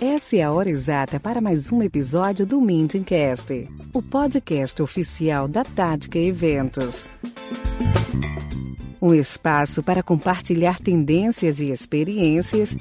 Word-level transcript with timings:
Essa 0.00 0.36
é 0.36 0.42
a 0.42 0.50
hora 0.50 0.68
exata 0.68 1.20
para 1.20 1.40
mais 1.40 1.70
um 1.70 1.82
episódio 1.82 2.44
do 2.44 2.60
Mintingcast, 2.60 3.68
o 3.92 4.02
podcast 4.02 4.82
oficial 4.82 5.46
da 5.46 5.62
Tática 5.62 6.18
Eventos. 6.18 7.08
Um 9.00 9.14
espaço 9.14 9.82
para 9.82 10.02
compartilhar 10.02 10.80
tendências 10.80 11.60
e 11.60 11.70
experiências, 11.70 12.76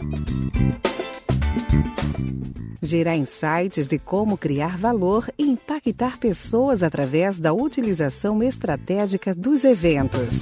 gerar 2.81 3.15
insights 3.15 3.87
de 3.87 3.99
como 3.99 4.37
criar 4.37 4.77
valor 4.77 5.29
e 5.37 5.43
impactar 5.43 6.17
pessoas 6.17 6.83
através 6.83 7.39
da 7.39 7.53
utilização 7.53 8.41
estratégica 8.41 9.35
dos 9.35 9.63
eventos. 9.63 10.41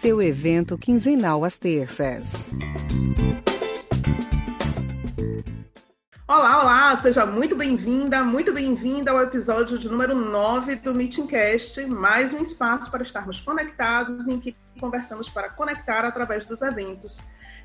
Seu 0.00 0.22
evento 0.22 0.78
quinzenal 0.78 1.44
às 1.44 1.58
terças. 1.58 2.48
Olá, 6.28 6.60
olá, 6.62 6.96
seja 6.98 7.26
muito 7.26 7.56
bem-vinda, 7.56 8.22
muito 8.22 8.52
bem-vinda 8.52 9.10
ao 9.10 9.20
episódio 9.20 9.76
de 9.76 9.88
número 9.88 10.14
9 10.14 10.76
do 10.76 10.94
Meetingcast, 10.94 11.84
mais 11.86 12.32
um 12.32 12.38
espaço 12.44 12.88
para 12.92 13.02
estarmos 13.02 13.40
conectados 13.40 14.28
em 14.28 14.38
que 14.38 14.52
conversamos 14.78 15.28
para 15.28 15.52
conectar 15.52 16.04
através 16.04 16.44
dos 16.44 16.62
eventos. 16.62 17.18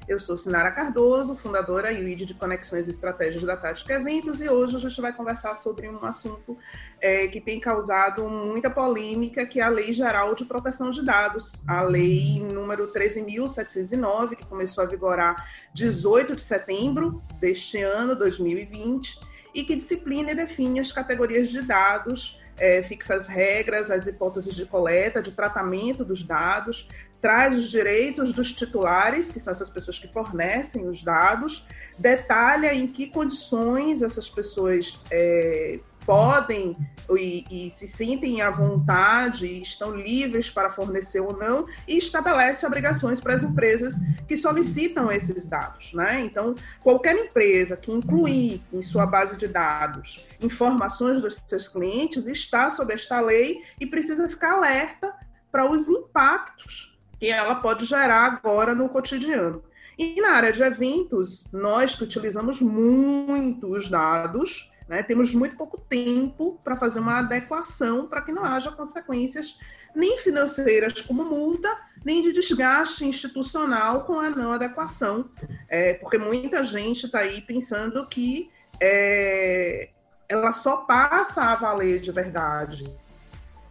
Eu 0.06 0.20
sou 0.20 0.38
Sinara 0.38 0.70
Cardoso, 0.70 1.36
fundadora 1.36 1.92
e 1.94 2.02
lead 2.02 2.26
de 2.26 2.34
Conexões 2.34 2.88
e 2.88 2.90
Estratégias 2.90 3.44
da 3.44 3.56
Tática 3.56 3.94
Eventos, 3.94 4.42
e 4.42 4.50
hoje 4.50 4.76
a 4.76 4.80
gente 4.80 5.00
vai 5.00 5.14
conversar 5.14 5.56
sobre 5.56 5.88
um 5.88 6.04
assunto 6.04 6.58
é, 7.00 7.28
que 7.28 7.40
tem 7.40 7.58
causado 7.58 8.28
muita 8.28 8.70
polêmica, 8.70 9.46
que 9.46 9.62
é 9.62 9.64
a 9.64 9.70
Lei 9.70 9.94
Geral 9.94 10.36
de 10.36 10.44
Proteção 10.44 10.92
de 10.92 11.06
Dados, 11.06 11.62
a 11.66 11.82
lei 11.84 12.46
número 12.52 12.92
13.709, 12.92 14.36
que 14.36 14.46
começou 14.46 14.84
a 14.84 14.88
vigorar 14.88 15.50
18 15.74 16.36
de 16.36 16.42
setembro 16.42 17.24
deste 17.40 17.78
ano, 17.82 18.14
2020, 18.14 19.20
e 19.54 19.64
que 19.64 19.76
disciplina 19.76 20.32
e 20.32 20.36
define 20.36 20.80
as 20.80 20.92
categorias 20.92 21.50
de 21.50 21.62
dados, 21.62 22.42
é, 22.58 22.82
fixa 22.82 23.16
as 23.16 23.28
regras, 23.28 23.90
as 23.90 24.08
hipóteses 24.08 24.56
de 24.56 24.66
coleta, 24.66 25.22
de 25.22 25.32
tratamento 25.32 26.04
dos 26.04 26.24
dados, 26.24 26.88
traz 27.24 27.56
os 27.56 27.72
direitos 27.72 28.34
dos 28.34 28.52
titulares, 28.52 29.32
que 29.32 29.40
são 29.40 29.52
essas 29.52 29.70
pessoas 29.70 29.98
que 29.98 30.12
fornecem 30.12 30.90
os 30.90 31.02
dados, 31.02 31.66
detalha 31.98 32.74
em 32.74 32.86
que 32.86 33.08
condições 33.08 34.02
essas 34.02 34.30
pessoas 34.30 35.00
é, 35.10 35.80
podem 36.06 36.76
e, 37.18 37.46
e, 37.50 37.72
se 37.72 37.88
sentem 37.88 38.42
à 38.42 38.50
vontade 38.50 39.46
e 39.46 39.62
estão 39.62 39.96
livres 39.96 40.50
para 40.50 40.70
fornecer 40.70 41.22
ou 41.22 41.32
não, 41.32 41.66
e 41.88 41.98
estabelece 41.98 42.66
obrigações 42.66 43.22
para 43.22 43.36
as 43.36 43.42
empresas 43.42 43.94
que 44.28 44.36
solicitam 44.36 45.10
esses 45.10 45.48
dados. 45.48 45.94
Né? 45.94 46.26
Então, 46.26 46.56
qualquer 46.82 47.16
empresa 47.16 47.78
que 47.78 47.90
incluir 47.90 48.62
em 48.74 48.82
sua 48.82 49.06
base 49.06 49.38
de 49.38 49.48
dados 49.48 50.28
informações 50.42 51.22
dos 51.22 51.42
seus 51.48 51.70
clientes 51.70 52.28
está 52.28 52.70
sob 52.70 52.94
esta 52.94 53.22
lei 53.22 53.64
e 53.80 53.86
precisa 53.86 54.28
ficar 54.28 54.56
alerta 54.56 55.14
para 55.50 55.72
os 55.72 55.88
impactos 55.88 56.93
que 57.24 57.30
ela 57.30 57.56
pode 57.56 57.86
gerar 57.86 58.26
agora 58.26 58.76
no 58.76 58.90
cotidiano. 58.90 59.64
E 59.98 60.20
na 60.20 60.32
área 60.32 60.52
de 60.52 60.62
eventos, 60.62 61.46
nós 61.54 61.96
que 61.96 62.04
utilizamos 62.04 62.62
muito 62.62 63.72
os 63.72 63.90
dados, 63.90 64.70
né, 64.90 65.02
temos 65.04 65.34
muito 65.34 65.56
pouco 65.56 65.80
tempo 65.80 66.60
para 66.66 66.76
fazer 66.76 67.00
uma 67.00 67.20
adequação 67.20 68.08
para 68.08 68.22
que 68.22 68.34
não 68.34 68.44
haja 68.44 68.74
consequências 68.74 69.58
nem 69.96 70.18
financeiras 70.18 71.00
como 71.00 71.24
multa, 71.24 71.74
nem 72.04 72.22
de 72.22 72.34
desgaste 72.34 73.06
institucional 73.06 74.04
com 74.04 74.20
a 74.20 74.30
não 74.30 74.52
adequação, 74.52 75.30
é, 75.70 75.94
porque 75.94 76.18
muita 76.18 76.62
gente 76.66 77.06
está 77.06 77.20
aí 77.20 77.40
pensando 77.40 78.06
que 78.06 78.52
é, 78.82 79.92
ela 80.28 80.52
só 80.52 80.76
passa 80.78 81.44
a 81.44 81.54
valer 81.54 82.02
de 82.02 82.12
verdade 82.12 82.84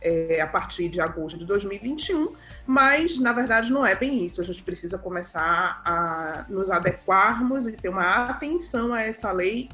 é, 0.03 0.41
a 0.41 0.47
partir 0.47 0.89
de 0.89 1.01
agosto 1.01 1.39
de 1.39 1.45
2021, 1.45 2.35
mas 2.67 3.19
na 3.19 3.33
verdade 3.33 3.71
não 3.71 3.87
é 3.87 3.95
bem 3.95 4.25
isso. 4.25 4.41
A 4.41 4.45
gente 4.45 4.63
precisa 4.63 4.99
começar 4.99 5.81
a 5.85 6.45
nos 6.49 6.71
adequarmos 6.71 7.67
e 7.67 7.73
ter 7.73 7.89
uma 7.89 8.25
atenção 8.25 8.93
a 8.93 9.01
essa 9.01 9.31
lei 9.33 9.69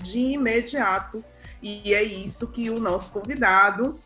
de 0.00 0.18
imediato. 0.18 1.18
E 1.62 1.94
é 1.94 2.02
isso 2.02 2.48
que 2.48 2.68
o 2.70 2.78
nosso 2.78 3.10
convidado 3.10 3.98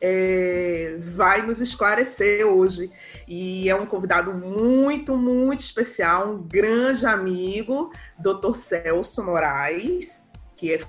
é, 0.00 0.96
vai 1.14 1.42
nos 1.42 1.60
esclarecer 1.60 2.46
hoje. 2.46 2.90
E 3.26 3.68
é 3.68 3.74
um 3.74 3.86
convidado 3.86 4.32
muito, 4.32 5.16
muito 5.16 5.60
especial, 5.60 6.32
um 6.32 6.42
grande 6.42 7.06
amigo, 7.06 7.92
Dr. 8.18 8.54
Celso 8.54 9.22
Moraes, 9.22 10.22
que 10.56 10.72
é 10.72 10.80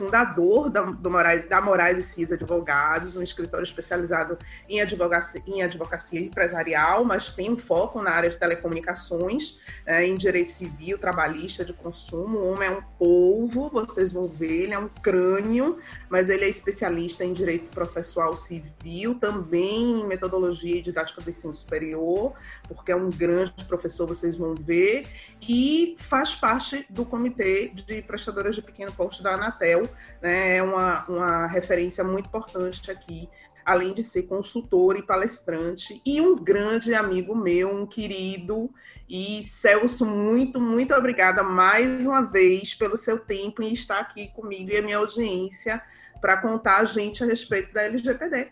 fundador 0.00 0.70
da, 0.70 0.80
do 0.80 1.10
Moraes, 1.10 1.46
da 1.46 1.60
Moraes 1.60 2.02
e 2.02 2.08
Cis 2.08 2.32
Advogados, 2.32 3.16
um 3.16 3.22
escritório 3.22 3.64
especializado 3.64 4.38
em 4.66 4.80
advocacia, 4.80 5.42
em 5.46 5.62
advocacia 5.62 6.18
empresarial, 6.18 7.04
mas 7.04 7.28
tem 7.28 7.50
um 7.50 7.56
foco 7.56 8.02
na 8.02 8.10
área 8.10 8.30
de 8.30 8.38
telecomunicações, 8.38 9.60
é, 9.84 10.02
em 10.02 10.16
direito 10.16 10.52
civil, 10.52 10.96
trabalhista, 10.96 11.66
de 11.66 11.74
consumo. 11.74 12.38
O 12.38 12.52
homem 12.52 12.68
é 12.68 12.70
um 12.70 12.80
polvo, 12.98 13.68
vocês 13.68 14.10
vão 14.10 14.24
ver, 14.24 14.62
ele 14.62 14.72
é 14.72 14.78
um 14.78 14.88
crânio, 14.88 15.78
mas 16.08 16.30
ele 16.30 16.46
é 16.46 16.48
especialista 16.48 17.22
em 17.22 17.34
direito 17.34 17.68
processual 17.68 18.34
civil, 18.38 19.16
também 19.16 20.00
em 20.00 20.06
metodologia 20.06 20.76
e 20.76 20.82
didática 20.82 21.20
do 21.20 21.28
ensino 21.28 21.54
superior, 21.54 22.32
porque 22.74 22.92
é 22.92 22.96
um 22.96 23.10
grande 23.10 23.64
professor, 23.64 24.06
vocês 24.06 24.36
vão 24.36 24.54
ver, 24.54 25.06
e 25.40 25.96
faz 25.98 26.34
parte 26.34 26.86
do 26.88 27.04
comitê 27.04 27.70
de 27.70 28.02
prestadoras 28.02 28.54
de 28.54 28.62
pequeno 28.62 28.92
porte 28.92 29.22
da 29.22 29.34
Anatel, 29.34 29.88
né, 30.22 30.56
é 30.56 30.62
uma, 30.62 31.04
uma 31.08 31.46
referência 31.46 32.04
muito 32.04 32.26
importante 32.26 32.90
aqui, 32.90 33.28
além 33.64 33.92
de 33.92 34.02
ser 34.02 34.22
consultor 34.24 34.96
e 34.96 35.02
palestrante, 35.02 36.00
e 36.04 36.20
um 36.20 36.36
grande 36.36 36.94
amigo 36.94 37.34
meu, 37.34 37.74
um 37.74 37.86
querido. 37.86 38.70
E 39.08 39.42
Celso, 39.42 40.06
muito, 40.06 40.60
muito 40.60 40.94
obrigada 40.94 41.42
mais 41.42 42.06
uma 42.06 42.22
vez 42.22 42.74
pelo 42.74 42.96
seu 42.96 43.18
tempo 43.18 43.62
em 43.62 43.74
estar 43.74 43.98
aqui 43.98 44.28
comigo 44.28 44.70
e 44.70 44.76
a 44.76 44.82
minha 44.82 44.98
audiência 44.98 45.82
para 46.20 46.36
contar 46.36 46.78
a 46.78 46.84
gente 46.84 47.24
a 47.24 47.26
respeito 47.26 47.72
da 47.72 47.82
LGPD. 47.82 48.48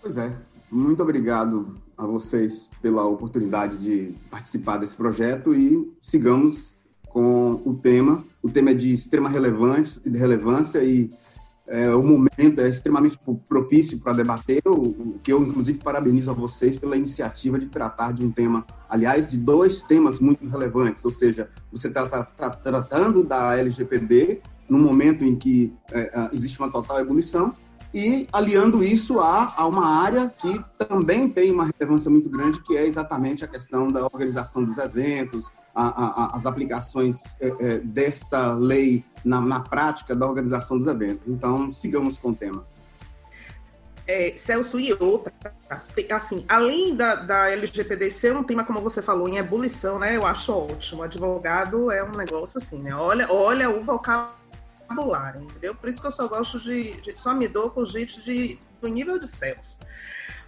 Pois 0.00 0.16
é, 0.16 0.32
muito 0.70 1.02
obrigado 1.02 1.80
a 2.00 2.06
vocês 2.06 2.70
pela 2.80 3.04
oportunidade 3.04 3.76
de 3.76 4.14
participar 4.30 4.78
desse 4.78 4.96
projeto 4.96 5.54
e 5.54 5.92
sigamos 6.00 6.82
com 7.08 7.60
o 7.64 7.74
tema. 7.74 8.24
O 8.42 8.48
tema 8.48 8.70
é 8.70 8.74
de 8.74 8.92
extrema 8.92 9.28
relevância, 9.28 10.00
de 10.10 10.16
relevância 10.16 10.82
e 10.82 11.12
é, 11.66 11.94
o 11.94 12.02
momento 12.02 12.60
é 12.60 12.68
extremamente 12.68 13.18
propício 13.48 14.00
para 14.00 14.14
debater, 14.14 14.60
o, 14.66 15.18
que 15.22 15.32
eu, 15.32 15.42
inclusive, 15.42 15.78
parabenizo 15.78 16.30
a 16.30 16.34
vocês 16.34 16.76
pela 16.76 16.96
iniciativa 16.96 17.58
de 17.58 17.66
tratar 17.66 18.12
de 18.12 18.24
um 18.24 18.30
tema, 18.30 18.66
aliás, 18.88 19.30
de 19.30 19.36
dois 19.36 19.82
temas 19.82 20.18
muito 20.18 20.44
relevantes, 20.48 21.04
ou 21.04 21.12
seja, 21.12 21.48
você 21.70 21.86
está 21.86 22.08
tá, 22.08 22.24
tá 22.24 22.50
tratando 22.50 23.22
da 23.22 23.56
LGPD 23.56 24.40
num 24.68 24.80
momento 24.80 25.22
em 25.22 25.36
que 25.36 25.72
é, 25.92 26.10
é, 26.12 26.30
existe 26.32 26.58
uma 26.58 26.70
total 26.70 26.98
ebulição 27.00 27.54
e 27.92 28.28
aliando 28.32 28.84
isso 28.84 29.18
a, 29.18 29.52
a 29.56 29.66
uma 29.66 29.86
área 29.86 30.32
que 30.38 30.64
também 30.78 31.28
tem 31.28 31.50
uma 31.50 31.68
relevância 31.78 32.10
muito 32.10 32.28
grande, 32.28 32.62
que 32.62 32.76
é 32.76 32.86
exatamente 32.86 33.44
a 33.44 33.48
questão 33.48 33.90
da 33.90 34.04
organização 34.04 34.64
dos 34.64 34.78
eventos, 34.78 35.52
a, 35.74 35.86
a, 35.86 36.36
as 36.36 36.46
aplicações 36.46 37.40
é, 37.40 37.48
é, 37.58 37.78
desta 37.78 38.54
lei 38.54 39.04
na, 39.24 39.40
na 39.40 39.60
prática 39.60 40.14
da 40.14 40.26
organização 40.26 40.78
dos 40.78 40.86
eventos. 40.86 41.26
Então, 41.26 41.72
sigamos 41.72 42.16
com 42.16 42.30
o 42.30 42.34
tema. 42.34 42.64
É, 44.06 44.34
Celso 44.36 44.80
e 44.80 44.92
outra, 44.92 45.32
assim, 46.10 46.44
além 46.48 46.96
da, 46.96 47.14
da 47.14 47.50
LGPD 47.50 48.10
ser 48.10 48.36
um 48.36 48.42
tema, 48.42 48.64
como 48.64 48.80
você 48.80 49.00
falou, 49.00 49.28
em 49.28 49.36
ebulição, 49.36 49.98
né? 49.98 50.16
Eu 50.16 50.26
acho 50.26 50.52
ótimo. 50.52 51.04
Advogado 51.04 51.92
é 51.92 52.02
um 52.02 52.16
negócio 52.16 52.58
assim, 52.58 52.78
né? 52.78 52.92
Olha, 52.92 53.32
olha 53.32 53.70
o 53.70 53.80
vocabulário, 53.80 54.34
entendeu? 55.42 55.74
Por 55.74 55.88
isso 55.88 56.00
que 56.00 56.06
eu 56.06 56.12
só 56.12 56.28
gosto 56.28 56.58
de, 56.58 57.00
de 57.00 57.18
só 57.18 57.34
me 57.34 57.46
dou 57.48 57.70
com 57.70 57.84
gente 57.84 58.20
de, 58.22 58.58
do 58.80 58.88
nível 58.88 59.18
de 59.18 59.28
Celso. 59.28 59.78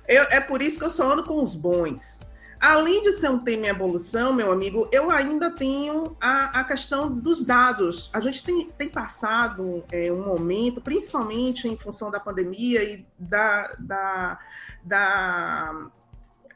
Eu, 0.09 0.25
é 0.25 0.41
por 0.41 0.61
isso 0.61 0.79
que 0.79 0.85
eu 0.85 0.91
só 0.91 1.13
ando 1.13 1.25
com 1.25 1.43
os 1.43 1.55
bons. 1.55 2.21
Além 2.63 3.03
de 3.03 3.13
ser 3.15 3.29
um 3.29 3.41
tema 3.41 3.67
em 3.67 3.71
evolução, 3.71 4.33
meu 4.33 4.53
amigo, 4.53 4.89
eu 4.93 5.11
ainda 5.11 5.51
tenho 5.51 6.17
a, 6.21 6.61
a 6.61 6.65
questão 6.65 7.11
dos 7.11 7.45
dados. 7.45 8.09
A 8.13 8.21
gente 8.21 8.45
tem, 8.45 8.71
tem 8.71 8.89
passado 8.89 9.83
é, 9.91 10.13
um 10.13 10.25
momento, 10.25 10.81
principalmente 10.81 11.67
em 11.67 11.77
função 11.77 12.09
da 12.09 12.21
pandemia 12.21 12.85
e 12.85 13.05
da, 13.19 13.75
da, 13.81 14.39
da 14.85 15.91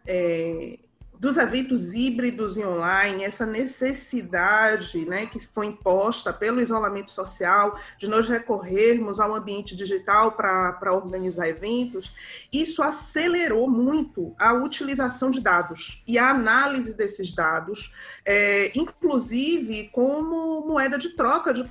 é, 0.06 0.78
dos 1.18 1.36
eventos 1.36 1.94
híbridos 1.94 2.56
e 2.56 2.64
online, 2.64 3.24
essa 3.24 3.46
necessidade 3.46 5.04
né, 5.06 5.26
que 5.26 5.38
foi 5.38 5.66
imposta 5.66 6.32
pelo 6.32 6.60
isolamento 6.60 7.10
social, 7.10 7.78
de 7.98 8.06
nós 8.06 8.28
recorrermos 8.28 9.18
ao 9.18 9.34
ambiente 9.34 9.74
digital 9.74 10.32
para 10.32 10.92
organizar 10.92 11.48
eventos, 11.48 12.14
isso 12.52 12.82
acelerou 12.82 13.68
muito 13.68 14.34
a 14.38 14.52
utilização 14.52 15.30
de 15.30 15.40
dados 15.40 16.02
e 16.06 16.18
a 16.18 16.30
análise 16.30 16.92
desses 16.92 17.32
dados, 17.34 17.92
é, 18.24 18.72
inclusive 18.74 19.88
como 19.88 20.66
moeda 20.66 20.98
de 20.98 21.10
troca, 21.10 21.52
de, 21.54 21.64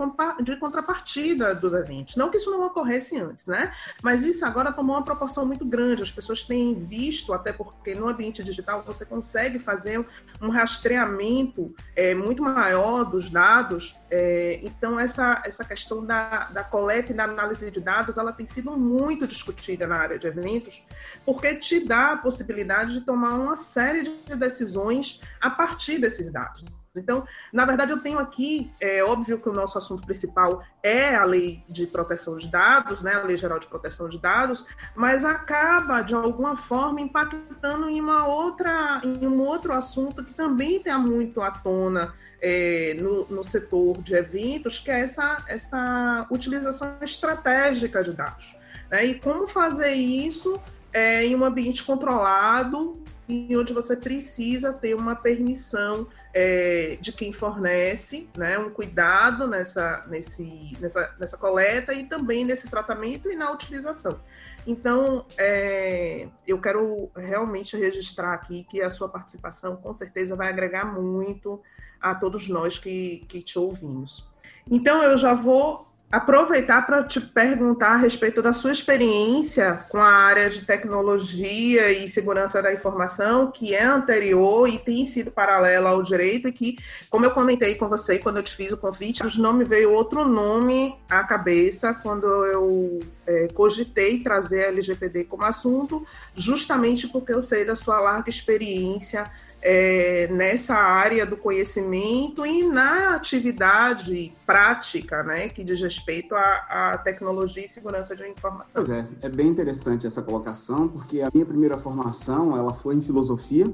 de 0.44 0.56
contrapartida 0.58 1.54
dos 1.54 1.74
eventos. 1.74 2.16
Não 2.16 2.30
que 2.30 2.38
isso 2.38 2.52
não 2.52 2.66
ocorresse 2.66 3.18
antes, 3.20 3.46
né? 3.46 3.74
Mas 4.02 4.24
isso 4.24 4.46
agora 4.46 4.72
tomou 4.72 4.96
uma 4.96 5.04
proporção 5.04 5.46
muito 5.46 5.66
grande. 5.66 6.04
As 6.04 6.12
pessoas 6.12 6.44
têm 6.44 6.74
visto, 6.74 7.34
até 7.34 7.52
porque 7.52 7.94
no 7.94 8.08
ambiente 8.08 8.44
digital 8.44 8.84
você 8.84 9.06
consegue 9.06 9.35
consegue 9.36 9.60
fazer 9.60 10.06
um 10.42 10.50
rastreamento 10.50 11.66
é, 11.94 12.16
muito 12.16 12.42
maior 12.42 13.04
dos 13.04 13.30
dados. 13.30 13.94
É, 14.10 14.62
então, 14.64 14.98
essa, 14.98 15.42
essa 15.46 15.66
questão 15.66 16.06
da, 16.06 16.46
da 16.46 16.64
coleta 16.64 17.12
e 17.12 17.16
da 17.16 17.26
análise 17.26 17.70
de 17.70 17.82
dados, 17.82 18.18
ela 18.18 18.32
tem 18.32 18.46
sido 18.46 18.72
muito 18.78 19.28
discutida 19.28 19.86
na 19.86 19.98
área 19.98 20.18
de 20.18 20.28
eventos, 20.28 20.82
porque 21.26 21.56
te 21.56 21.86
dá 21.86 22.14
a 22.14 22.18
possibilidade 22.18 22.94
de 22.94 23.02
tomar 23.02 23.34
uma 23.34 23.58
série 23.58 24.04
de 24.04 24.36
decisões 24.36 25.20
a 25.42 25.50
partir 25.50 26.00
desses 26.00 26.32
dados. 26.32 26.64
Então, 26.98 27.26
na 27.52 27.66
verdade, 27.66 27.92
eu 27.92 28.00
tenho 28.00 28.20
aqui, 28.20 28.72
é 28.80 29.04
óbvio 29.04 29.40
que 29.40 29.50
o 29.50 29.54
nosso 29.54 29.78
assunto 29.78 30.06
principal 30.06 30.64
é 30.82 31.16
a 31.16 31.26
lei 31.26 31.64
de 31.68 31.88
proteção 31.88 32.38
de 32.38 32.48
dados, 32.48 33.02
né, 33.02 33.14
a 33.14 33.24
lei 33.24 33.38
geral 33.38 33.60
de 33.60 33.68
proteção 33.68 34.08
de 34.08 34.20
dados, 34.20 34.66
mas 34.96 35.26
acaba 35.26 36.02
de 36.02 36.14
alguma 36.14 36.58
forma 36.58 37.02
impactando 37.02 37.90
em 37.90 38.00
uma 38.00 38.28
outra, 38.28 39.02
em 39.04 39.28
um 39.28 39.42
outro 39.42 39.74
assunto 39.74 40.24
que 40.24 40.34
também 40.34 40.80
tem 40.80 40.96
muito 40.98 41.42
à 41.42 41.52
tona 41.52 42.14
é, 42.42 42.96
no, 43.00 43.26
no 43.28 43.44
setor 43.44 44.02
de 44.02 44.14
eventos, 44.14 44.80
que 44.80 44.92
é 44.92 45.02
essa, 45.02 45.44
essa 45.48 46.28
utilização 46.30 46.96
estratégica 47.02 48.02
de 48.02 48.14
dados. 48.14 48.58
Né? 48.90 49.06
E 49.06 49.20
como 49.20 49.48
fazer 49.48 49.94
isso 49.94 50.60
é, 50.94 51.26
em 51.26 51.36
um 51.36 51.44
ambiente 51.44 51.84
controlado, 51.84 53.02
em 53.28 53.56
onde 53.58 53.74
você 53.74 53.96
precisa 53.96 54.72
ter 54.72 54.94
uma 54.94 55.16
permissão 55.16 56.08
é, 56.34 56.98
de 57.02 57.12
quem 57.12 57.34
fornece, 57.34 58.30
né, 58.38 58.58
um 58.60 58.70
cuidado 58.70 59.48
nessa, 59.48 60.04
nesse, 60.08 60.74
nessa, 60.80 61.16
nessa 61.20 61.38
coleta 61.38 61.94
e 61.94 62.06
também 62.06 62.46
nesse 62.46 62.70
tratamento 62.70 63.32
e 63.32 63.36
na 63.36 63.52
utilização. 63.52 64.20
Então, 64.68 65.26
é, 65.38 66.28
eu 66.48 66.60
quero 66.60 67.10
realmente 67.16 67.78
registrar 67.78 68.34
aqui 68.34 68.64
que 68.64 68.82
a 68.82 68.90
sua 68.90 69.10
participação 69.10 69.76
com 69.76 69.96
certeza 69.96 70.36
vai 70.36 70.50
agregar 70.50 70.86
muito 70.86 71.62
a 72.02 72.16
todos 72.16 72.48
nós 72.48 72.78
que, 72.78 73.26
que 73.28 73.42
te 73.42 73.58
ouvimos. 73.58 74.28
Então, 74.70 75.04
eu 75.04 75.18
já 75.18 75.34
vou 75.34 75.88
aproveitar 76.16 76.86
para 76.86 77.04
te 77.04 77.20
perguntar 77.20 77.96
a 77.96 77.98
respeito 77.98 78.42
da 78.42 78.54
sua 78.54 78.72
experiência 78.72 79.86
com 79.90 79.98
a 79.98 80.08
área 80.08 80.50
de 80.50 80.62
tecnologia 80.62 81.92
e 81.92 82.08
segurança 82.08 82.62
da 82.62 82.74
informação, 82.74 83.52
que 83.52 83.76
é 83.76 83.84
anterior 83.84 84.70
e 84.70 84.80
tem 84.80 85.06
sido 85.06 85.30
paralela 85.30 85.90
ao 85.90 86.02
direito, 86.02 86.48
e 86.48 86.54
que, 86.54 86.78
como 87.10 87.26
eu 87.26 87.32
comentei 87.32 87.76
com 87.76 87.90
você 87.90 88.18
quando 88.18 88.38
eu 88.38 88.44
te 88.44 88.56
fiz 88.56 88.72
o 88.72 88.78
convite, 88.78 89.24
não 89.38 89.52
me 89.52 89.66
veio 89.66 89.92
outro 89.92 90.24
nome 90.24 90.98
à 91.10 91.22
cabeça 91.26 91.94
quando 91.94 92.28
eu 92.46 93.02
é, 93.28 93.50
cogitei 93.54 94.20
trazer 94.20 94.64
a 94.64 94.68
LGPD 94.70 95.26
como 95.26 95.44
assunto, 95.44 96.08
justamente 96.34 97.10
porque 97.10 97.34
eu 97.34 97.42
sei 97.42 97.66
da 97.66 97.76
sua 97.76 98.00
larga 98.00 98.30
experiência 98.30 99.30
é, 99.68 100.28
nessa 100.28 100.76
área 100.76 101.26
do 101.26 101.36
conhecimento 101.36 102.46
e 102.46 102.62
na 102.68 103.16
atividade 103.16 104.32
prática, 104.46 105.24
né, 105.24 105.50
que 105.50 105.64
diz 105.64 105.82
respeito 105.82 106.36
à, 106.36 106.92
à 106.94 106.98
tecnologia 107.00 107.66
e 107.66 107.68
segurança 107.68 108.16
de 108.16 108.28
informação. 108.30 108.86
Pois 108.86 108.96
é, 108.96 109.08
é 109.24 109.28
bem 109.28 109.48
interessante 109.48 110.06
essa 110.06 110.22
colocação, 110.22 110.88
porque 110.88 111.20
a 111.22 111.32
minha 111.34 111.48
primeira 111.48 111.80
formação 111.80 112.56
ela 112.56 112.76
foi 112.76 112.94
em 112.94 113.02
filosofia, 113.02 113.68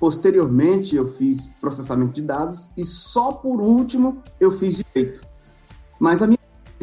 posteriormente 0.00 0.96
eu 0.96 1.14
fiz 1.14 1.46
processamento 1.60 2.12
de 2.12 2.22
dados 2.22 2.68
e 2.76 2.84
só 2.84 3.30
por 3.30 3.60
último 3.60 4.20
eu 4.40 4.50
fiz 4.50 4.74
direito. 4.74 5.22
Mas 6.00 6.22
a 6.22 6.26
minha 6.26 6.36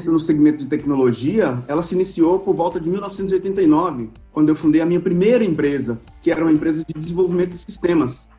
no 0.05 0.19
segmento 0.19 0.59
de 0.59 0.65
tecnologia, 0.65 1.63
ela 1.67 1.83
se 1.83 1.93
iniciou 1.93 2.39
por 2.39 2.55
volta 2.55 2.79
de 2.79 2.89
1989, 2.89 4.09
quando 4.31 4.49
eu 4.49 4.55
fundei 4.55 4.81
a 4.81 4.85
minha 4.85 4.99
primeira 4.99 5.43
empresa, 5.43 6.01
que 6.21 6.31
era 6.31 6.43
uma 6.43 6.51
empresa 6.51 6.83
de 6.83 6.93
desenvolvimento 6.93 7.51
de 7.51 7.59
sistemas. 7.59 8.32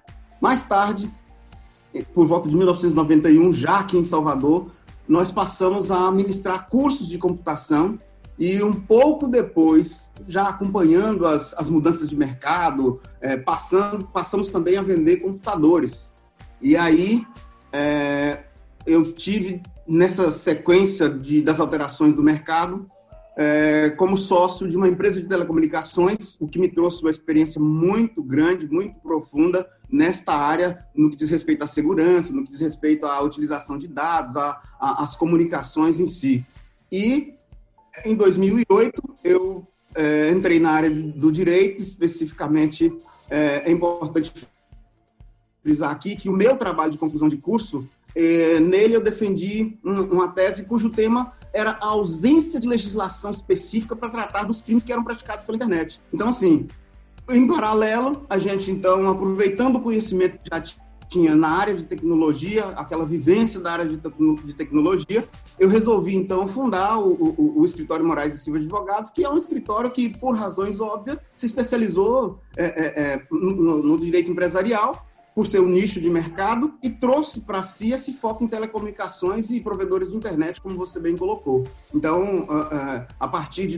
Mais 0.45 0.63
tarde, 0.63 1.11
por 2.13 2.27
volta 2.27 2.51
de 2.51 2.55
1991, 2.55 3.51
já 3.55 3.79
aqui 3.79 3.97
em 3.97 4.05
Salvador, 4.05 4.71
nós 5.09 5.33
passamos 5.33 5.91
a 5.91 6.11
ministrar 6.11 6.69
cursos 6.69 7.09
de 7.09 7.17
computação 7.17 7.99
e 8.39 8.63
um 8.63 8.75
pouco 8.75 9.27
depois, 9.27 10.11
já 10.29 10.47
acompanhando 10.47 11.27
as, 11.27 11.55
as 11.55 11.71
mudanças 11.71 12.11
de 12.11 12.15
mercado, 12.15 13.01
é, 13.23 13.39
passando, 13.39 14.05
passamos 14.09 14.51
também 14.51 14.77
a 14.77 14.83
vender 14.83 15.17
computadores. 15.17 16.13
E 16.61 16.77
aí 16.77 17.27
é, 17.73 18.45
eu 18.85 19.15
tive 19.15 19.63
nessa 19.89 20.31
sequência 20.31 21.09
de, 21.09 21.41
das 21.41 21.59
alterações 21.59 22.15
do 22.15 22.23
mercado 22.23 22.87
é, 23.37 23.91
como 23.97 24.17
sócio 24.17 24.69
de 24.69 24.77
uma 24.77 24.89
empresa 24.89 25.21
de 25.21 25.27
telecomunicações, 25.27 26.37
o 26.39 26.47
que 26.47 26.59
me 26.59 26.69
trouxe 26.69 27.03
uma 27.03 27.11
experiência 27.11 27.61
muito 27.61 28.23
grande, 28.23 28.69
muito 28.69 29.01
profunda 29.01 29.67
nesta 29.95 30.35
área, 30.35 30.85
no 30.93 31.09
que 31.09 31.17
diz 31.17 31.31
respeito 31.31 31.63
à 31.63 31.69
segurança, 31.69 32.33
no 32.33 32.45
que 32.45 32.51
diz 32.51 32.61
respeito 32.61 33.07
à 33.07 33.21
utilização 33.23 33.79
de 33.79 33.87
dados, 33.87 34.35
às 34.81 35.15
comunicações 35.15 36.01
em 36.01 36.07
si. 36.07 36.45
E 36.91 37.35
em 38.05 38.17
2008 38.17 39.01
eu 39.23 39.65
é, 39.95 40.33
entrei 40.33 40.59
na 40.59 40.73
área 40.73 40.91
do 40.91 41.31
direito, 41.31 41.81
especificamente 41.81 42.93
é, 43.31 43.71
é 43.71 43.73
importante 43.73 44.33
frisar 45.63 45.93
aqui 45.93 46.17
que 46.17 46.29
o 46.29 46.33
meu 46.33 46.57
trabalho 46.57 46.91
de 46.91 46.99
conclusão 46.99 47.29
de 47.29 47.37
curso, 47.37 47.89
é, 48.17 48.59
nele 48.59 48.97
eu 48.97 49.01
defendi 49.01 49.79
um, 49.85 50.03
uma 50.03 50.29
tese 50.29 50.65
cujo 50.65 50.91
tema 50.91 51.33
era 51.53 51.79
a 51.81 51.87
ausência 51.87 52.59
de 52.59 52.67
legislação 52.67 53.31
específica 53.31 53.95
para 53.95 54.11
tratar 54.11 54.43
dos 54.43 54.61
crimes 54.61 54.83
que 54.83 54.93
eram 54.93 55.05
praticados 55.05 55.45
pela 55.45 55.55
internet. 55.55 56.01
Então, 56.13 56.31
assim, 56.31 56.67
em 57.29 57.47
paralelo, 57.47 58.27
a 58.29 58.39
gente, 58.39 58.71
então, 58.71 59.11
aproveitando 59.11 59.77
o 59.77 59.81
conhecimento 59.81 60.39
que 60.39 60.49
já 60.51 60.63
tinha 61.09 61.35
na 61.37 61.49
área 61.49 61.75
de 61.75 61.85
tecnologia, 61.85 62.67
aquela 62.77 63.07
vivência 63.07 63.61
da 63.61 63.73
área 63.73 63.87
de, 63.87 63.97
de 63.97 64.53
tecnologia, 64.53 65.25
eu 65.59 65.69
resolvi, 65.69 66.17
então, 66.17 66.49
fundar 66.49 66.99
o, 66.99 67.13
o, 67.13 67.61
o, 67.61 67.65
Escritório 67.65 68.05
Moraes 68.05 68.35
e 68.35 68.39
Silva 68.39 68.59
Advogados, 68.59 69.11
que 69.11 69.25
é 69.25 69.31
um 69.31 69.37
escritório 69.37 69.91
que, 69.91 70.09
por 70.09 70.35
razões 70.35 70.81
óbvias, 70.81 71.19
se 71.35 71.47
especializou 71.47 72.41
é, 72.57 72.65
é, 72.65 73.03
é, 73.03 73.23
no, 73.31 73.83
no 73.83 73.99
direito 73.99 74.31
empresarial 74.31 75.07
por 75.35 75.47
seu 75.49 75.67
nicho 75.67 76.01
de 76.01 76.09
mercado 76.09 76.75
e 76.81 76.89
trouxe 76.89 77.41
para 77.41 77.63
si 77.65 77.93
esse 77.93 78.13
foco 78.13 78.45
em 78.45 78.49
telecomunicações 78.49 79.51
e 79.51 79.61
provedores 79.61 80.11
de 80.11 80.17
internet, 80.17 80.61
como 80.61 80.77
você 80.77 81.01
bem 81.01 81.17
colocou. 81.17 81.65
Então, 81.93 82.47
a 83.19 83.27
partir 83.27 83.67
de 83.67 83.77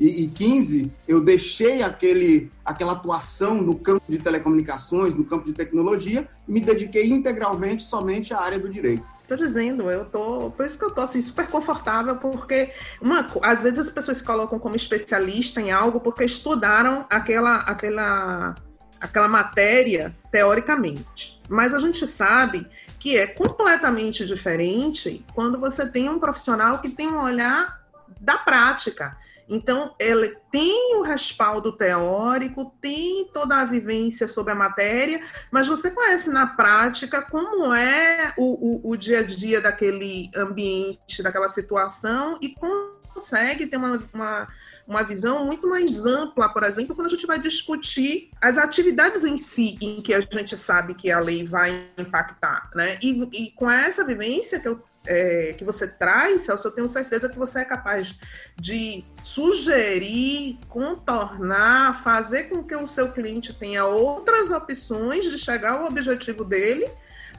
2015, 0.00 0.90
eu 1.06 1.20
deixei 1.20 1.82
aquele, 1.82 2.48
aquela 2.64 2.92
atuação 2.92 3.60
no 3.60 3.76
campo 3.78 4.02
de 4.08 4.18
telecomunicações, 4.18 5.14
no 5.14 5.24
campo 5.24 5.44
de 5.44 5.52
tecnologia, 5.52 6.26
e 6.48 6.52
me 6.52 6.60
dediquei 6.60 7.10
integralmente 7.10 7.82
somente 7.82 8.32
à 8.32 8.40
área 8.40 8.58
do 8.58 8.70
direito. 8.70 9.04
Tô 9.28 9.36
dizendo, 9.36 9.88
eu 9.88 10.06
tô. 10.06 10.50
Por 10.50 10.66
isso 10.66 10.76
que 10.76 10.84
eu 10.84 10.90
tô 10.90 11.02
assim, 11.02 11.22
super 11.22 11.46
confortável, 11.46 12.16
porque 12.16 12.72
uma, 13.00 13.28
às 13.42 13.62
vezes 13.62 13.78
as 13.78 13.90
pessoas 13.90 14.16
se 14.16 14.24
colocam 14.24 14.58
como 14.58 14.74
especialista 14.74 15.60
em 15.60 15.70
algo 15.70 16.00
porque 16.00 16.24
estudaram 16.24 17.06
aquela, 17.08 17.58
aquela, 17.58 18.54
aquela 19.00 19.28
matéria 19.28 20.16
teoricamente. 20.32 21.40
Mas 21.48 21.74
a 21.74 21.78
gente 21.78 22.08
sabe 22.08 22.66
que 22.98 23.16
é 23.16 23.26
completamente 23.26 24.26
diferente 24.26 25.24
quando 25.32 25.60
você 25.60 25.86
tem 25.86 26.08
um 26.08 26.18
profissional 26.18 26.78
que 26.78 26.90
tem 26.90 27.06
um 27.06 27.22
olhar 27.22 27.80
da 28.20 28.36
prática. 28.36 29.16
Então, 29.50 29.96
ele 29.98 30.36
tem 30.52 30.96
o 30.96 31.02
respaldo 31.02 31.72
teórico, 31.72 32.72
tem 32.80 33.28
toda 33.34 33.56
a 33.56 33.64
vivência 33.64 34.28
sobre 34.28 34.52
a 34.52 34.54
matéria, 34.54 35.20
mas 35.50 35.66
você 35.66 35.90
conhece 35.90 36.30
na 36.30 36.46
prática 36.46 37.20
como 37.20 37.74
é 37.74 38.32
o, 38.38 38.88
o, 38.88 38.90
o 38.92 38.96
dia 38.96 39.18
a 39.18 39.22
dia 39.24 39.60
daquele 39.60 40.30
ambiente, 40.36 41.20
daquela 41.20 41.48
situação, 41.48 42.38
e 42.40 42.54
consegue 42.54 43.66
ter 43.66 43.76
uma, 43.76 44.00
uma, 44.14 44.48
uma 44.86 45.02
visão 45.02 45.44
muito 45.44 45.68
mais 45.68 46.06
ampla, 46.06 46.48
por 46.48 46.62
exemplo, 46.62 46.94
quando 46.94 47.08
a 47.08 47.10
gente 47.10 47.26
vai 47.26 47.40
discutir 47.40 48.30
as 48.40 48.56
atividades 48.56 49.24
em 49.24 49.36
si, 49.36 49.76
em 49.80 50.00
que 50.00 50.14
a 50.14 50.20
gente 50.20 50.56
sabe 50.56 50.94
que 50.94 51.10
a 51.10 51.18
lei 51.18 51.44
vai 51.44 51.88
impactar. 51.98 52.70
Né? 52.72 53.00
E, 53.02 53.28
e 53.32 53.50
com 53.50 53.68
essa 53.68 54.04
vivência 54.04 54.60
que 54.60 54.68
eu 54.68 54.80
é, 55.06 55.54
que 55.56 55.64
você 55.64 55.86
traz, 55.86 56.44
Celso, 56.44 56.68
eu 56.68 56.72
tenho 56.72 56.88
certeza 56.88 57.28
que 57.28 57.38
você 57.38 57.60
é 57.60 57.64
capaz 57.64 58.14
de 58.56 59.04
sugerir, 59.22 60.58
contornar, 60.68 62.02
fazer 62.02 62.44
com 62.44 62.62
que 62.62 62.76
o 62.76 62.86
seu 62.86 63.10
cliente 63.12 63.54
tenha 63.54 63.84
outras 63.86 64.50
opções 64.50 65.30
de 65.30 65.38
chegar 65.38 65.80
ao 65.80 65.86
objetivo 65.86 66.44
dele 66.44 66.90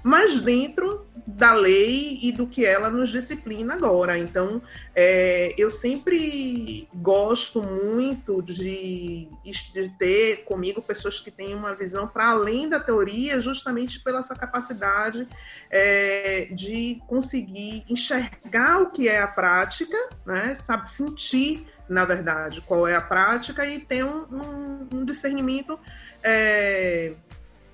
mas 0.04 0.40
dentro 0.40 1.06
da 1.28 1.54
lei 1.54 2.20
e 2.22 2.32
do 2.32 2.48
que 2.48 2.66
ela 2.66 2.90
nos 2.90 3.10
disciplina 3.10 3.74
agora. 3.74 4.18
Então, 4.18 4.62
é, 4.96 5.54
eu 5.58 5.70
sempre 5.70 6.88
gosto 6.94 7.62
muito 7.62 8.42
de, 8.42 9.28
de, 9.44 9.90
ter 9.98 10.44
comigo 10.44 10.82
pessoas 10.82 11.20
que 11.20 11.30
têm 11.30 11.54
uma 11.54 11.74
visão 11.76 12.08
para 12.08 12.30
além 12.30 12.68
da 12.68 12.80
teoria, 12.80 13.42
justamente 13.42 14.00
pela 14.00 14.20
essa 14.20 14.36
capacidade 14.36 15.28
é, 15.70 16.48
de 16.52 17.02
conseguir 17.08 17.84
enxergar 17.90 18.82
o 18.82 18.92
que 18.92 19.08
é 19.08 19.20
a 19.20 19.28
prática, 19.28 19.98
né? 20.26 20.56
sabe, 20.56 20.92
sentir, 20.92 21.66
na 21.88 22.06
verdade, 22.06 22.62
qual 22.62 22.88
é 22.88 22.96
a 22.96 23.02
prática 23.02 23.66
e 23.66 23.80
ter 23.80 24.04
um, 24.04 24.18
um, 24.18 24.88
um 24.98 25.06
discernimento. 25.06 25.80
É, 26.24 27.16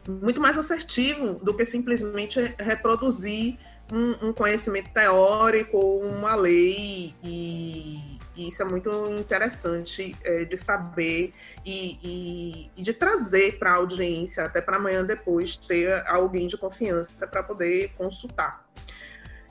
muito 0.07 0.39
mais 0.39 0.57
assertivo 0.57 1.33
do 1.35 1.53
que 1.53 1.65
simplesmente 1.65 2.39
reproduzir 2.57 3.57
um, 3.91 4.29
um 4.29 4.33
conhecimento 4.33 4.89
teórico 4.91 5.77
ou 5.77 6.03
uma 6.03 6.35
lei 6.35 7.13
e, 7.23 8.19
e, 8.35 8.47
isso 8.47 8.61
é 8.61 8.65
muito 8.65 8.89
interessante 9.13 10.15
é, 10.23 10.45
de 10.45 10.57
saber 10.57 11.33
e, 11.65 11.99
e, 12.03 12.71
e 12.77 12.81
de 12.81 12.93
trazer 12.93 13.57
para 13.59 13.71
a 13.71 13.75
audiência, 13.75 14.43
até 14.43 14.61
para 14.61 14.77
amanhã 14.77 15.03
depois 15.03 15.57
ter 15.57 16.05
alguém 16.07 16.47
de 16.47 16.57
confiança 16.57 17.27
para 17.27 17.43
poder 17.43 17.91
consultar. 17.97 18.65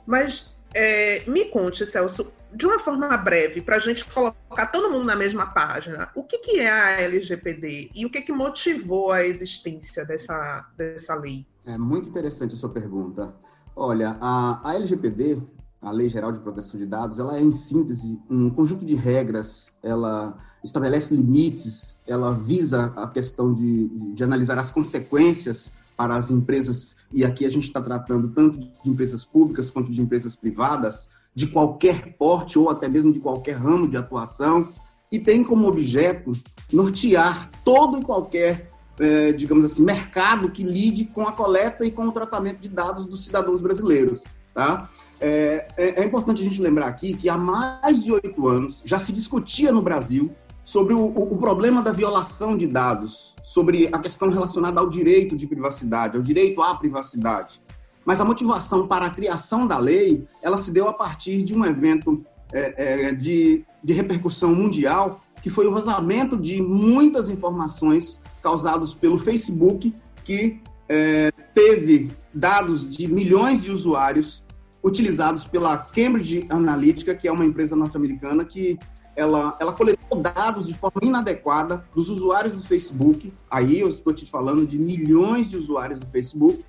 Mas 0.05 0.56
é, 0.73 1.23
me 1.27 1.45
conte, 1.45 1.85
Celso, 1.85 2.31
de 2.53 2.65
uma 2.65 2.79
forma 2.79 3.15
breve, 3.17 3.61
para 3.61 3.77
a 3.77 3.79
gente 3.79 4.05
colocar 4.05 4.67
todo 4.67 4.91
mundo 4.91 5.05
na 5.05 5.15
mesma 5.15 5.45
página, 5.45 6.09
o 6.15 6.23
que, 6.23 6.37
que 6.39 6.59
é 6.59 6.69
a 6.69 7.01
LGPD 7.01 7.91
e 7.93 8.05
o 8.05 8.09
que, 8.09 8.21
que 8.21 8.31
motivou 8.31 9.11
a 9.11 9.25
existência 9.25 10.05
dessa, 10.05 10.65
dessa 10.77 11.15
lei? 11.15 11.45
É 11.65 11.77
muito 11.77 12.09
interessante 12.09 12.53
a 12.53 12.57
sua 12.57 12.69
pergunta. 12.69 13.33
Olha, 13.75 14.17
a, 14.19 14.61
a 14.63 14.75
LGPD, 14.75 15.41
a 15.81 15.91
Lei 15.91 16.09
Geral 16.09 16.31
de 16.31 16.39
Proteção 16.39 16.79
de 16.79 16.85
Dados, 16.85 17.19
ela 17.19 17.37
é, 17.37 17.41
em 17.41 17.51
síntese, 17.51 18.19
um 18.29 18.49
conjunto 18.49 18.85
de 18.85 18.95
regras, 18.95 19.73
ela 19.83 20.37
estabelece 20.63 21.15
limites, 21.15 21.99
ela 22.07 22.33
visa 22.33 22.93
a 22.95 23.07
questão 23.07 23.53
de, 23.53 23.87
de 24.13 24.23
analisar 24.23 24.57
as 24.57 24.71
consequências 24.71 25.71
para 25.97 26.15
as 26.15 26.29
empresas, 26.29 26.95
e 27.11 27.25
aqui 27.25 27.43
a 27.43 27.49
gente 27.49 27.63
está 27.63 27.81
tratando 27.81 28.29
tanto 28.29 28.59
de 28.59 28.71
empresas 28.85 29.25
públicas 29.25 29.71
quanto 29.71 29.91
de 29.91 29.99
empresas 29.99 30.35
privadas, 30.35 31.09
de 31.33 31.47
qualquer 31.47 32.15
porte 32.17 32.57
ou 32.57 32.69
até 32.69 32.87
mesmo 32.87 33.11
de 33.11 33.19
qualquer 33.19 33.57
ramo 33.57 33.87
de 33.87 33.97
atuação, 33.97 34.69
e 35.11 35.17
tem 35.17 35.43
como 35.43 35.67
objeto 35.67 36.33
nortear 36.71 37.49
todo 37.63 37.99
e 37.99 38.03
qualquer, 38.03 38.69
é, 38.99 39.31
digamos 39.31 39.65
assim, 39.65 39.83
mercado 39.83 40.51
que 40.51 40.63
lide 40.63 41.05
com 41.05 41.23
a 41.23 41.31
coleta 41.31 41.85
e 41.85 41.91
com 41.91 42.07
o 42.07 42.11
tratamento 42.11 42.61
de 42.61 42.69
dados 42.69 43.07
dos 43.07 43.25
cidadãos 43.25 43.61
brasileiros. 43.61 44.21
Tá? 44.53 44.89
É, 45.19 45.67
é, 45.77 46.01
é 46.01 46.05
importante 46.05 46.41
a 46.41 46.45
gente 46.45 46.61
lembrar 46.61 46.87
aqui 46.87 47.13
que 47.13 47.29
há 47.29 47.37
mais 47.37 48.03
de 48.03 48.11
oito 48.11 48.47
anos 48.47 48.83
já 48.85 48.99
se 48.99 49.11
discutia 49.11 49.71
no 49.71 49.81
Brasil 49.81 50.35
sobre 50.67 50.93
o, 50.93 51.05
o, 51.05 51.37
problema 51.37 51.81
da 51.81 51.93
violação 51.93 52.57
de 52.57 52.67
dados, 52.67 53.33
sobre 53.41 53.87
a 53.89 53.99
questão 53.99 54.29
relacionada 54.29 54.81
ao 54.81 54.89
direito 54.89 55.33
de 55.33 55.47
privacidade, 55.47 56.17
ao 56.17 56.21
direito 56.21 56.61
à 56.61 56.75
privacidade. 56.75 57.61
Mas 58.03 58.19
a 58.19 58.25
motivação 58.25 58.85
para 58.85 59.05
a 59.05 59.09
criação 59.09 59.65
da 59.65 59.77
lei, 59.77 60.27
ela 60.41 60.57
se 60.57 60.69
deu 60.69 60.89
a 60.89 60.91
partir 60.91 61.41
de 61.41 61.55
um 61.55 61.63
evento 61.63 62.21
é, 62.51 63.05
é, 63.05 63.11
de, 63.13 63.63
de 63.81 63.93
repercussão 63.93 64.53
mundial, 64.53 65.21
que 65.41 65.49
foi 65.49 65.65
o 65.65 65.71
vazamento 65.71 66.35
de 66.35 66.61
muitas 66.61 67.29
informações 67.29 68.21
causados 68.43 68.93
pelo 68.93 69.17
Facebook, 69.17 69.93
que 70.25 70.59
é, 70.89 71.31
teve 71.55 72.11
dados 72.35 72.89
de 72.89 73.07
milhões 73.07 73.61
de 73.61 73.71
usuários 73.71 74.45
utilizados 74.83 75.45
pela 75.45 75.77
Cambridge 75.77 76.45
Analytica, 76.49 77.15
que 77.15 77.25
é 77.25 77.31
uma 77.31 77.45
empresa 77.45 77.73
norte-americana 77.73 78.43
que 78.43 78.77
ela, 79.17 79.57
ela 79.59 79.73
coletou 79.73 80.21
dados 80.21 80.67
de 80.67 80.75
forma 80.75 81.01
inadequada 81.01 81.83
dos 81.93 82.07
usuários 82.07 82.55
do 82.55 82.63
Facebook. 82.63 83.33
Aí 83.49 83.79
eu 83.79 83.89
estou 83.89 84.13
te 84.13 84.27
falando 84.27 84.65
de 84.65 84.77
milhões 84.77 85.49
de 85.49 85.57
usuários 85.57 85.99
do 85.99 86.05
Facebook. 86.05 86.63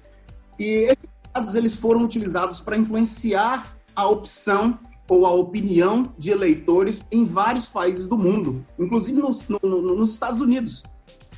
E 0.59 0.64
esses 0.64 1.09
dados 1.33 1.55
eles 1.55 1.76
foram 1.76 2.02
utilizados 2.02 2.59
para 2.59 2.76
influenciar 2.76 3.76
a 3.95 4.09
opção 4.09 4.78
ou 5.07 5.26
a 5.26 5.31
opinião 5.31 6.12
de 6.19 6.31
eleitores 6.31 7.07
em 7.12 7.25
vários 7.25 7.69
países 7.69 8.09
do 8.09 8.17
mundo, 8.17 8.64
inclusive 8.78 9.21
nos, 9.21 9.47
no, 9.49 9.59
nos 9.62 10.12
Estados 10.12 10.40
Unidos. 10.40 10.83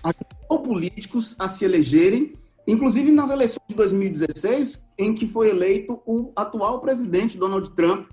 Ajudou 0.03 0.61
políticos 0.61 1.35
a 1.39 1.49
se 1.49 1.65
elegerem, 1.65 2.35
inclusive 2.67 3.11
nas 3.11 3.31
eleições 3.31 3.67
de 3.69 3.75
2016, 3.75 4.91
em 4.97 5.13
que 5.13 5.27
foi 5.27 5.51
eleito 5.51 6.01
o 6.07 6.33
atual 6.37 6.81
presidente 6.81 7.37
Donald 7.37 7.71
Trump, 7.73 8.09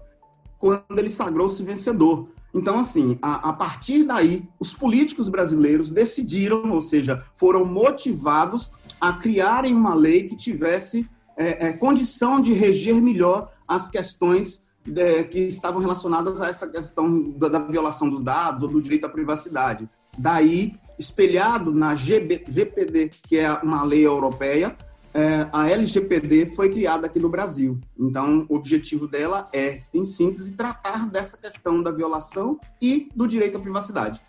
quando 0.57 0.97
ele 0.97 1.09
sagrou-se 1.09 1.61
vencedor. 1.63 2.29
Então, 2.53 2.79
assim, 2.79 3.17
a, 3.21 3.49
a, 3.49 3.53
partir 3.53 4.03
daí, 4.03 4.47
os 4.59 4.73
políticos 4.73 5.29
brasileiros 5.29 5.91
decidiram, 5.91 6.71
ou 6.71 6.81
seja, 6.81 7.23
foram 7.35 7.65
motivados 7.65 8.71
a 8.99 9.13
criarem 9.13 9.73
uma 9.73 9.93
lei 9.93 10.27
que 10.27 10.35
tivesse 10.35 11.07
é, 11.35 11.67
é, 11.67 11.73
condição 11.73 12.41
de 12.41 12.53
reger 12.53 13.01
melhor 13.01 13.51
as 13.67 13.89
questões 13.89 14.63
é, 14.95 15.23
que 15.23 15.39
estavam 15.39 15.81
relacionadas 15.81 16.41
a 16.41 16.47
essa 16.47 16.67
questão 16.67 17.31
da, 17.31 17.47
da, 17.49 17.59
violação 17.59 18.09
dos 18.09 18.21
dados 18.21 18.63
ou 18.63 18.69
do 18.69 18.81
direito 18.81 19.05
à 19.05 19.09
privacidade. 19.09 19.87
Daí, 20.17 20.75
espelhado 20.97 21.71
na 21.71 21.95
GB, 21.95 22.45
GPD, 22.47 23.11
que 23.27 23.37
é 23.37 23.51
uma 23.61 23.83
lei 23.83 24.05
europeia, 24.05 24.75
é, 25.13 25.47
a 25.51 25.69
LGPD 25.69 26.47
foi 26.55 26.69
criada 26.69 27.07
aqui 27.07 27.19
no 27.19 27.29
Brasil. 27.29 27.79
Então, 27.97 28.45
o 28.49 28.55
objetivo 28.55 29.07
dela 29.07 29.49
é, 29.53 29.81
em 29.93 30.05
síntese, 30.05 30.53
tratar 30.53 31.09
dessa 31.09 31.37
questão 31.37 31.81
da 31.81 31.91
violação 31.91 32.59
e 32.81 33.09
do 33.15 33.27
direito 33.27 33.57
à 33.57 33.59
privacidade. 33.59 34.21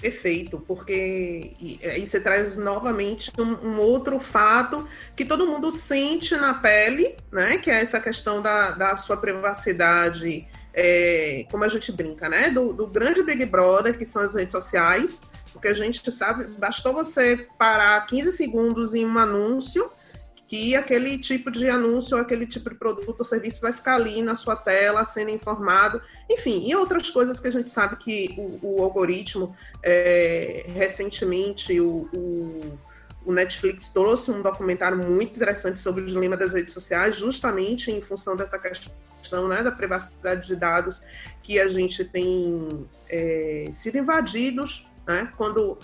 Perfeito, 0.00 0.62
porque 0.68 1.52
aí 1.82 2.06
você 2.06 2.20
traz 2.20 2.54
novamente 2.54 3.32
um, 3.38 3.66
um, 3.66 3.80
outro 3.80 4.20
fato 4.20 4.86
que 5.16 5.24
todo 5.24 5.46
mundo 5.46 5.70
sente 5.70 6.36
na 6.36 6.52
pele, 6.52 7.16
né? 7.32 7.56
Que 7.56 7.70
é 7.70 7.80
essa 7.80 7.98
questão 7.98 8.42
da, 8.42 8.72
da 8.72 8.98
sua 8.98 9.16
privacidade, 9.16 10.46
é, 10.74 11.46
como 11.50 11.64
a 11.64 11.68
gente 11.68 11.90
brinca, 11.92 12.28
né? 12.28 12.50
Do, 12.50 12.74
do 12.74 12.86
grande 12.86 13.22
Big 13.22 13.46
Brother, 13.46 13.96
que 13.96 14.04
são 14.04 14.20
as 14.20 14.34
redes 14.34 14.52
sociais, 14.52 15.18
porque 15.56 15.68
a 15.68 15.74
gente 15.74 16.12
sabe, 16.12 16.44
bastou 16.44 16.92
você 16.92 17.48
parar 17.58 18.06
15 18.06 18.32
segundos 18.32 18.94
em 18.94 19.06
um 19.06 19.18
anúncio 19.18 19.90
que 20.48 20.76
aquele 20.76 21.18
tipo 21.18 21.50
de 21.50 21.68
anúncio, 21.68 22.16
aquele 22.16 22.46
tipo 22.46 22.70
de 22.70 22.76
produto 22.76 23.18
ou 23.18 23.24
serviço 23.24 23.60
vai 23.60 23.72
ficar 23.72 23.94
ali 23.94 24.22
na 24.22 24.34
sua 24.34 24.54
tela, 24.54 25.04
sendo 25.04 25.30
informado, 25.30 26.00
enfim, 26.30 26.68
e 26.68 26.76
outras 26.76 27.10
coisas 27.10 27.40
que 27.40 27.48
a 27.48 27.50
gente 27.50 27.68
sabe 27.68 27.96
que 27.96 28.34
o, 28.38 28.76
o 28.76 28.82
algoritmo, 28.82 29.56
é, 29.82 30.64
recentemente, 30.68 31.80
o, 31.80 32.08
o, 32.12 32.78
o, 33.24 33.32
Netflix 33.32 33.88
trouxe 33.88 34.30
um 34.30 34.40
documentário 34.40 34.96
muito 34.96 35.34
interessante 35.34 35.78
sobre 35.78 36.04
o 36.04 36.06
dilema 36.06 36.36
das 36.36 36.52
redes 36.52 36.72
sociais, 36.72 37.16
justamente 37.16 37.90
em 37.90 38.00
função 38.00 38.36
dessa 38.36 38.56
questão 38.56 39.48
né, 39.48 39.64
da 39.64 39.72
privacidade 39.72 40.46
de 40.46 40.54
dados, 40.54 41.00
que 41.42 41.58
a 41.58 41.68
gente 41.68 42.04
tem 42.04 42.86
é, 43.08 43.70
sido 43.74 43.98
invadidos 43.98 44.84
né? 45.06 45.30
Quando 45.36 45.78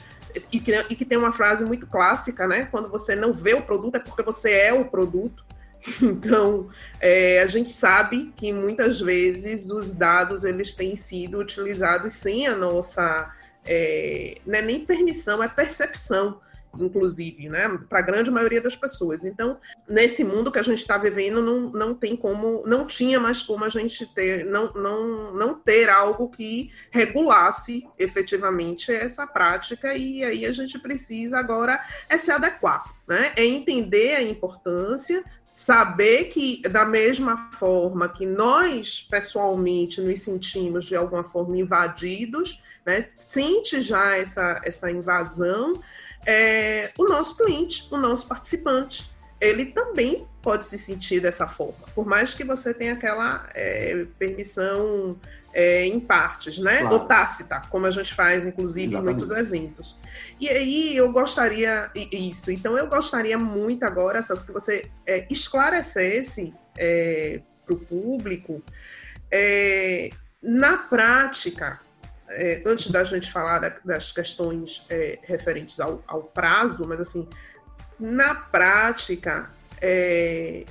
e 0.50 0.58
que, 0.58 0.72
e 0.88 0.96
que 0.96 1.04
tem 1.04 1.18
uma 1.18 1.32
frase 1.32 1.64
muito 1.64 1.86
clássica, 1.86 2.46
né? 2.46 2.66
Quando 2.70 2.88
você 2.88 3.14
não 3.14 3.32
vê 3.32 3.54
o 3.54 3.62
produto 3.62 3.96
é 3.96 3.98
porque 3.98 4.22
você 4.22 4.50
é 4.50 4.72
o 4.72 4.84
produto. 4.84 5.44
Então, 6.00 6.68
é, 7.00 7.40
a 7.42 7.46
gente 7.48 7.68
sabe 7.68 8.32
que 8.36 8.52
muitas 8.52 9.00
vezes 9.00 9.68
os 9.68 9.92
dados 9.92 10.44
eles 10.44 10.72
têm 10.74 10.94
sido 10.94 11.38
utilizados 11.40 12.14
sem 12.14 12.46
a 12.46 12.54
nossa 12.54 13.34
é, 13.64 14.38
não 14.46 14.58
é 14.58 14.62
nem 14.62 14.84
permissão, 14.84 15.42
é 15.42 15.48
percepção 15.48 16.40
inclusive, 16.78 17.48
né, 17.48 17.78
para 17.88 17.98
a 17.98 18.02
grande 18.02 18.30
maioria 18.30 18.60
das 18.60 18.76
pessoas. 18.76 19.24
Então, 19.24 19.58
nesse 19.88 20.24
mundo 20.24 20.50
que 20.50 20.58
a 20.58 20.62
gente 20.62 20.78
está 20.78 20.96
vivendo, 20.96 21.42
não, 21.42 21.70
não 21.70 21.94
tem 21.94 22.16
como, 22.16 22.62
não 22.66 22.86
tinha 22.86 23.20
mais 23.20 23.42
como 23.42 23.64
a 23.64 23.68
gente 23.68 24.06
ter, 24.06 24.44
não, 24.44 24.72
não, 24.72 25.34
não 25.34 25.54
ter 25.54 25.88
algo 25.88 26.28
que 26.28 26.72
regulasse 26.90 27.86
efetivamente 27.98 28.92
essa 28.92 29.26
prática, 29.26 29.94
e 29.94 30.24
aí 30.24 30.46
a 30.46 30.52
gente 30.52 30.78
precisa 30.78 31.38
agora 31.38 31.80
é 32.08 32.16
se 32.16 32.30
adequar, 32.30 32.84
né, 33.06 33.32
é 33.36 33.44
entender 33.44 34.14
a 34.14 34.22
importância, 34.22 35.24
saber 35.54 36.24
que, 36.24 36.62
da 36.62 36.84
mesma 36.84 37.50
forma 37.52 38.08
que 38.08 38.24
nós, 38.24 39.06
pessoalmente, 39.10 40.00
nos 40.00 40.20
sentimos 40.20 40.86
de 40.86 40.96
alguma 40.96 41.24
forma 41.24 41.56
invadidos, 41.56 42.62
né, 42.84 43.08
sente 43.18 43.80
já 43.82 44.16
essa, 44.16 44.60
essa 44.64 44.90
invasão, 44.90 45.74
é, 46.26 46.90
o 46.98 47.04
nosso 47.04 47.36
cliente, 47.36 47.86
o 47.90 47.96
nosso 47.96 48.26
participante, 48.26 49.10
ele 49.40 49.66
também 49.66 50.26
pode 50.40 50.64
se 50.64 50.78
sentir 50.78 51.20
dessa 51.20 51.46
forma, 51.46 51.84
por 51.94 52.06
mais 52.06 52.32
que 52.32 52.44
você 52.44 52.72
tenha 52.72 52.92
aquela 52.92 53.48
é, 53.54 54.02
permissão 54.18 55.18
é, 55.52 55.84
em 55.84 55.98
partes, 56.00 56.58
né? 56.58 56.78
Claro. 56.78 56.94
Ou 56.94 57.06
tácita, 57.06 57.62
como 57.68 57.86
a 57.86 57.90
gente 57.90 58.14
faz, 58.14 58.46
inclusive, 58.46 58.94
Exatamente. 58.94 59.12
em 59.12 59.18
muitos 59.18 59.36
eventos. 59.36 59.98
E 60.40 60.48
aí 60.48 60.96
eu 60.96 61.12
gostaria 61.12 61.90
isso. 61.94 62.50
Então 62.50 62.76
eu 62.76 62.86
gostaria 62.86 63.38
muito 63.38 63.84
agora, 63.84 64.22
Celso, 64.22 64.46
que 64.46 64.52
você 64.52 64.88
é, 65.06 65.26
esclarecesse 65.30 66.52
é, 66.76 67.40
para 67.64 67.74
o 67.74 67.78
público 67.78 68.62
é, 69.30 70.10
na 70.42 70.78
prática 70.78 71.80
é, 72.28 72.62
antes 72.64 72.90
da 72.90 73.04
gente 73.04 73.30
falar 73.30 73.58
da, 73.58 73.76
das 73.84 74.12
questões 74.12 74.86
é, 74.88 75.18
referentes 75.22 75.78
ao, 75.80 76.02
ao, 76.06 76.22
prazo, 76.22 76.86
mas 76.86 77.00
assim, 77.00 77.28
na 77.98 78.34
prática, 78.34 79.44
é, 79.80 80.64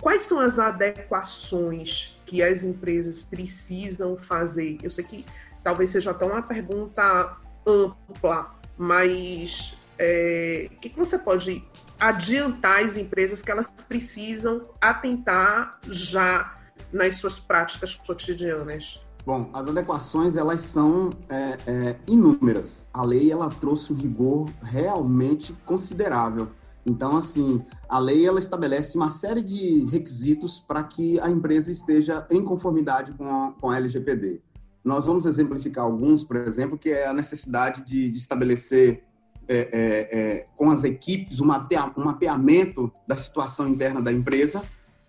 quais 0.00 0.22
são 0.22 0.40
as 0.40 0.58
adequações 0.58 2.14
que 2.26 2.42
as 2.42 2.64
empresas 2.64 3.22
precisam 3.22 4.18
fazer? 4.18 4.78
Eu 4.82 4.90
sei 4.90 5.04
que 5.04 5.24
talvez 5.62 5.90
seja 5.90 6.10
até 6.10 6.24
uma 6.24 6.42
pergunta 6.42 7.36
ampla, 7.66 8.54
mas 8.76 9.76
é, 9.98 10.68
o 10.70 10.76
que, 10.76 10.90
que 10.90 10.98
você 10.98 11.18
pode 11.18 11.64
adiantar 11.98 12.84
às 12.84 12.96
empresas 12.96 13.40
que 13.42 13.50
elas 13.50 13.68
precisam 13.88 14.62
atentar 14.80 15.78
já 15.90 16.54
nas 16.92 17.16
suas 17.16 17.38
práticas 17.38 17.94
cotidianas? 17.94 19.05
Bom, 19.26 19.50
as 19.52 19.66
adequações 19.66 20.36
elas 20.36 20.60
são 20.60 21.10
é, 21.28 21.58
é, 21.66 21.96
inúmeras. 22.06 22.86
A 22.94 23.02
lei 23.02 23.32
ela 23.32 23.48
trouxe 23.48 23.92
um 23.92 23.96
rigor 23.96 24.48
realmente 24.62 25.52
considerável. 25.64 26.50
Então, 26.86 27.16
assim, 27.16 27.60
a 27.88 27.98
lei 27.98 28.24
ela 28.24 28.38
estabelece 28.38 28.96
uma 28.96 29.10
série 29.10 29.42
de 29.42 29.84
requisitos 29.90 30.60
para 30.60 30.84
que 30.84 31.18
a 31.18 31.28
empresa 31.28 31.72
esteja 31.72 32.24
em 32.30 32.40
conformidade 32.40 33.14
com 33.14 33.28
a, 33.28 33.52
com 33.60 33.68
a 33.68 33.76
LGPD. 33.76 34.40
Nós 34.84 35.06
vamos 35.06 35.26
exemplificar 35.26 35.82
alguns, 35.82 36.22
por 36.22 36.36
exemplo, 36.36 36.78
que 36.78 36.90
é 36.90 37.08
a 37.08 37.12
necessidade 37.12 37.84
de, 37.84 38.08
de 38.08 38.18
estabelecer 38.18 39.02
é, 39.48 39.56
é, 39.56 40.18
é 40.18 40.46
com 40.54 40.70
as 40.70 40.84
equipes 40.84 41.40
um, 41.40 41.46
mapea, 41.46 41.92
um 41.96 42.04
mapeamento 42.04 42.92
da 43.08 43.16
situação 43.16 43.66
interna 43.66 44.00
da 44.00 44.12
empresa, 44.12 44.62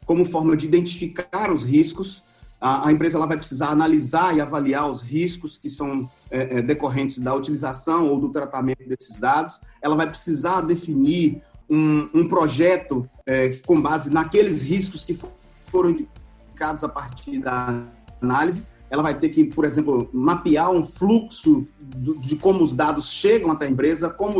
como 0.07 0.25
forma 0.25 0.57
de 0.57 0.65
identificar 0.65 1.51
os 1.51 1.61
riscos 1.61 2.23
a, 2.59 2.87
a, 2.87 2.91
empresa 2.91 3.17
ela 3.17 3.27
vai 3.27 3.37
precisar 3.37 3.67
analisar 3.67 4.35
e 4.35 4.41
avaliar 4.41 4.89
os 4.89 5.01
riscos 5.01 5.57
que 5.57 5.69
são 5.69 6.09
é, 6.31 6.57
é, 6.57 6.61
decorrentes 6.61 7.19
da 7.19 7.33
utilização 7.33 8.07
ou 8.09 8.19
do 8.19 8.29
tratamento 8.29 8.87
desses 8.87 9.17
dados. 9.17 9.61
Ela 9.81 9.95
vai 9.95 10.09
precisar 10.09 10.61
definir 10.61 11.41
um, 11.69 12.09
um 12.13 12.27
projeto 12.27 13.07
é, 13.25 13.49
com 13.65 13.79
base 13.79 14.09
naqueles 14.09 14.61
riscos 14.61 15.05
que 15.05 15.19
foram 15.67 15.91
identificados 15.91 16.83
a 16.83 16.89
partir 16.89 17.39
da 17.39 17.81
análise. 18.21 18.63
Ela 18.89 19.03
vai 19.03 19.19
ter 19.19 19.29
que, 19.29 19.43
por 19.43 19.65
exemplo, 19.65 20.09
mapear 20.13 20.71
um 20.71 20.87
fluxo 20.87 21.65
de 21.95 22.35
como 22.37 22.63
os 22.63 22.73
dados 22.73 23.09
chegam 23.09 23.51
até 23.51 23.65
a 23.65 23.69
empresa, 23.69 24.09
como 24.09 24.39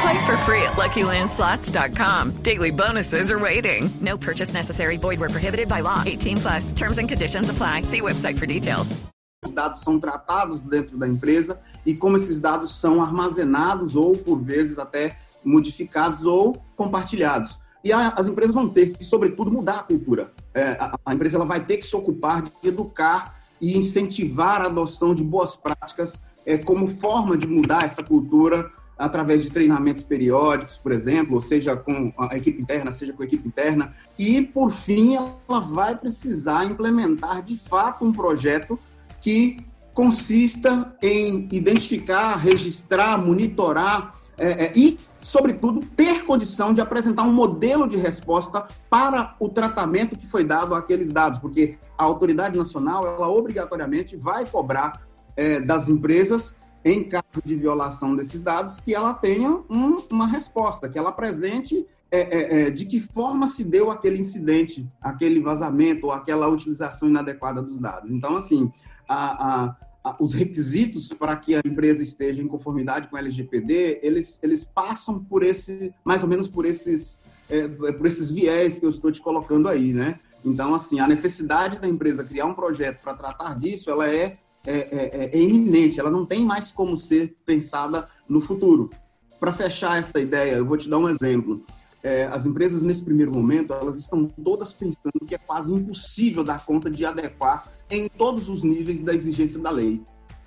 Play 0.00 0.18
for 0.24 0.36
free 0.48 0.62
at 0.62 0.78
LuckyLandSlots.com. 0.78 2.42
Daily 2.42 2.70
bonuses 2.70 3.30
are 3.30 3.38
waiting. 3.38 3.90
No 4.00 4.16
purchase 4.16 4.54
necessary. 4.54 4.96
Void 4.96 5.20
were 5.20 5.28
prohibited 5.28 5.68
by 5.68 5.80
law. 5.80 6.02
18 6.06 6.38
plus. 6.38 6.72
Terms 6.72 6.96
and 6.96 7.06
conditions 7.06 7.50
apply. 7.50 7.82
See 7.82 8.00
website 8.00 8.38
for 8.38 8.46
details. 8.46 8.96
Os 9.44 9.52
dados 9.52 9.80
são 9.80 10.00
tratados 10.00 10.60
dentro 10.60 10.96
da 10.96 11.06
empresa 11.06 11.60
e 11.84 11.94
como 11.94 12.16
esses 12.16 12.38
dados 12.38 12.80
são 12.80 13.02
armazenados 13.02 13.94
ou, 13.94 14.16
por 14.16 14.38
vezes, 14.40 14.78
até 14.78 15.18
modificados 15.44 16.24
ou 16.24 16.62
compartilhados. 16.76 17.58
E 17.84 17.92
a, 17.92 18.08
as 18.08 18.26
empresas 18.26 18.54
vão 18.54 18.68
ter 18.68 18.90
que, 18.92 19.04
sobretudo, 19.04 19.50
mudar 19.50 19.80
a 19.80 19.82
cultura. 19.82 20.32
É, 20.54 20.78
a, 20.80 20.98
a 21.04 21.14
empresa 21.14 21.36
ela 21.36 21.46
vai 21.46 21.60
ter 21.60 21.76
que 21.76 21.84
se 21.84 21.94
ocupar 21.94 22.42
de 22.42 22.52
educar 22.64 23.38
e 23.60 23.76
incentivar 23.76 24.62
a 24.62 24.66
adoção 24.66 25.14
de 25.14 25.22
boas 25.22 25.54
práticas 25.54 26.22
é, 26.46 26.56
como 26.56 26.88
forma 26.88 27.36
de 27.36 27.46
mudar 27.46 27.84
essa 27.84 28.02
cultura 28.02 28.70
através 29.00 29.42
de 29.42 29.50
treinamentos 29.50 30.02
periódicos, 30.02 30.76
por 30.76 30.92
exemplo, 30.92 31.36
ou 31.36 31.42
seja 31.42 31.74
com 31.74 32.12
a 32.18 32.36
equipe 32.36 32.60
interna, 32.60 32.92
seja 32.92 33.14
com 33.14 33.22
a 33.22 33.26
equipe 33.26 33.48
interna. 33.48 33.94
E, 34.18 34.42
por 34.42 34.70
fim, 34.70 35.16
ela 35.16 35.60
vai 35.60 35.96
precisar 35.96 36.66
implementar, 36.66 37.42
de 37.42 37.56
fato, 37.56 38.04
um 38.04 38.12
projeto 38.12 38.78
que 39.22 39.64
consista 39.94 40.94
em 41.00 41.48
identificar, 41.50 42.36
registrar, 42.36 43.16
monitorar 43.16 44.12
é, 44.36 44.66
é, 44.66 44.72
e, 44.76 44.98
sobretudo, 45.18 45.80
ter 45.96 46.24
condição 46.24 46.74
de 46.74 46.82
apresentar 46.82 47.22
um 47.22 47.32
modelo 47.32 47.88
de 47.88 47.96
resposta 47.96 48.66
para 48.90 49.34
o 49.40 49.48
tratamento 49.48 50.14
que 50.14 50.26
foi 50.26 50.44
dado 50.44 50.74
àqueles 50.74 51.10
dados, 51.10 51.38
porque 51.38 51.78
a 51.96 52.04
autoridade 52.04 52.58
nacional, 52.58 53.06
ela 53.06 53.30
obrigatoriamente 53.30 54.14
vai 54.14 54.44
cobrar 54.44 55.02
é, 55.36 55.58
das 55.58 55.88
empresas 55.88 56.54
em 56.84 57.04
caso 57.04 57.42
de 57.44 57.54
violação 57.56 58.16
desses 58.16 58.40
dados, 58.40 58.80
que 58.80 58.94
ela 58.94 59.14
tenha 59.14 59.50
um, 59.68 59.96
uma 60.10 60.26
resposta, 60.26 60.88
que 60.88 60.98
ela 60.98 61.10
apresente 61.10 61.86
é, 62.10 62.20
é, 62.20 62.62
é, 62.62 62.70
de 62.70 62.86
que 62.86 62.98
forma 62.98 63.46
se 63.46 63.64
deu 63.64 63.90
aquele 63.90 64.18
incidente, 64.18 64.90
aquele 65.00 65.40
vazamento 65.40 66.06
ou 66.06 66.12
aquela 66.12 66.48
utilização 66.48 67.08
inadequada 67.08 67.62
dos 67.62 67.78
dados. 67.78 68.10
Então, 68.10 68.36
assim, 68.36 68.72
a, 69.08 69.66
a, 69.66 69.76
a, 70.02 70.16
os 70.18 70.34
requisitos 70.34 71.08
para 71.12 71.36
que 71.36 71.54
a 71.54 71.60
empresa 71.64 72.02
esteja 72.02 72.42
em 72.42 72.48
conformidade 72.48 73.08
com 73.08 73.16
a 73.16 73.20
LGPD, 73.20 74.00
eles, 74.02 74.40
eles 74.42 74.64
passam 74.64 75.22
por 75.22 75.42
esse, 75.42 75.94
mais 76.04 76.22
ou 76.22 76.28
menos 76.28 76.48
por 76.48 76.66
esses, 76.66 77.18
é, 77.48 77.68
por 77.68 78.06
esses 78.06 78.30
viés 78.30 78.78
que 78.78 78.86
eu 78.86 78.90
estou 78.90 79.12
te 79.12 79.22
colocando 79.22 79.68
aí, 79.68 79.92
né? 79.92 80.18
Então, 80.44 80.74
assim, 80.74 80.98
a 81.00 81.06
necessidade 81.06 81.78
da 81.78 81.86
empresa 81.86 82.24
criar 82.24 82.46
um 82.46 82.54
projeto 82.54 83.00
para 83.02 83.14
tratar 83.14 83.58
disso, 83.58 83.90
ela 83.90 84.08
é, 84.08 84.38
é, 84.66 84.78
é, 84.78 85.30
é, 85.32 85.38
iminente, 85.38 85.98
ela 85.98 86.10
não 86.10 86.26
tem 86.26 86.44
mais 86.44 86.70
como 86.70 86.96
ser 86.96 87.36
pensada 87.44 88.08
no 88.28 88.40
futuro. 88.40 88.90
Para 89.38 89.52
fechar 89.52 89.98
essa 89.98 90.20
ideia, 90.20 90.56
eu 90.56 90.66
vou 90.66 90.76
te 90.76 90.88
dar 90.88 90.98
um 90.98 91.08
exemplo. 91.08 91.64
É, 92.02 92.26
as 92.26 92.46
empresas, 92.46 92.82
nesse 92.82 93.02
primeiro 93.02 93.32
momento, 93.32 93.72
elas 93.72 93.96
estão 93.96 94.26
todas 94.26 94.72
pensando 94.72 95.24
que 95.26 95.34
é 95.34 95.38
quase 95.38 95.72
impossível 95.72 96.42
dar 96.42 96.64
conta 96.64 96.90
de 96.90 97.04
adequar 97.04 97.64
em 97.90 98.08
todos 98.08 98.48
os 98.48 98.62
níveis 98.62 99.00
da 99.00 99.14
exigência 99.14 99.58
da 99.60 99.70
lei. 99.70 100.02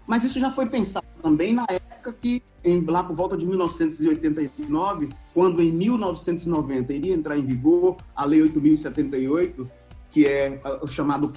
Mas 0.08 0.24
isso 0.24 0.40
já 0.40 0.52
foi 0.52 0.66
pensado 0.66 1.08
também 1.22 1.54
na 1.54 1.66
época 1.70 2.14
que, 2.14 2.44
em, 2.64 2.82
lá 2.82 3.04
por 3.04 3.16
volta 3.16 3.38
de 3.38 3.46
1989, 3.46 5.10
quando 5.34 5.62
em 5.62 5.72
1990 5.72 6.94
iria 6.94 7.14
entrar 7.14 7.38
em 7.38 7.46
vigor 7.46 7.98
a 8.16 8.26
Lei 8.26 8.42
8.078, 8.42 9.66
que 10.12 10.28
é 10.28 10.60
o 10.82 10.88
chamado 10.88 11.32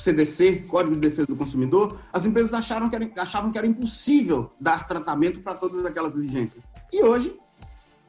CDC, 0.00 0.64
Código 0.68 0.94
de 0.94 1.08
Defesa 1.08 1.26
do 1.26 1.36
Consumidor, 1.36 1.98
as 2.12 2.24
empresas 2.24 2.54
acharam 2.54 2.88
que 2.88 2.96
era, 2.96 3.10
achavam 3.16 3.50
que 3.50 3.58
era 3.58 3.66
impossível 3.66 4.50
dar 4.60 4.86
tratamento 4.86 5.40
para 5.40 5.54
todas 5.54 5.84
aquelas 5.84 6.16
exigências. 6.16 6.62
E 6.92 7.02
hoje, 7.02 7.36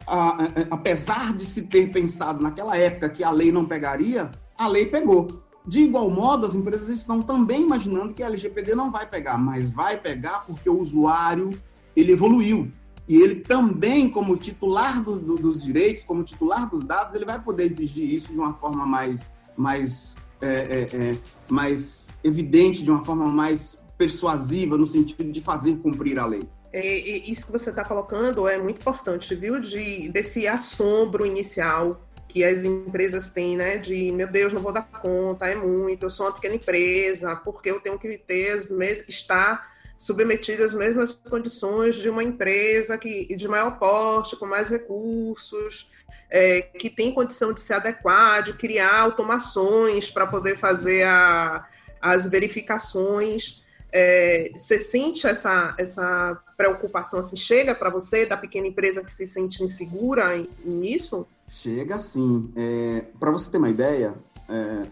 a, 0.06 0.30
a, 0.30 0.46
apesar 0.72 1.34
de 1.34 1.46
se 1.46 1.64
ter 1.64 1.92
pensado 1.92 2.42
naquela 2.42 2.78
época 2.78 3.10
que 3.10 3.24
a 3.24 3.32
lei 3.32 3.52
não 3.52 3.66
pegaria, 3.66 4.32
a 4.58 4.68
lei 4.68 4.86
pegou. 4.86 5.44
De 5.66 5.82
igual 5.82 6.10
modo, 6.10 6.46
as 6.46 6.56
empresas 6.56 6.90
estão 6.90 7.22
também 7.22 7.62
imaginando 7.62 8.14
que 8.14 8.24
a 8.24 8.28
LGPD 8.28 8.74
não 8.74 8.90
vai 8.90 9.06
pegar, 9.06 9.38
mas 9.38 9.72
vai 9.72 9.98
pegar 9.98 10.46
porque 10.46 10.70
o 10.70 10.78
usuário 10.80 11.62
ele 11.96 12.14
evoluiu. 12.14 12.70
E 13.08 13.22
ele 13.22 13.36
também, 13.36 14.10
como 14.10 14.38
titular 14.38 15.04
do, 15.04 15.18
do, 15.18 15.36
dos 15.36 15.62
direitos, 15.64 16.04
como 16.04 16.24
titular 16.24 16.70
dos 16.70 16.84
dados, 16.84 17.14
ele 17.14 17.26
vai 17.26 17.42
poder 17.42 17.64
exigir 17.64 18.08
isso 18.12 18.32
de 18.32 18.40
uma 18.40 18.54
forma 18.54 18.86
mais 18.86 19.32
mais, 19.60 20.16
é, 20.42 20.48
é, 20.48 21.12
é, 21.12 21.18
mais 21.48 22.10
evidente, 22.24 22.84
de 22.84 22.90
uma 22.90 23.04
forma 23.04 23.28
mais 23.28 23.78
persuasiva, 23.98 24.78
no 24.78 24.88
sentido 24.88 25.32
de 25.32 25.42
fazer 25.42 25.76
cumprir 25.78 26.18
a 26.18 26.26
lei. 26.26 26.48
Isso 26.72 27.48
que 27.48 27.52
você 27.52 27.72
está 27.72 27.84
colocando 27.84 28.48
é 28.48 28.58
muito 28.58 28.80
importante, 28.80 29.34
viu? 29.36 29.60
De, 29.60 30.10
desse 30.10 30.48
assombro 30.48 31.26
inicial 31.26 32.02
que 32.28 32.44
as 32.44 32.64
empresas 32.64 33.30
têm, 33.30 33.58
né? 33.58 33.78
De, 33.78 34.12
meu 34.12 34.28
Deus, 34.28 34.54
não 34.54 34.62
vou 34.62 34.72
dar 34.72 34.84
conta, 34.84 35.48
é 35.48 35.56
muito, 35.56 36.04
eu 36.04 36.10
sou 36.10 36.28
uma 36.28 36.32
pequena 36.32 36.56
empresa, 36.56 37.36
porque 37.36 37.72
eu 37.72 37.82
tenho 37.82 37.98
que 37.98 38.18
ter 38.20 38.68
estar 39.08 39.78
submetida 39.98 40.64
às 40.64 40.74
mesmas 40.74 41.12
condições 41.12 41.98
de 41.98 42.10
uma 42.10 42.24
empresa 42.24 42.98
que, 42.98 43.36
de 43.36 43.48
maior 43.50 43.78
porte, 43.78 44.38
com 44.38 44.46
mais 44.46 44.70
recursos, 44.70 45.92
é, 46.30 46.62
que 46.62 46.90
tem 46.90 47.14
condição 47.14 47.52
de 47.52 47.60
se 47.60 47.74
adequar, 47.74 48.44
de 48.44 48.54
criar 48.54 49.00
automações 49.00 50.12
para 50.12 50.28
poder 50.28 50.58
fazer 50.58 51.06
a, 51.06 51.66
as 52.00 52.28
verificações. 52.28 53.64
É, 53.92 54.52
você 54.56 54.78
sente 54.78 55.26
essa, 55.26 55.74
essa 55.78 56.40
preocupação, 56.56 57.20
assim, 57.20 57.36
chega 57.36 57.74
para 57.74 57.90
você, 57.90 58.26
da 58.26 58.38
pequena 58.38 58.68
empresa 58.68 59.04
que 59.04 59.12
se 59.12 59.26
sente 59.26 59.64
insegura 59.64 60.38
nisso? 60.64 61.26
Chega 61.48 61.98
sim. 61.98 62.54
É, 62.56 63.06
para 63.20 63.32
você 63.32 63.50
ter 63.50 63.58
uma 63.58 63.70
ideia, 63.70 64.14
é, 64.48 64.84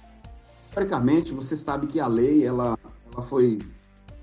historicamente, 0.69 1.33
você 1.33 1.55
sabe 1.55 1.85
que 1.85 1.99
a 1.99 2.07
lei 2.07 2.43
ela, 2.43 2.77
ela 3.13 3.23
foi 3.23 3.59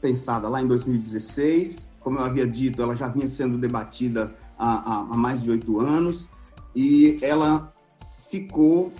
pensada 0.00 0.48
lá 0.48 0.60
em 0.60 0.66
2016, 0.66 1.88
como 2.00 2.18
eu 2.18 2.24
havia 2.24 2.46
dito, 2.46 2.82
ela 2.82 2.94
já 2.94 3.08
vinha 3.08 3.28
sendo 3.28 3.56
debatida 3.56 4.34
há, 4.58 4.98
há 5.10 5.16
mais 5.16 5.42
de 5.42 5.50
oito 5.50 5.80
anos 5.80 6.28
e 6.74 7.18
ela 7.22 7.72
ficou, 8.30 8.92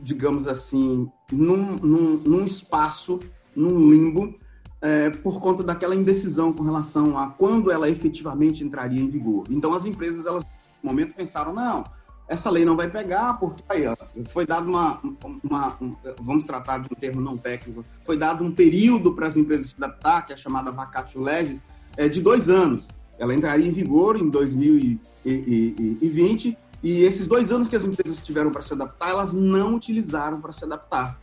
digamos 0.00 0.48
assim, 0.48 1.08
num, 1.30 1.76
num, 1.76 2.16
num 2.16 2.44
espaço, 2.44 3.20
num 3.54 3.90
limbo, 3.90 4.34
é, 4.80 5.10
por 5.10 5.40
conta 5.40 5.62
daquela 5.62 5.94
indecisão 5.94 6.52
com 6.52 6.62
relação 6.62 7.16
a 7.16 7.28
quando 7.28 7.70
ela 7.70 7.88
efetivamente 7.88 8.64
entraria 8.64 9.00
em 9.00 9.08
vigor. 9.08 9.46
Então, 9.48 9.72
as 9.72 9.86
empresas, 9.86 10.26
elas, 10.26 10.44
no 10.82 10.90
momento, 10.90 11.14
pensaram, 11.14 11.54
não, 11.54 11.84
essa 12.28 12.50
lei 12.50 12.64
não 12.64 12.76
vai 12.76 12.90
pegar, 12.90 13.34
porque 13.34 13.62
aí, 13.68 13.84
foi 14.26 14.44
dado 14.44 14.68
uma, 14.68 15.00
uma 15.42 15.76
um, 15.80 15.92
vamos 16.20 16.44
tratar 16.46 16.78
de 16.78 16.92
um 16.92 16.96
termo 16.96 17.20
não 17.20 17.36
técnico, 17.36 17.84
foi 18.04 18.16
dado 18.16 18.42
um 18.42 18.50
período 18.50 19.14
para 19.14 19.28
as 19.28 19.36
empresas 19.36 19.68
se 19.68 19.76
adaptar, 19.76 20.22
que 20.22 20.32
é 20.32 20.36
chamada 20.36 20.72
vacatio 20.72 21.22
legis, 21.22 21.62
é, 21.96 22.08
de 22.08 22.20
dois 22.20 22.48
anos. 22.48 22.88
Ela 23.18 23.34
entraria 23.34 23.68
em 23.68 23.72
vigor 23.72 24.16
em 24.16 24.28
2020 24.28 26.58
e 26.84 27.02
esses 27.02 27.26
dois 27.26 27.50
anos 27.50 27.70
que 27.70 27.76
as 27.76 27.86
empresas 27.86 28.20
tiveram 28.20 28.50
para 28.50 28.60
se 28.60 28.74
adaptar, 28.74 29.08
elas 29.08 29.32
não 29.32 29.74
utilizaram 29.74 30.38
para 30.38 30.52
se 30.52 30.64
adaptar. 30.66 31.18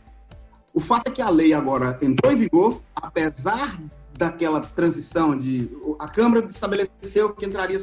O 0.74 0.80
fato 0.80 1.06
é 1.06 1.10
que 1.12 1.22
a 1.22 1.28
lei 1.28 1.54
agora 1.54 1.96
entrou 2.02 2.32
em 2.32 2.36
vigor, 2.36 2.82
apesar 2.96 3.80
daquela 4.18 4.60
transição 4.60 5.38
de. 5.38 5.70
A 6.00 6.08
Câmara 6.08 6.44
estabeleceu 6.44 7.32
que 7.32 7.46
entraria 7.46 7.78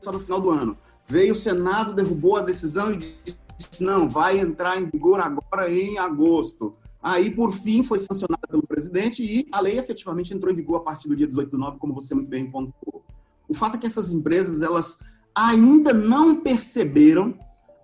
só 0.00 0.10
no 0.10 0.20
final 0.20 0.40
do 0.40 0.50
ano. 0.50 0.78
Veio 1.06 1.34
o 1.34 1.36
Senado, 1.36 1.92
derrubou 1.92 2.38
a 2.38 2.40
decisão 2.40 2.94
e 2.94 2.96
disse: 2.96 3.84
não, 3.84 4.08
vai 4.08 4.38
entrar 4.38 4.80
em 4.80 4.88
vigor 4.88 5.20
agora 5.20 5.70
em 5.70 5.98
agosto. 5.98 6.76
Aí, 7.02 7.30
por 7.30 7.52
fim, 7.52 7.84
foi 7.84 7.98
sancionada 7.98 8.48
pelo 8.48 8.66
presidente 8.66 9.22
e 9.22 9.46
a 9.52 9.60
lei 9.60 9.78
efetivamente 9.78 10.32
entrou 10.32 10.50
em 10.50 10.56
vigor 10.56 10.76
a 10.76 10.80
partir 10.80 11.08
do 11.08 11.14
dia 11.14 11.26
18 11.26 11.50
de 11.50 11.58
novembro, 11.58 11.78
como 11.78 11.92
você 11.92 12.14
muito 12.14 12.28
bem 12.28 12.50
pontuou. 12.50 13.04
O 13.46 13.52
fato 13.52 13.76
é 13.76 13.78
que 13.78 13.86
essas 13.86 14.10
empresas, 14.10 14.62
elas 14.62 14.98
ainda 15.38 15.92
não 15.92 16.36
perceberam 16.36 17.32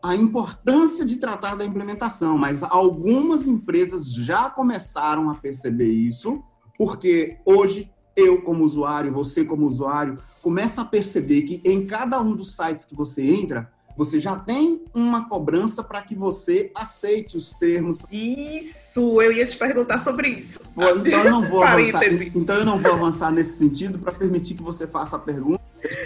a 0.03 0.15
importância 0.17 1.05
de 1.05 1.17
tratar 1.17 1.55
da 1.55 1.65
implementação, 1.65 2.37
mas 2.37 2.63
algumas 2.65 3.47
empresas 3.47 4.13
já 4.13 4.51
começaram 4.51 5.31
a 5.31 5.37
perceber 5.37 5.89
isso, 5.89 6.43
porque 6.77 7.39
hoje 7.47 7.91
eu 8.17 8.43
como 8.43 8.65
usuário, 8.65 9.13
você 9.13 9.45
como 9.45 9.67
usuário, 9.67 10.19
começa 10.43 10.83
a 10.83 10.85
perceber 10.85 11.43
que 11.43 11.63
em 11.65 11.87
cada 11.87 12.21
um 12.21 12.35
dos 12.35 12.55
sites 12.55 12.85
que 12.85 12.95
você 12.95 13.23
entra, 13.23 13.71
você 13.97 14.19
já 14.19 14.37
tem 14.37 14.83
uma 14.93 15.29
cobrança 15.29 15.83
para 15.83 16.03
que 16.03 16.17
você 16.17 16.73
aceite 16.75 17.37
os 17.37 17.53
termos. 17.53 17.99
Isso, 18.11 19.23
eu 19.23 19.33
ia 19.33 19.47
te 19.47 19.57
perguntar 19.57 20.01
sobre 20.01 20.29
isso. 20.29 20.61
então 20.77 21.25
eu 21.25 21.31
não 21.31 21.49
vou 21.49 21.63
avançar. 21.65 22.03
Então 22.35 22.57
eu 22.57 22.65
não 22.65 22.81
vou 22.81 22.93
avançar 22.93 23.31
nesse 23.31 23.57
sentido 23.59 23.99
para 24.01 24.13
permitir 24.13 24.55
que 24.55 24.63
você 24.63 24.89
faça 24.89 25.15
a 25.15 25.21
pergunta. 25.21 25.64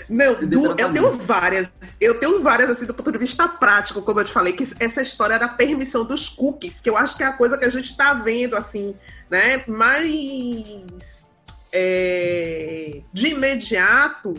Não, 0.09 0.35
do, 0.35 0.79
eu 0.79 0.93
tenho 0.93 1.12
várias. 1.17 1.69
Eu 2.01 2.19
tenho 2.19 2.43
várias 2.43 2.71
assim 2.71 2.87
do 2.87 2.95
ponto 2.95 3.12
de 3.12 3.19
vista 3.19 3.47
prático, 3.47 4.03
como 4.03 4.21
eu 4.21 4.25
te 4.25 4.33
falei, 4.33 4.53
que 4.53 4.64
essa 4.81 5.03
história 5.03 5.38
da 5.38 5.49
permissão 5.49 6.05
dos 6.05 6.29
cookies, 6.29 6.81
que 6.81 6.91
eu 6.91 6.97
acho 6.97 7.17
que 7.17 7.23
é 7.23 7.27
a 7.27 7.33
coisa 7.33 7.57
que 7.57 7.64
a 7.64 7.71
gente 7.71 7.91
está 7.91 8.14
vendo 8.14 8.57
assim, 8.57 8.97
né? 9.31 9.62
Mas 9.67 11.27
é, 11.73 13.01
de 13.12 13.29
imediato 13.29 14.35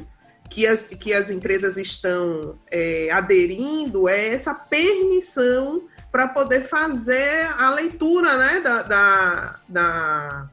que 0.49 0.65
as, 0.65 0.81
que 0.81 1.13
as 1.13 1.29
empresas 1.29 1.77
estão 1.77 2.57
é, 2.69 3.09
aderindo 3.11 4.09
é 4.09 4.29
essa 4.29 4.53
permissão 4.53 5.83
para 6.11 6.27
poder 6.27 6.63
fazer 6.67 7.47
a 7.57 7.69
leitura 7.69 8.37
né, 8.37 8.59
da. 8.59 8.81
da, 8.81 9.59
da 9.67 10.49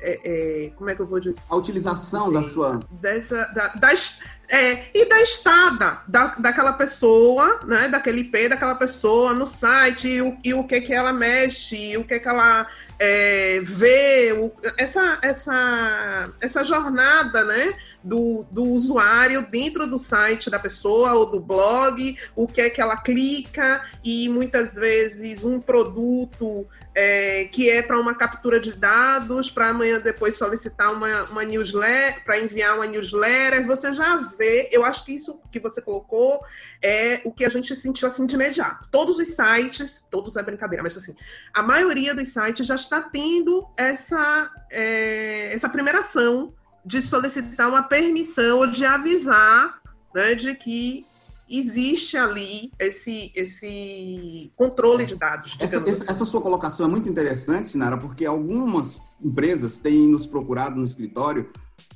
é, 0.00 0.20
é, 0.24 0.70
como 0.76 0.90
é 0.90 0.94
que 0.94 1.00
eu 1.00 1.06
vou 1.06 1.20
dizer? 1.20 1.36
A 1.48 1.56
utilização 1.56 2.32
da 2.32 2.42
sua. 2.42 2.80
Dessa, 2.90 3.44
da, 3.54 3.68
das, 3.68 4.20
é, 4.48 4.86
e 4.94 5.08
da 5.08 5.20
estada 5.20 6.02
da, 6.06 6.34
daquela 6.36 6.72
pessoa, 6.72 7.60
né, 7.64 7.88
daquele 7.88 8.20
IP 8.20 8.48
daquela 8.48 8.74
pessoa 8.74 9.32
no 9.32 9.46
site, 9.46 10.08
e 10.08 10.22
o, 10.22 10.36
e 10.44 10.54
o 10.54 10.64
que, 10.64 10.80
que 10.80 10.94
ela 10.94 11.12
mexe, 11.12 11.96
o 11.96 12.04
que, 12.04 12.18
que 12.18 12.28
ela 12.28 12.66
é, 12.98 13.58
vê, 13.62 14.32
o, 14.32 14.52
essa, 14.76 15.18
essa, 15.22 16.32
essa 16.40 16.64
jornada, 16.64 17.44
né? 17.44 17.74
do, 18.06 18.46
do 18.52 18.62
usuário 18.62 19.44
dentro 19.50 19.84
do 19.84 19.98
site 19.98 20.48
da 20.48 20.60
pessoa 20.60 21.14
ou 21.14 21.26
do 21.26 21.40
blog, 21.40 22.16
o 22.36 22.46
que 22.46 22.60
é 22.60 22.70
que 22.70 22.80
ela 22.80 22.96
clica, 22.96 23.82
e 24.04 24.28
muitas 24.28 24.74
vezes 24.74 25.44
um 25.44 25.60
produto 25.60 26.64
é, 26.98 27.44
que 27.44 27.68
é 27.68 27.82
para 27.82 28.00
uma 28.00 28.14
captura 28.14 28.58
de 28.58 28.72
dados, 28.72 29.50
para 29.50 29.68
amanhã 29.68 30.00
depois 30.00 30.34
solicitar 30.34 30.90
uma, 30.94 31.24
uma 31.24 31.44
newsletter, 31.44 32.24
para 32.24 32.40
enviar 32.40 32.74
uma 32.74 32.86
newsletter, 32.86 33.66
você 33.66 33.92
já 33.92 34.16
vê, 34.16 34.70
eu 34.72 34.82
acho 34.82 35.04
que 35.04 35.12
isso 35.12 35.38
que 35.52 35.60
você 35.60 35.82
colocou 35.82 36.40
é 36.82 37.20
o 37.22 37.30
que 37.30 37.44
a 37.44 37.50
gente 37.50 37.76
sentiu 37.76 38.08
assim 38.08 38.24
de 38.24 38.34
imediato. 38.34 38.88
Todos 38.90 39.18
os 39.18 39.28
sites, 39.28 40.02
todos 40.10 40.38
é 40.38 40.42
brincadeira, 40.42 40.82
mas 40.82 40.96
assim, 40.96 41.14
a 41.52 41.62
maioria 41.62 42.14
dos 42.14 42.30
sites 42.30 42.66
já 42.66 42.76
está 42.76 43.02
tendo 43.02 43.68
essa, 43.76 44.50
é, 44.70 45.52
essa 45.52 45.68
primeira 45.68 45.98
ação 45.98 46.54
de 46.82 47.02
solicitar 47.02 47.68
uma 47.68 47.82
permissão 47.82 48.60
ou 48.60 48.66
de 48.66 48.86
avisar 48.86 49.82
né, 50.14 50.34
de 50.34 50.54
que 50.54 51.06
existe 51.48 52.16
ali 52.16 52.72
esse, 52.78 53.32
esse 53.34 54.52
controle 54.56 55.06
de 55.06 55.14
dados. 55.14 55.56
Essa, 55.60 55.78
assim. 55.78 56.04
essa, 56.08 56.24
sua 56.24 56.40
colocação 56.40 56.86
é 56.86 56.88
muito 56.88 57.08
interessante, 57.08 57.68
Sinara, 57.68 57.96
porque 57.96 58.24
algumas 58.26 58.98
empresas 59.22 59.78
têm 59.78 60.08
nos 60.08 60.26
procurado 60.26 60.76
no 60.76 60.84
escritório 60.84 61.50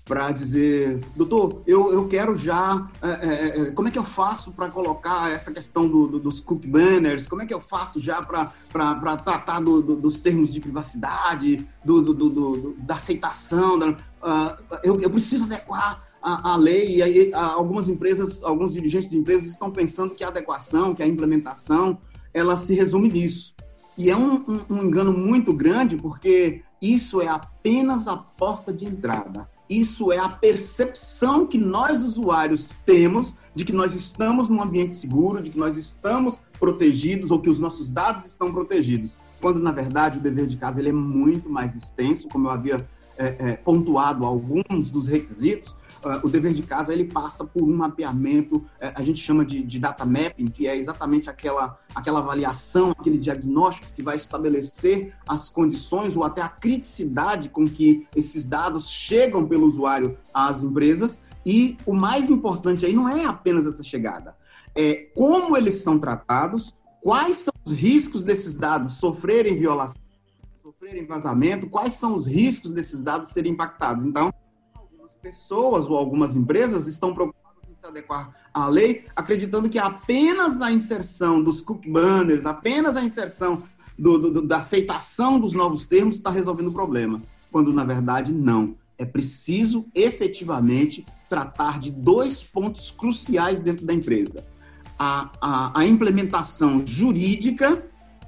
para 0.05 0.33
dizer, 0.33 0.99
doutor, 1.15 1.63
eu, 1.67 1.93
eu 1.93 2.09
quero 2.09 2.37
já, 2.37 2.91
é, 3.01 3.09
é, 3.09 3.61
é 3.61 3.71
como 3.71 3.87
é 3.87 3.91
que 3.93 3.99
eu 3.99 4.05
faço 4.05 4.53
para 4.53 4.69
colocar 4.69 5.31
essa 5.31 5.53
questão 5.53 5.87
do, 5.87 6.07
do, 6.07 6.19
dos 6.19 6.41
cookie 6.41 6.67
banners, 6.67 7.29
como 7.29 7.43
é 7.43 7.47
que 7.47 7.55
eu 7.55 7.61
faço 7.61 8.01
já 8.01 8.21
para 8.21 9.17
tratar 9.19 9.61
do, 9.61 9.81
dos 9.81 10.21
termos 10.21 10.53
de 10.53 10.61
privacidade, 10.61 11.65
da 12.81 12.95
aceitação, 12.95 13.79
da, 13.79 13.91
uh, 13.91 14.79
eu, 14.83 15.01
eu 15.01 15.11
preciso 15.11 15.45
adequar 15.45 16.10
a, 16.23 16.53
a, 16.53 16.57
lei 16.57 16.97
e 16.97 17.03
aí 17.03 17.31
algumas 17.33 17.89
empresas, 17.89 18.43
alguns 18.43 18.75
dirigentes 18.75 19.11
de 19.11 19.19
empresas 19.19 19.47
estão 19.47 19.71
pensando 19.71 20.15
que 20.15 20.25
a 20.25 20.29
adequação, 20.29 20.95
que 20.95 21.03
a 21.03 21.07
implementação, 21.07 21.99
ela 22.33 22.57
se 22.57 22.75
resume 22.75 23.09
nisso. 23.09 23.55
E 23.97 24.11
é 24.11 24.17
um, 24.17 24.37
um, 24.49 24.61
um 24.71 24.85
engano 24.85 25.13
muito 25.13 25.53
grande 25.53 25.97
porque 25.97 26.63
isso 26.81 27.21
é 27.21 27.29
apenas 27.29 28.09
a 28.09 28.17
porta 28.17 28.73
de 28.73 28.87
entrada. 28.87 29.49
Isso 29.69 30.11
é 30.11 30.19
a 30.19 30.29
percepção 30.29 31.47
que 31.47 31.57
nós, 31.57 32.03
usuários, 32.03 32.71
temos 32.85 33.37
de 33.55 33.65
que 33.65 33.73
nós 33.73 33.95
estamos 33.95 34.49
num 34.49 34.61
ambiente 34.61 34.97
seguro, 34.97 35.43
de 35.43 35.51
que 35.51 35.59
nós 35.59 35.77
estamos 35.77 36.41
protegidos 36.59 37.31
ou 37.31 37.41
que 37.41 37.49
os 37.49 37.61
nossos 37.61 37.91
dados 37.91 38.27
estão 38.27 38.53
protegidos. 38.53 39.15
Quando, 39.41 39.61
na 39.61 39.71
verdade, 39.71 40.19
o 40.19 40.21
dever 40.21 40.47
de 40.47 40.57
casa 40.57 40.81
ele 40.81 40.89
é 40.89 40.93
muito 40.93 41.49
mais 41.49 41.77
extenso, 41.77 42.29
como 42.29 42.49
eu 42.49 42.51
havia 42.51 42.89
é, 43.17 43.37
é, 43.39 43.53
pontuado 43.57 44.25
alguns 44.27 44.91
dos 44.91 45.07
requisitos, 45.07 45.77
uh, 46.05 46.27
o 46.27 46.29
dever 46.29 46.53
de 46.53 46.63
casa 46.63 46.93
ele 46.93 47.05
passa 47.05 47.45
por 47.45 47.63
um 47.63 47.77
mapeamento, 47.77 48.57
uh, 48.57 48.93
a 48.95 49.03
gente 49.03 49.21
chama 49.21 49.45
de, 49.45 49.63
de, 49.63 49.79
data 49.79 50.05
mapping, 50.05 50.47
que 50.47 50.67
é 50.67 50.77
exatamente 50.77 51.29
aquela, 51.29 51.79
aquela 51.95 52.21
avaliação, 52.21 52.91
aquele 52.91 53.19
diagnóstico 53.19 53.89
que 53.95 54.03
vai 54.03 54.17
estabelecer 54.17 55.15
as 55.29 55.49
condições 55.49 56.17
ou 56.17 56.25
até 56.25 56.43
a 56.43 56.49
criticidade 56.49 57.49
com 57.49 57.65
que 57.67 58.07
esses 58.15 58.47
dados 58.47 58.89
chegam 58.89 59.47
pelo 59.47 59.67
usuário 59.67 60.17
às 60.33 60.63
empresas. 60.63 61.21
E 61.45 61.77
o 61.87 61.95
mais 61.95 62.29
importante 62.29 62.85
aí 62.85 62.93
não 62.93 63.09
é 63.09 63.25
apenas 63.25 63.67
essa 63.67 63.83
chegada, 63.83 64.37
é 64.75 65.09
como 65.15 65.57
eles 65.57 65.77
são 65.83 65.99
tratados, 65.99 66.75
quais 67.01 67.39
são 67.39 67.53
os 67.65 67.73
riscos 67.73 68.23
desses 68.23 68.57
dados 68.57 68.93
sofrerem 68.93 69.59
violação, 69.59 70.01
sofrerem 70.63 71.07
vazamento, 71.07 71.69
quais 71.69 71.95
são 71.95 72.15
os 72.15 72.27
riscos 72.27 72.73
desses 72.73 73.03
dados 73.03 73.31
serem 73.31 73.53
impactados. 73.53 74.05
Então, 74.05 74.33
pessoas 75.21 75.87
ou 75.87 75.97
algumas 75.97 76.37
empresas 76.37 76.87
estão 76.87 77.15
preocupadas 77.15 77.63
em 77.71 77.75
se 77.75 77.87
adequar 77.87 78.35
à 78.53 78.67
lei, 78.67 79.05
acreditando 79.15 79.69
que 79.69 79.79
apenas 79.79 80.61
a 80.61 80.73
inserção 80.73 81.43
dos 81.43 81.61
cookie 81.61 81.91
banners, 81.91 82.47
apenas 82.47 82.97
a 82.97 83.03
inserção 83.03 83.63
do, 83.99 84.19
do, 84.19 84.43
da 84.43 84.59
aceitação 84.59 85.39
dos 85.39 85.53
novos 85.53 85.87
termos 85.87 86.17
está 86.17 86.31
resolvendo 86.31 86.69
o 86.69 86.73
problema, 86.73 87.23
quando 87.53 87.73
na 87.73 87.85
verdade 87.85 88.33
não. 88.33 88.75
É 88.99 89.05
preciso 89.05 89.87
efetivamente 89.95 91.07
tratar 91.29 91.79
de 91.79 91.91
dois 91.91 92.43
pontos 92.43 92.91
cruciais 92.91 93.61
dentro 93.61 93.87
da 93.87 93.95
empresa: 93.95 94.45
a, 94.99 95.31
a, 95.41 95.81
a 95.81 95.87
implementação 95.87 96.83
jurídica, 96.87 97.87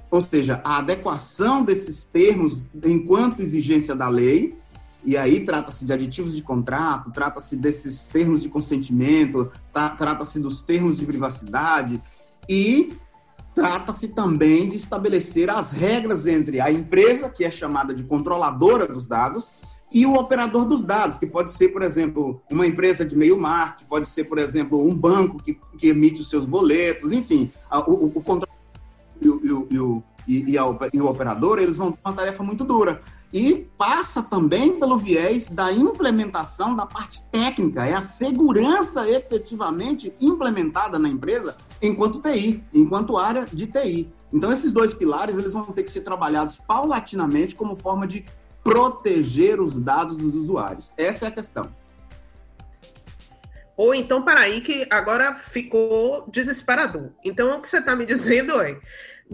ou 0.09 0.21
seja, 0.21 0.61
a 0.63 0.77
adequação 0.77 1.63
desses 1.63 2.05
termos 2.05 2.67
enquanto 2.83 3.41
exigência 3.41 3.95
da 3.95 4.07
lei, 4.07 4.53
e 5.05 5.17
aí 5.17 5.41
trata-se 5.41 5.85
de 5.85 5.91
aditivos 5.91 6.35
de 6.35 6.41
contrato, 6.41 7.11
trata-se 7.11 7.55
desses 7.55 8.07
termos 8.07 8.41
de 8.41 8.49
consentimento, 8.49 9.51
tá, 9.71 9.89
trata-se 9.89 10.39
dos 10.39 10.61
termos 10.61 10.97
de 10.97 11.05
privacidade 11.05 12.01
e 12.47 12.93
trata-se 13.53 14.09
também 14.09 14.67
de 14.67 14.77
estabelecer 14.77 15.49
as 15.49 15.71
regras 15.71 16.25
entre 16.25 16.59
a 16.59 16.71
empresa, 16.71 17.29
que 17.29 17.43
é 17.43 17.51
chamada 17.51 17.93
de 17.93 18.03
controladora 18.03 18.87
dos 18.87 19.07
dados, 19.07 19.51
e 19.91 20.07
o 20.07 20.15
operador 20.15 20.65
dos 20.65 20.83
dados, 20.83 21.19
que 21.19 21.27
pode 21.27 21.51
ser, 21.51 21.69
por 21.69 21.83
exemplo, 21.83 22.41
uma 22.49 22.65
empresa 22.65 23.05
de 23.05 23.15
meio 23.15 23.39
marketing, 23.39 23.85
pode 23.85 24.09
ser, 24.09 24.23
por 24.23 24.39
exemplo, 24.39 24.83
um 24.87 24.95
banco 24.95 25.37
que, 25.43 25.59
que 25.77 25.87
emite 25.89 26.19
os 26.19 26.29
seus 26.29 26.47
boletos, 26.47 27.11
enfim, 27.11 27.51
o, 27.71 27.91
o, 27.91 28.05
o 28.07 28.23
controlador 28.23 28.57
e 29.21 30.03
e, 30.25 30.53
e, 30.53 30.57
a, 30.57 30.63
e 30.93 31.01
o 31.01 31.07
operador, 31.07 31.59
eles 31.59 31.77
vão 31.77 31.91
ter 31.91 31.99
uma 32.03 32.13
tarefa 32.13 32.43
muito 32.43 32.63
dura 32.63 33.01
e 33.33 33.67
passa 33.75 34.21
também 34.21 34.79
pelo 34.79 34.95
viés 34.95 35.49
da 35.49 35.73
implementação 35.73 36.75
da 36.75 36.85
parte 36.85 37.19
técnica, 37.31 37.83
é 37.83 37.95
a 37.95 38.01
segurança 38.01 39.09
efetivamente 39.09 40.13
implementada 40.21 40.99
na 40.99 41.09
empresa 41.09 41.57
enquanto 41.81 42.21
TI, 42.21 42.63
enquanto 42.71 43.17
área 43.17 43.45
de 43.51 43.65
TI. 43.65 44.07
Então 44.31 44.51
esses 44.51 44.71
dois 44.71 44.93
pilares 44.93 45.35
eles 45.35 45.51
vão 45.51 45.63
ter 45.63 45.81
que 45.81 45.89
ser 45.89 46.01
trabalhados 46.01 46.57
paulatinamente 46.57 47.55
como 47.55 47.75
forma 47.75 48.05
de 48.05 48.23
proteger 48.63 49.59
os 49.59 49.79
dados 49.79 50.15
dos 50.15 50.35
usuários. 50.35 50.93
Essa 50.95 51.25
é 51.25 51.27
a 51.29 51.31
questão. 51.31 51.69
Ou 53.75 53.95
então, 53.95 54.21
para 54.21 54.41
aí, 54.41 54.61
que 54.61 54.85
agora 54.89 55.35
ficou 55.35 56.29
desesperador. 56.31 57.09
Então, 57.23 57.57
o 57.57 57.61
que 57.61 57.67
você 57.67 57.79
está 57.79 57.95
me 57.95 58.05
dizendo 58.05 58.61
é 58.61 58.79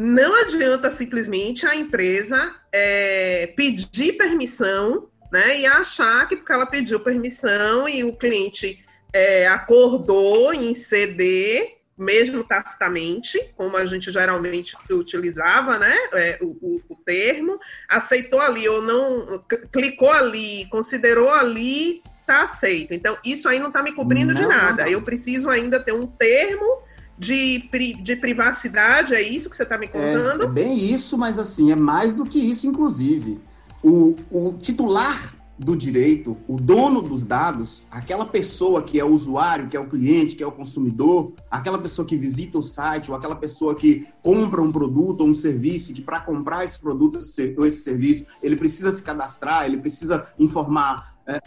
não 0.01 0.33
adianta 0.33 0.89
simplesmente 0.89 1.65
a 1.65 1.75
empresa 1.75 2.55
é, 2.71 3.47
pedir 3.47 4.13
permissão 4.13 5.09
né, 5.29 5.59
e 5.59 5.65
achar 5.65 6.25
que 6.25 6.37
porque 6.37 6.53
ela 6.53 6.65
pediu 6.65 7.01
permissão 7.01 7.87
e 7.89 8.01
o 8.05 8.15
cliente 8.15 8.81
é, 9.11 9.45
acordou 9.45 10.53
em 10.53 10.73
ceder, 10.73 11.79
mesmo 11.97 12.45
tacitamente, 12.45 13.51
como 13.57 13.75
a 13.75 13.85
gente 13.85 14.09
geralmente 14.09 14.73
utilizava, 14.89 15.77
né, 15.77 15.97
é, 16.13 16.37
o, 16.39 16.45
o, 16.61 16.81
o, 16.87 16.95
termo, 16.95 17.59
aceitou 17.89 18.39
ali 18.39 18.69
ou 18.69 18.81
não, 18.81 19.43
clicou 19.69 20.11
ali, 20.11 20.65
considerou 20.69 21.29
ali, 21.29 22.01
tá 22.25 22.43
aceito. 22.43 22.93
Então, 22.93 23.17
isso 23.21 23.49
aí 23.49 23.59
não 23.59 23.67
está 23.67 23.83
me 23.83 23.91
cobrindo 23.91 24.33
não, 24.33 24.41
de 24.41 24.47
nada. 24.47 24.89
Eu 24.89 25.01
preciso 25.01 25.49
ainda 25.49 25.77
ter 25.77 25.91
um 25.91 26.07
termo 26.07 26.87
de, 27.19 27.67
de 28.01 28.15
privacidade, 28.15 29.13
é 29.13 29.21
isso 29.21 29.49
que 29.49 29.57
você 29.57 29.63
está 29.63 29.77
me 29.77 29.87
contando? 29.87 30.43
É, 30.43 30.45
é, 30.45 30.49
bem 30.49 30.73
isso, 30.73 31.17
mas 31.17 31.37
assim, 31.37 31.69
é 31.71 31.75
mais 31.75 32.15
do 32.15 32.25
que 32.25 32.39
isso, 32.39 32.65
inclusive. 32.65 33.41
O, 33.83 34.15
o 34.31 34.53
titular 34.53 35.35
do 35.57 35.75
direito, 35.75 36.31
o 36.47 36.55
dono 36.55 37.01
dos 37.01 37.25
dados, 37.25 37.85
aquela 37.91 38.25
pessoa 38.25 38.81
que 38.81 38.97
é 38.97 39.03
o 39.03 39.11
usuário, 39.11 39.67
que 39.67 39.75
é 39.75 39.79
o 39.79 39.89
cliente, 39.89 40.37
que 40.37 40.41
é 40.41 40.47
o 40.47 40.51
consumidor, 40.53 41.33
aquela 41.51 41.77
pessoa 41.77 42.07
que 42.07 42.15
visita 42.15 42.57
o 42.57 42.63
site, 42.63 43.11
ou 43.11 43.17
aquela 43.17 43.35
pessoa 43.35 43.75
que 43.75 44.07
compra 44.23 44.61
um 44.61 44.71
produto 44.71 45.19
ou 45.19 45.27
um 45.27 45.35
serviço, 45.35 45.93
que 45.93 46.01
para 46.01 46.21
comprar 46.21 46.63
esse 46.63 46.79
produto 46.79 47.19
ou 47.57 47.65
esse 47.65 47.83
serviço, 47.83 48.25
ele 48.41 48.55
precisa 48.55 48.93
se 48.93 49.03
cadastrar, 49.03 49.65
ele 49.65 49.77
precisa 49.77 50.27
informar. 50.39 51.13
É, 51.27 51.41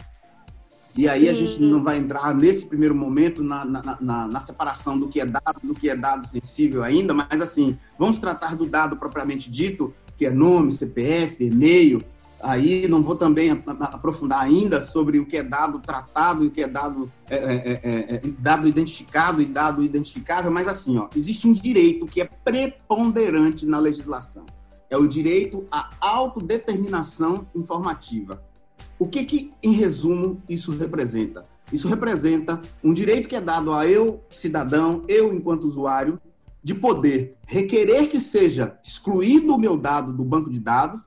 e 0.95 1.09
aí 1.09 1.27
a 1.27 1.33
gente 1.33 1.59
não 1.59 1.83
vai 1.83 1.97
entrar 1.97 2.35
nesse 2.35 2.67
primeiro 2.67 2.93
momento 2.93 3.43
na, 3.43 3.65
na, 3.65 3.97
na, 3.99 4.27
na, 4.27 4.39
separação 4.39 4.97
do 4.97 5.09
que 5.09 5.19
é 5.19 5.25
dado, 5.25 5.59
do 5.63 5.73
que 5.73 5.89
é 5.89 5.95
dado 5.95 6.27
sensível 6.27 6.83
ainda, 6.83 7.13
mas 7.13 7.41
assim, 7.41 7.77
vamos 7.97 8.19
tratar 8.19 8.55
do 8.55 8.67
dado 8.67 8.95
propriamente 8.95 9.49
dito, 9.49 9.93
que 10.15 10.25
é 10.25 10.29
nome, 10.29 10.71
CPF, 10.71 11.43
e-mail. 11.43 12.03
Aí 12.39 12.87
não 12.89 13.01
vou 13.01 13.15
também 13.15 13.49
aprofundar 13.49 14.41
ainda 14.41 14.81
sobre 14.81 15.17
o 15.17 15.25
que 15.25 15.37
é 15.37 15.43
dado 15.43 15.79
tratado 15.79 16.43
e 16.43 16.47
o 16.47 16.51
que 16.51 16.61
é 16.61 16.67
dado, 16.67 17.09
é, 17.29 17.37
é, 17.37 17.81
é, 17.83 18.15
é, 18.15 18.21
dado 18.37 18.67
identificado 18.67 19.41
e 19.41 19.45
dado 19.45 19.81
identificável, 19.81 20.51
mas 20.51 20.67
assim, 20.67 20.97
ó, 20.97 21.07
existe 21.15 21.47
um 21.47 21.53
direito 21.53 22.05
que 22.05 22.21
é 22.21 22.25
preponderante 22.25 23.65
na 23.65 23.79
legislação. 23.79 24.45
É 24.89 24.97
o 24.97 25.07
direito 25.07 25.65
à 25.71 25.89
autodeterminação 25.99 27.47
informativa. 27.55 28.43
O 28.97 29.07
que, 29.07 29.23
que, 29.25 29.51
em 29.61 29.71
resumo, 29.71 30.41
isso 30.47 30.71
representa? 30.71 31.43
Isso 31.71 31.87
representa 31.87 32.61
um 32.83 32.93
direito 32.93 33.27
que 33.27 33.35
é 33.35 33.41
dado 33.41 33.73
a 33.73 33.87
eu, 33.87 34.23
cidadão, 34.29 35.03
eu, 35.07 35.33
enquanto 35.33 35.63
usuário, 35.63 36.19
de 36.63 36.73
poder 36.73 37.35
requerer 37.45 38.09
que 38.09 38.19
seja 38.19 38.77
excluído 38.83 39.55
o 39.55 39.59
meu 39.59 39.75
dado 39.75 40.13
do 40.13 40.23
banco 40.23 40.49
de 40.49 40.59
dados, 40.59 41.01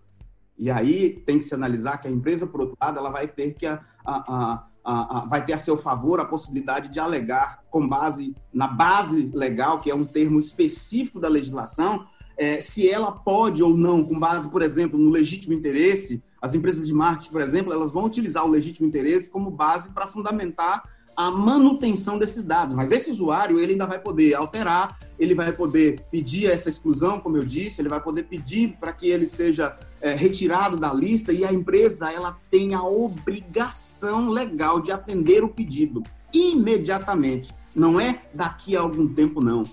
e 0.58 0.70
aí 0.70 1.22
tem 1.26 1.38
que 1.38 1.44
se 1.44 1.54
analisar 1.54 1.98
que 1.98 2.08
a 2.08 2.10
empresa, 2.10 2.46
por 2.46 2.60
outro 2.60 2.76
lado, 2.80 2.98
ela 2.98 3.10
vai 3.10 3.26
ter 3.26 3.54
que 3.54 3.66
a, 3.66 3.80
a, 4.04 4.66
a, 4.84 5.26
vai 5.28 5.44
ter 5.44 5.52
a 5.52 5.58
seu 5.58 5.76
favor 5.76 6.20
a 6.20 6.24
possibilidade 6.24 6.88
de 6.88 6.98
alegar 6.98 7.62
com 7.70 7.86
base 7.86 8.34
na 8.52 8.66
base 8.66 9.30
legal, 9.34 9.80
que 9.80 9.90
é 9.90 9.94
um 9.94 10.04
termo 10.04 10.38
específico 10.38 11.20
da 11.20 11.28
legislação, 11.28 12.06
é, 12.36 12.60
se 12.60 12.88
ela 12.88 13.10
pode 13.10 13.62
ou 13.62 13.76
não, 13.76 14.04
com 14.04 14.18
base, 14.18 14.48
por 14.48 14.62
exemplo, 14.62 14.98
no 14.98 15.10
legítimo 15.10 15.54
interesse, 15.54 16.22
as 16.46 16.54
empresas 16.54 16.86
de 16.86 16.94
marketing, 16.94 17.32
por 17.32 17.40
exemplo, 17.40 17.72
elas 17.72 17.92
vão 17.92 18.04
utilizar 18.04 18.44
o 18.44 18.48
legítimo 18.48 18.86
interesse 18.86 19.28
como 19.28 19.50
base 19.50 19.90
para 19.90 20.06
fundamentar 20.06 20.84
a 21.16 21.30
manutenção 21.30 22.18
desses 22.18 22.44
dados. 22.44 22.74
Mas 22.74 22.92
esse 22.92 23.10
usuário, 23.10 23.58
ele 23.58 23.72
ainda 23.72 23.86
vai 23.86 23.98
poder 23.98 24.34
alterar, 24.34 24.98
ele 25.18 25.34
vai 25.34 25.50
poder 25.50 26.04
pedir 26.10 26.46
essa 26.50 26.68
exclusão, 26.68 27.18
como 27.18 27.36
eu 27.36 27.44
disse, 27.44 27.80
ele 27.80 27.88
vai 27.88 28.00
poder 28.00 28.24
pedir 28.24 28.76
para 28.78 28.92
que 28.92 29.08
ele 29.08 29.26
seja 29.26 29.76
é, 30.00 30.14
retirado 30.14 30.76
da 30.76 30.92
lista 30.92 31.32
e 31.32 31.44
a 31.44 31.52
empresa, 31.52 32.12
ela 32.12 32.38
tem 32.50 32.74
a 32.74 32.82
obrigação 32.82 34.28
legal 34.28 34.80
de 34.80 34.92
atender 34.92 35.42
o 35.42 35.48
pedido 35.48 36.02
imediatamente. 36.32 37.54
Não 37.74 37.98
é 37.98 38.18
daqui 38.34 38.76
a 38.76 38.80
algum 38.80 39.08
tempo, 39.08 39.40
não. 39.40 39.64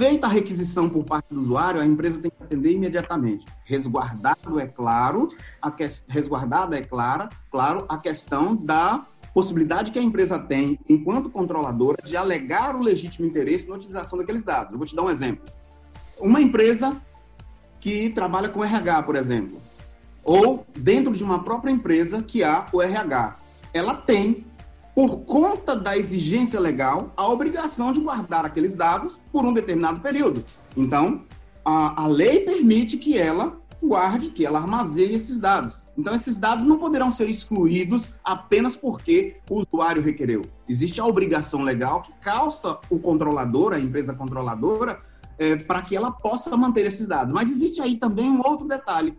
Feita 0.00 0.28
a 0.28 0.30
requisição 0.30 0.88
por 0.88 1.04
parte 1.04 1.26
do 1.28 1.42
usuário, 1.42 1.78
a 1.78 1.84
empresa 1.84 2.18
tem 2.18 2.30
que 2.30 2.42
atender 2.42 2.72
imediatamente. 2.72 3.44
Resguardado 3.64 4.58
é 4.58 4.66
claro, 4.66 5.28
a 5.60 5.70
que... 5.70 5.86
resguardada 6.08 6.74
é 6.74 6.80
clara, 6.80 7.28
claro, 7.50 7.84
a 7.86 7.98
questão 7.98 8.56
da 8.56 9.06
possibilidade 9.34 9.90
que 9.90 9.98
a 9.98 10.02
empresa 10.02 10.38
tem, 10.38 10.80
enquanto 10.88 11.28
controladora, 11.28 12.02
de 12.02 12.16
alegar 12.16 12.74
o 12.74 12.82
legítimo 12.82 13.26
interesse 13.26 13.68
na 13.68 13.74
utilização 13.74 14.18
daqueles 14.18 14.42
dados. 14.42 14.72
Eu 14.72 14.78
vou 14.78 14.86
te 14.86 14.96
dar 14.96 15.02
um 15.02 15.10
exemplo. 15.10 15.44
Uma 16.18 16.40
empresa 16.40 16.96
que 17.78 18.08
trabalha 18.08 18.48
com 18.48 18.64
RH, 18.64 19.02
por 19.02 19.16
exemplo, 19.16 19.60
ou 20.24 20.64
dentro 20.78 21.12
de 21.12 21.22
uma 21.22 21.44
própria 21.44 21.70
empresa 21.70 22.22
que 22.22 22.42
há 22.42 22.66
o 22.72 22.80
RH, 22.80 23.36
ela 23.74 23.94
tem, 23.94 24.46
por 25.00 25.20
conta 25.20 25.74
da 25.74 25.96
exigência 25.96 26.60
legal, 26.60 27.10
a 27.16 27.26
obrigação 27.26 27.90
de 27.90 28.00
guardar 28.00 28.44
aqueles 28.44 28.74
dados 28.74 29.18
por 29.32 29.46
um 29.46 29.52
determinado 29.54 30.00
período. 30.00 30.44
Então, 30.76 31.22
a, 31.64 32.02
a 32.02 32.06
lei 32.06 32.40
permite 32.40 32.98
que 32.98 33.16
ela 33.16 33.56
guarde, 33.82 34.28
que 34.28 34.44
ela 34.44 34.58
armazene 34.58 35.14
esses 35.14 35.38
dados. 35.38 35.72
Então, 35.96 36.14
esses 36.14 36.36
dados 36.36 36.66
não 36.66 36.76
poderão 36.76 37.10
ser 37.10 37.30
excluídos 37.30 38.10
apenas 38.22 38.76
porque 38.76 39.38
o 39.48 39.64
usuário 39.66 40.02
requereu. 40.02 40.42
Existe 40.68 41.00
a 41.00 41.06
obrigação 41.06 41.62
legal 41.62 42.02
que 42.02 42.12
calça 42.20 42.78
o 42.90 42.98
controlador, 42.98 43.72
a 43.72 43.80
empresa 43.80 44.12
controladora, 44.12 45.00
é, 45.38 45.56
para 45.56 45.80
que 45.80 45.96
ela 45.96 46.12
possa 46.12 46.54
manter 46.58 46.84
esses 46.84 47.06
dados. 47.06 47.32
Mas 47.32 47.48
existe 47.48 47.80
aí 47.80 47.96
também 47.96 48.30
um 48.30 48.46
outro 48.46 48.68
detalhe. 48.68 49.16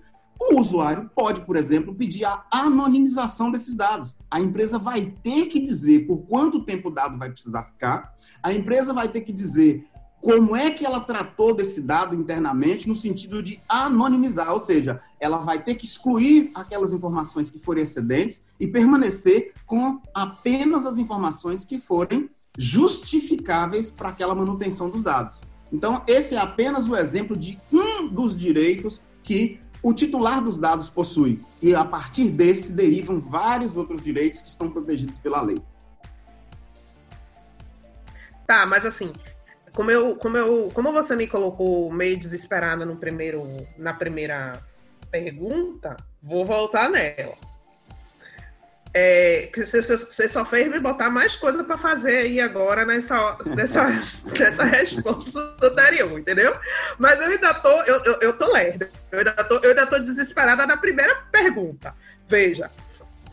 O 0.49 0.60
usuário 0.60 1.08
pode, 1.15 1.41
por 1.41 1.56
exemplo, 1.56 1.93
pedir 1.93 2.25
a 2.25 2.43
anonimização 2.49 3.51
desses 3.51 3.75
dados. 3.75 4.15
A 4.30 4.39
empresa 4.39 4.80
vai 4.80 5.13
ter 5.21 5.45
que 5.45 5.60
dizer 5.60 6.08
por 6.08 6.17
quanto 6.23 6.65
tempo 6.65 6.89
o 6.89 6.91
dado 6.91 7.15
vai 7.15 7.30
precisar 7.30 7.63
ficar, 7.63 8.15
a 8.41 8.51
empresa 8.51 8.91
vai 8.91 9.08
ter 9.08 9.21
que 9.21 9.32
dizer 9.32 9.86
como 10.19 10.56
é 10.56 10.71
que 10.71 10.84
ela 10.84 10.99
tratou 10.99 11.54
desse 11.54 11.82
dado 11.82 12.15
internamente 12.15 12.88
no 12.88 12.95
sentido 12.95 13.41
de 13.41 13.62
anonimizar, 13.69 14.51
ou 14.51 14.60
seja, 14.60 15.01
ela 15.19 15.38
vai 15.39 15.63
ter 15.63 15.75
que 15.75 15.86
excluir 15.86 16.51
aquelas 16.56 16.91
informações 16.91 17.51
que 17.51 17.60
forem 17.60 17.84
excedentes 17.84 18.41
e 18.60 18.67
permanecer 18.67 19.54
com 19.65 19.99
apenas 20.13 20.86
as 20.88 20.97
informações 20.97 21.63
que 21.63 21.77
forem 21.77 22.30
justificáveis 22.58 23.91
para 23.91 24.10
aquela 24.10 24.34
manutenção 24.34 24.89
dos 24.89 25.04
dados. 25.04 25.39
Então, 25.71 26.04
esse 26.08 26.36
é 26.36 26.39
apenas 26.39 26.89
o 26.89 26.95
exemplo 26.95 27.38
de 27.38 27.58
um 27.71 28.08
dos 28.08 28.38
direitos 28.38 28.99
que 29.23 29.60
o 29.84 29.94
titular 29.94 30.41
dos 30.41 30.58
dados 30.58 30.89
possui. 30.89 31.41
E 31.62 31.74
a 31.74 31.84
partir 31.84 32.32
desse 32.32 32.72
derivam 32.72 33.20
vários 33.20 33.78
outros 33.78 34.02
direitos 34.02 34.41
que 34.41 34.50
estão 34.50 34.70
protegidos 34.70 35.17
pela 35.20 35.41
lei. 35.41 35.62
Tá, 38.46 38.65
mas 38.65 38.86
assim, 38.86 39.13
como 39.74 39.89
eu, 39.89 40.15
como 40.15 40.38
eu, 40.38 40.70
como 40.74 40.91
você 40.91 41.15
me 41.15 41.28
colocou 41.28 41.91
meio 41.91 42.20
desesperada 42.20 42.86
no 42.86 42.98
primeiro, 42.98 43.46
na 43.78 43.94
primeira 43.94 44.62
pergunta, 45.10 45.96
vou 46.22 46.46
voltar 46.46 46.89
nela. 46.89 47.51
É, 48.93 49.49
que 49.54 49.63
você 49.63 50.27
só 50.27 50.43
fez 50.43 50.69
me 50.69 50.77
botar 50.77 51.10
mais 51.10 51.34
coisa 51.36 51.63
para 51.63 51.77
fazer 51.77 52.17
aí 52.17 52.41
agora 52.41 52.86
nessa, 52.86 53.38
nessa, 53.45 53.88
nessa 54.38 54.63
resposta 54.65 55.56
anterior, 55.62 56.19
entendeu? 56.19 56.54
Mas 56.99 57.21
eu 57.21 57.27
ainda 57.27 57.54
tô, 57.54 57.69
eu, 57.84 58.04
eu, 58.04 58.19
eu 58.19 58.34
tô 58.34 58.51
lerda, 58.51 58.89
eu 59.10 59.19
ainda 59.19 59.32
tô, 59.32 59.60
eu 59.60 59.69
ainda 59.69 59.88
tô 59.88 59.97
desesperada 59.99 60.67
na 60.67 60.75
primeira 60.75 61.15
pergunta. 61.32 61.95
Veja, 62.27 62.69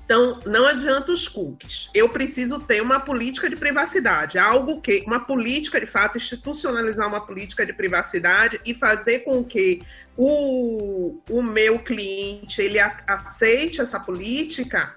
então, 0.09 0.40
não 0.47 0.64
adianta 0.64 1.12
os 1.12 1.29
cookies. 1.29 1.90
Eu 1.92 2.09
preciso 2.09 2.59
ter 2.59 2.81
uma 2.81 2.99
política 2.99 3.51
de 3.51 3.55
privacidade, 3.55 4.38
algo 4.38 4.81
que, 4.81 5.05
uma 5.07 5.21
política 5.21 5.79
de 5.79 5.87
fato, 5.87 6.16
institucionalizar 6.16 7.07
uma 7.07 7.21
política 7.21 7.66
de 7.66 7.75
privacidade 7.75 8.59
e 8.64 8.73
fazer 8.73 9.18
com 9.18 9.44
que 9.44 9.83
o, 10.16 11.21
o 11.29 11.42
meu 11.42 11.79
cliente 11.81 12.62
ele 12.62 12.79
aceite 13.07 13.83
essa 13.83 14.01
política, 14.01 14.97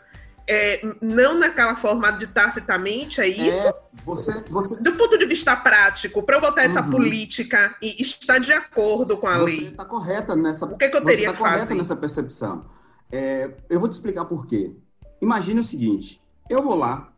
é, 0.51 0.81
não 1.01 1.39
naquela 1.39 1.77
forma 1.77 2.11
de 2.11 2.27
tacitamente, 2.27 3.21
é 3.21 3.27
isso? 3.27 3.67
É, 3.67 3.75
você, 4.03 4.43
você... 4.49 4.75
Do 4.81 4.91
ponto 4.97 5.17
de 5.17 5.25
vista 5.25 5.55
prático, 5.55 6.21
para 6.23 6.35
eu 6.35 6.41
botar 6.41 6.63
essa 6.63 6.81
uhum. 6.81 6.91
política 6.91 7.73
e 7.81 8.01
estar 8.01 8.37
de 8.37 8.51
acordo 8.51 9.15
com 9.15 9.27
a 9.27 9.37
você 9.37 9.45
lei. 9.45 9.59
Você 9.59 9.67
está 9.69 9.85
correta 9.85 10.35
nessa. 10.35 10.65
O 10.65 10.77
que, 10.77 10.89
que 10.89 10.97
eu 10.97 11.05
teria 11.05 11.27
tá 11.27 11.33
que 11.33 11.39
fazer? 11.39 11.53
correta 11.53 11.75
nessa 11.75 11.95
percepção. 11.95 12.65
É, 13.09 13.49
eu 13.69 13.79
vou 13.79 13.87
te 13.87 13.93
explicar 13.93 14.25
por 14.25 14.45
quê. 14.45 14.75
Imagine 15.21 15.61
o 15.61 15.63
seguinte: 15.63 16.21
eu 16.49 16.61
vou 16.61 16.75
lá 16.75 17.13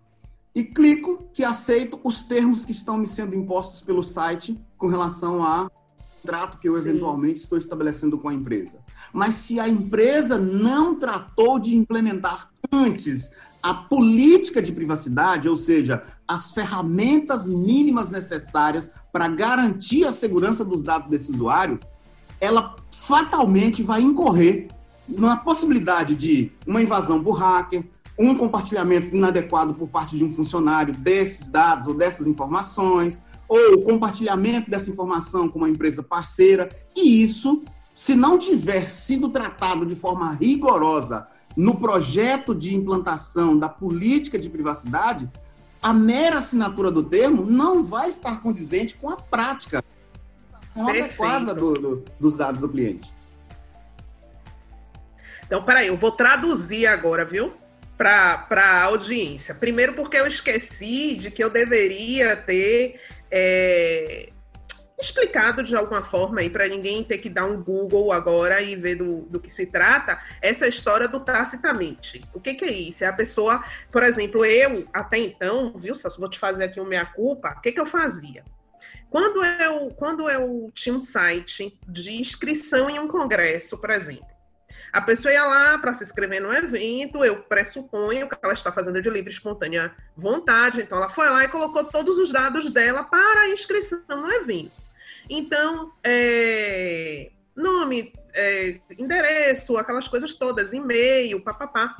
e 0.53 0.63
clico 0.63 1.27
que 1.33 1.43
aceito 1.43 1.99
os 2.03 2.25
termos 2.25 2.63
que 2.63 2.71
estão 2.71 2.99
me 2.99 3.07
sendo 3.07 3.35
impostos 3.35 3.81
pelo 3.81 4.03
site 4.03 4.61
com 4.77 4.85
relação 4.85 5.43
a 5.43 5.71
contrato 6.21 6.59
que 6.59 6.69
eu 6.69 6.77
eventualmente 6.77 7.39
Sim. 7.39 7.43
estou 7.45 7.57
estabelecendo 7.57 8.19
com 8.19 8.29
a 8.29 8.33
empresa. 8.33 8.77
Mas 9.11 9.33
se 9.33 9.59
a 9.59 9.67
empresa 9.67 10.37
não 10.37 10.95
tratou 10.95 11.57
de 11.57 11.75
implementar 11.75 12.52
antes 12.73 13.31
a 13.61 13.73
política 13.73 14.61
de 14.61 14.73
privacidade, 14.73 15.47
ou 15.47 15.55
seja, 15.55 16.03
as 16.27 16.51
ferramentas 16.51 17.47
mínimas 17.47 18.11
necessárias 18.11 18.89
para 19.11 19.27
garantir 19.27 20.05
a 20.05 20.11
segurança 20.11 20.65
dos 20.65 20.83
dados 20.83 21.07
desse 21.07 21.31
usuário, 21.31 21.79
ela 22.41 22.75
fatalmente 22.91 23.81
vai 23.81 24.01
incorrer 24.01 24.67
na 25.07 25.37
possibilidade 25.37 26.15
de 26.15 26.51
uma 26.67 26.81
invasão 26.81 27.23
por 27.23 27.33
hacker, 27.33 27.85
um 28.19 28.35
compartilhamento 28.35 29.15
inadequado 29.15 29.73
por 29.73 29.87
parte 29.87 30.17
de 30.17 30.23
um 30.25 30.31
funcionário 30.31 30.93
desses 30.93 31.47
dados 31.47 31.87
ou 31.87 31.93
dessas 31.93 32.27
informações, 32.27 33.19
ou 33.47 33.75
o 33.75 33.83
compartilhamento 33.83 34.69
dessa 34.69 34.89
informação 34.89 35.47
com 35.47 35.59
uma 35.59 35.69
empresa 35.69 36.03
parceira, 36.03 36.69
e 36.95 37.23
isso, 37.23 37.63
se 37.95 38.13
não 38.13 38.37
tiver 38.37 38.89
sido 38.89 39.29
tratado 39.29 39.85
de 39.85 39.95
forma 39.95 40.33
rigorosa 40.33 41.27
no 41.55 41.79
projeto 41.79 42.53
de 42.55 42.75
implantação 42.75 43.57
da 43.57 43.69
política 43.69 44.39
de 44.39 44.49
privacidade, 44.49 45.29
a 45.81 45.93
mera 45.93 46.39
assinatura 46.39 46.89
do 46.89 47.03
termo 47.03 47.45
não 47.45 47.83
vai 47.83 48.09
estar 48.09 48.41
condizente 48.41 48.95
com 48.95 49.09
a 49.09 49.17
prática 49.17 49.83
adequada 50.75 51.53
do, 51.53 51.73
do, 51.73 52.05
dos 52.19 52.35
dados 52.35 52.59
do 52.59 52.69
cliente. 52.69 53.13
Então, 55.45 55.63
peraí, 55.63 55.87
eu 55.87 55.97
vou 55.97 56.11
traduzir 56.11 56.87
agora, 56.87 57.25
viu? 57.25 57.53
Para 57.97 58.47
a 58.49 58.83
audiência. 58.83 59.53
Primeiro, 59.53 59.93
porque 59.93 60.17
eu 60.17 60.25
esqueci 60.25 61.15
de 61.15 61.29
que 61.29 61.43
eu 61.43 61.49
deveria 61.49 62.35
ter 62.35 62.99
é, 63.29 64.29
explicado 65.03 65.63
de 65.63 65.75
alguma 65.75 66.03
forma 66.03 66.41
aí, 66.41 66.49
para 66.49 66.67
ninguém 66.67 67.03
ter 67.03 67.17
que 67.17 67.29
dar 67.29 67.45
um 67.45 67.61
Google 67.61 68.11
agora 68.11 68.61
e 68.61 68.75
ver 68.75 68.95
do, 68.95 69.21
do 69.23 69.39
que 69.39 69.49
se 69.49 69.65
trata, 69.65 70.19
essa 70.41 70.67
história 70.67 71.07
do 71.07 71.19
tacitamente. 71.19 72.21
O 72.33 72.39
que, 72.39 72.53
que 72.53 72.65
é 72.65 72.71
isso? 72.71 73.03
É 73.03 73.07
a 73.07 73.13
pessoa, 73.13 73.63
por 73.91 74.03
exemplo, 74.03 74.45
eu, 74.45 74.87
até 74.93 75.17
então, 75.17 75.73
viu, 75.77 75.93
Celso, 75.93 76.19
vou 76.19 76.29
te 76.29 76.39
fazer 76.39 76.63
aqui 76.63 76.79
o 76.79 76.85
meia-culpa, 76.85 77.55
o 77.57 77.61
que, 77.61 77.71
que 77.71 77.79
eu 77.79 77.85
fazia? 77.85 78.43
Quando 79.09 79.45
eu, 79.45 79.91
quando 79.91 80.27
eu 80.27 80.71
tinha 80.73 80.95
um 80.95 80.99
site 80.99 81.77
de 81.87 82.19
inscrição 82.19 82.89
em 82.89 82.97
um 82.97 83.07
congresso, 83.07 83.77
por 83.77 83.91
exemplo, 83.91 84.25
a 84.91 85.01
pessoa 85.01 85.33
ia 85.33 85.45
lá 85.45 85.77
para 85.79 85.93
se 85.93 86.03
inscrever 86.03 86.39
no 86.39 86.53
evento, 86.53 87.25
eu 87.25 87.37
pressuponho 87.37 88.29
que 88.29 88.37
ela 88.41 88.53
está 88.53 88.71
fazendo 88.71 89.01
de 89.01 89.09
livre 89.09 89.31
espontânea 89.31 89.91
vontade, 90.15 90.81
então 90.81 90.99
ela 90.99 91.09
foi 91.09 91.29
lá 91.29 91.43
e 91.43 91.47
colocou 91.47 91.83
todos 91.83 92.17
os 92.17 92.31
dados 92.31 92.69
dela 92.69 93.03
para 93.03 93.41
a 93.41 93.49
inscrição 93.49 93.99
no 94.07 94.31
evento. 94.31 94.82
Então, 95.29 95.91
é, 96.03 97.31
nome, 97.55 98.13
é, 98.33 98.79
endereço, 98.97 99.77
aquelas 99.77 100.07
coisas 100.07 100.33
todas, 100.33 100.73
e-mail, 100.73 101.41
papapá. 101.41 101.97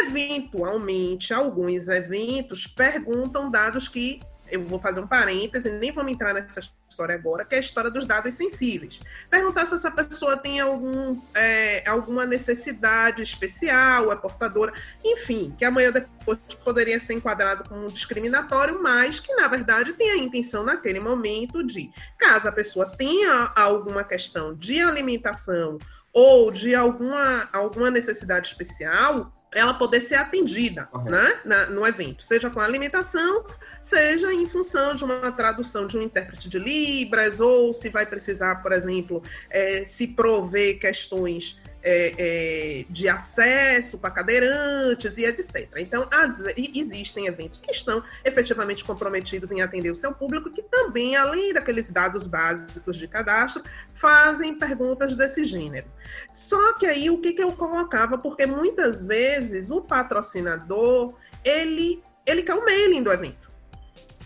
Eventualmente, 0.00 1.34
alguns 1.34 1.88
eventos 1.88 2.66
perguntam 2.66 3.48
dados 3.48 3.88
que 3.88 4.20
eu 4.50 4.64
vou 4.64 4.78
fazer 4.78 5.00
um 5.00 5.06
parêntese, 5.06 5.70
nem 5.70 5.92
vamos 5.92 6.12
entrar 6.12 6.32
nessa 6.34 6.60
história 6.88 7.14
agora, 7.14 7.44
que 7.44 7.54
é 7.54 7.58
a 7.58 7.60
história 7.60 7.90
dos 7.90 8.06
dados 8.06 8.34
sensíveis. 8.34 9.00
Perguntar 9.30 9.66
se 9.66 9.74
essa 9.74 9.90
pessoa 9.90 10.36
tem 10.36 10.60
algum, 10.60 11.14
é, 11.34 11.88
alguma 11.88 12.26
necessidade 12.26 13.22
especial, 13.22 14.10
é 14.10 14.16
portadora, 14.16 14.72
enfim, 15.04 15.48
que 15.56 15.64
amanhã 15.64 15.92
depois 15.92 16.38
poderia 16.64 16.98
ser 16.98 17.14
enquadrado 17.14 17.68
como 17.68 17.86
discriminatório, 17.88 18.82
mas 18.82 19.20
que, 19.20 19.32
na 19.34 19.46
verdade, 19.48 19.92
tem 19.92 20.10
a 20.10 20.16
intenção 20.16 20.64
naquele 20.64 21.00
momento 21.00 21.62
de, 21.62 21.90
caso 22.18 22.48
a 22.48 22.52
pessoa 22.52 22.86
tenha 22.86 23.52
alguma 23.54 24.02
questão 24.02 24.54
de 24.54 24.80
alimentação 24.80 25.78
ou 26.12 26.50
de 26.50 26.74
alguma, 26.74 27.48
alguma 27.52 27.90
necessidade 27.90 28.48
especial, 28.48 29.32
ela 29.52 29.74
poder 29.74 30.00
ser 30.00 30.16
atendida 30.16 30.88
né, 31.06 31.40
na, 31.44 31.66
no 31.66 31.86
evento, 31.86 32.22
seja 32.22 32.50
com 32.50 32.60
alimentação, 32.60 33.44
seja 33.80 34.32
em 34.32 34.46
função 34.48 34.94
de 34.94 35.04
uma 35.04 35.32
tradução 35.32 35.86
de 35.86 35.96
um 35.96 36.02
intérprete 36.02 36.48
de 36.48 36.58
Libras, 36.58 37.40
ou 37.40 37.72
se 37.72 37.88
vai 37.88 38.04
precisar, 38.04 38.62
por 38.62 38.72
exemplo, 38.72 39.22
é, 39.50 39.84
se 39.84 40.08
prover 40.08 40.78
questões 40.78 41.60
é, 41.82 42.12
é, 42.18 42.82
de 42.88 43.08
acesso 43.08 43.98
para 43.98 44.10
cadeirantes 44.10 45.16
e 45.16 45.24
etc. 45.24 45.68
Então, 45.78 46.08
as, 46.10 46.40
existem 46.56 47.26
eventos 47.26 47.60
que 47.60 47.70
estão 47.70 48.02
efetivamente 48.24 48.84
comprometidos 48.84 49.50
em 49.50 49.62
atender 49.62 49.90
o 49.90 49.96
seu 49.96 50.12
público, 50.12 50.50
que 50.50 50.62
também, 50.62 51.16
além 51.16 51.52
daqueles 51.52 51.90
dados 51.90 52.26
básicos 52.26 52.96
de 52.96 53.06
cadastro, 53.06 53.62
fazem 53.94 54.58
perguntas 54.58 55.14
desse 55.14 55.44
gênero. 55.44 55.86
Só 56.34 56.72
que 56.74 56.86
aí 56.86 57.10
o 57.10 57.18
que, 57.18 57.32
que 57.32 57.42
eu 57.42 57.52
colocava, 57.52 58.18
porque 58.18 58.46
muitas 58.46 59.06
vezes 59.06 59.70
o 59.70 59.80
patrocinador 59.80 61.14
ele, 61.44 62.02
ele 62.26 62.42
quer 62.42 62.54
o 62.54 62.64
mailing 62.64 63.02
do 63.02 63.12
evento 63.12 63.48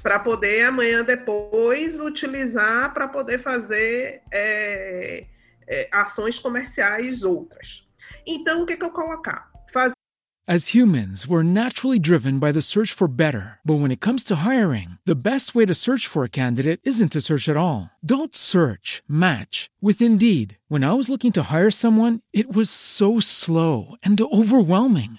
para 0.02 0.18
poder 0.18 0.62
amanhã 0.62 1.04
depois 1.04 2.00
utilizar 2.00 2.92
para 2.92 3.06
poder 3.06 3.38
fazer 3.38 4.20
é, 4.32 5.24
é, 5.66 5.88
ações 5.92 6.38
comerciais 6.38 7.22
outras. 7.22 7.86
Então, 8.26 8.62
o 8.62 8.66
que, 8.66 8.76
que 8.76 8.84
eu 8.84 8.90
colocar? 8.90 9.50
Faz... 9.72 9.92
As 10.48 10.74
humans, 10.74 11.28
we're 11.28 11.44
naturally 11.44 12.00
driven 12.00 12.40
by 12.40 12.50
the 12.50 12.60
search 12.60 12.92
for 12.92 13.06
better. 13.06 13.60
But 13.64 13.76
when 13.76 13.92
it 13.92 14.00
comes 14.00 14.24
to 14.24 14.42
hiring, 14.44 14.98
the 15.06 15.14
best 15.14 15.54
way 15.54 15.64
to 15.66 15.72
search 15.72 16.08
for 16.08 16.24
a 16.24 16.28
candidate 16.28 16.80
isn't 16.82 17.12
to 17.12 17.20
search 17.20 17.48
at 17.48 17.56
all. 17.56 17.90
Don't 18.04 18.34
search, 18.34 19.04
match 19.08 19.70
with 19.80 20.02
Indeed. 20.02 20.58
When 20.66 20.82
I 20.82 20.94
was 20.94 21.08
looking 21.08 21.30
to 21.32 21.44
hire 21.44 21.70
someone, 21.70 22.22
it 22.32 22.52
was 22.52 22.68
so 22.70 23.20
slow 23.20 23.94
and 24.02 24.20
overwhelming. 24.20 25.18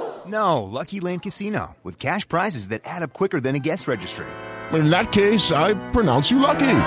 No, 0.27 0.63
Lucky 0.63 0.99
Land 0.99 1.23
Casino, 1.23 1.75
with 1.83 1.97
cash 1.99 2.27
prizes 2.27 2.67
that 2.67 2.81
add 2.85 3.01
up 3.01 3.13
quicker 3.13 3.39
than 3.39 3.55
a 3.55 3.59
guest 3.59 3.87
registry. 3.87 4.27
In 4.71 4.89
that 4.89 5.11
case, 5.11 5.51
I 5.51 5.73
pronounce 5.91 6.29
you 6.29 6.39
lucky. 6.39 6.77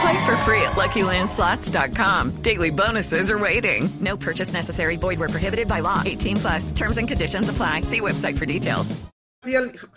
Play 0.00 0.24
for 0.24 0.36
free 0.38 0.62
at 0.62 0.72
LuckyLandSlots.com. 0.72 2.42
Daily 2.42 2.70
bonuses 2.70 3.30
are 3.30 3.38
waiting. 3.38 3.88
No 4.00 4.16
purchase 4.16 4.52
necessary. 4.52 4.96
Void 4.96 5.18
where 5.18 5.28
prohibited 5.28 5.68
by 5.68 5.80
law. 5.80 6.02
18 6.04 6.36
plus. 6.38 6.72
Terms 6.72 6.98
and 6.98 7.06
conditions 7.06 7.48
apply. 7.48 7.82
See 7.82 8.00
website 8.00 8.36
for 8.38 8.46
details. 8.46 8.96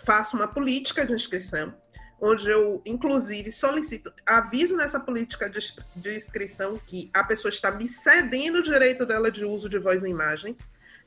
Faço 0.04 0.36
uma 0.36 0.48
política 0.48 1.06
de 1.06 1.12
inscrição, 1.12 1.72
onde 2.20 2.48
eu, 2.48 2.82
inclusive, 2.84 3.52
solicito, 3.52 4.12
aviso 4.26 4.76
nessa 4.76 4.98
política 4.98 5.48
de, 5.48 5.60
de 5.94 6.16
inscrição 6.16 6.80
que 6.84 7.08
a 7.14 7.22
pessoa 7.22 7.50
está 7.50 7.70
me 7.70 7.86
cedendo 7.86 8.58
o 8.58 8.62
direito 8.62 9.06
dela 9.06 9.30
de 9.30 9.44
uso 9.44 9.68
de 9.68 9.78
voz 9.78 10.02
e 10.02 10.08
imagem, 10.08 10.56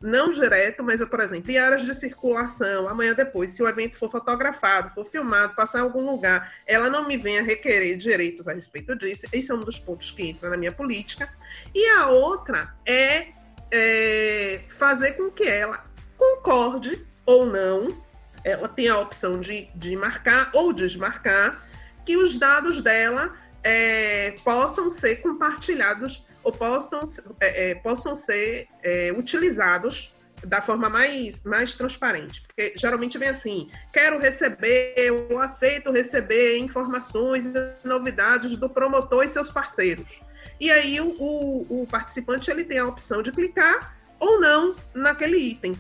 não 0.02 0.32
direto, 0.32 0.84
mas, 0.84 1.04
por 1.04 1.20
exemplo, 1.20 1.52
em 1.52 1.58
áreas 1.58 1.84
de 1.84 1.93
circulação, 2.00 2.88
amanhã 2.88 3.14
depois, 3.14 3.52
se 3.52 3.62
o 3.62 3.68
evento 3.68 3.97
for 3.97 4.10
fotografado, 4.10 4.93
for 4.93 5.06
filmado, 5.06 5.56
passar 5.56 5.80
em 5.80 5.82
algum 5.82 6.10
lugar, 6.10 6.54
ela 6.66 6.89
não 6.89 7.08
me 7.08 7.18
venha 7.18 7.43
requerer 7.43 7.97
direitos 7.97 8.47
a 8.47 8.54
respeito 8.54 8.95
disso. 8.95 9.26
Esse 9.34 9.52
é 9.52 9.54
um 9.54 9.60
dos 9.60 9.78
pontos 9.78 10.10
que 10.12 10.24
entra 10.24 10.50
na 10.50 10.58
minha 10.58 10.72
política. 10.72 11.30
E 11.76 11.86
a 11.89 12.08
outra 12.08 12.74
é, 12.86 13.28
é 13.72 14.62
fazer 14.70 15.14
com 15.14 15.30
que 15.32 15.43
ela 15.43 15.84
concorde 16.18 17.06
ou 17.26 17.45
não, 17.45 18.02
ela 18.43 18.70
tem 18.70 18.88
a 18.88 19.00
opção 19.00 19.39
de, 19.39 19.68
de 19.76 19.95
marcar 19.95 20.50
ou 20.54 20.72
desmarcar, 20.72 21.68
que 22.06 22.16
os 22.18 22.38
dados 22.38 22.82
dela 22.82 23.38
é, 23.64 24.34
possam 24.43 24.89
ser 24.89 25.18
compartilhados 25.18 26.26
ou 26.50 26.52
possam, 26.52 27.08
é, 27.39 27.72
é, 27.72 27.76
possam 27.76 28.16
ser 28.16 28.68
é, 28.82 29.12
utilizados 29.12 30.14
da 30.43 30.62
forma 30.62 30.89
mais, 30.89 31.43
mais 31.43 31.76
transparente. 31.76 32.41
Porque 32.41 32.74
geralmente 32.76 33.18
vem 33.18 33.30
assim: 33.30 33.70
quero 33.93 34.20
receber, 34.20 34.93
eu 34.97 35.39
aceito 35.39 35.91
receber 35.91 36.58
informações 36.58 37.45
e 37.45 37.88
novidades 37.88 38.58
do 38.58 38.70
promotor 38.70 39.24
e 39.24 39.30
seus 39.30 39.50
parceiros. 39.50 40.22
E 40.60 40.72
aí 40.72 41.00
o, 41.00 41.16
o, 41.20 41.82
o 41.84 41.88
participante 41.88 42.50
ele 42.50 42.64
tem 42.64 42.80
a 42.80 42.86
opção 42.86 43.22
de 43.22 43.32
clicar 43.32 43.95
ou 44.20 44.39
não 44.39 44.76
naquele 44.93 45.38
item. 45.38 45.74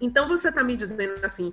Então 0.00 0.26
você 0.26 0.48
está 0.48 0.64
me 0.64 0.76
dizendo 0.76 1.24
assim, 1.24 1.52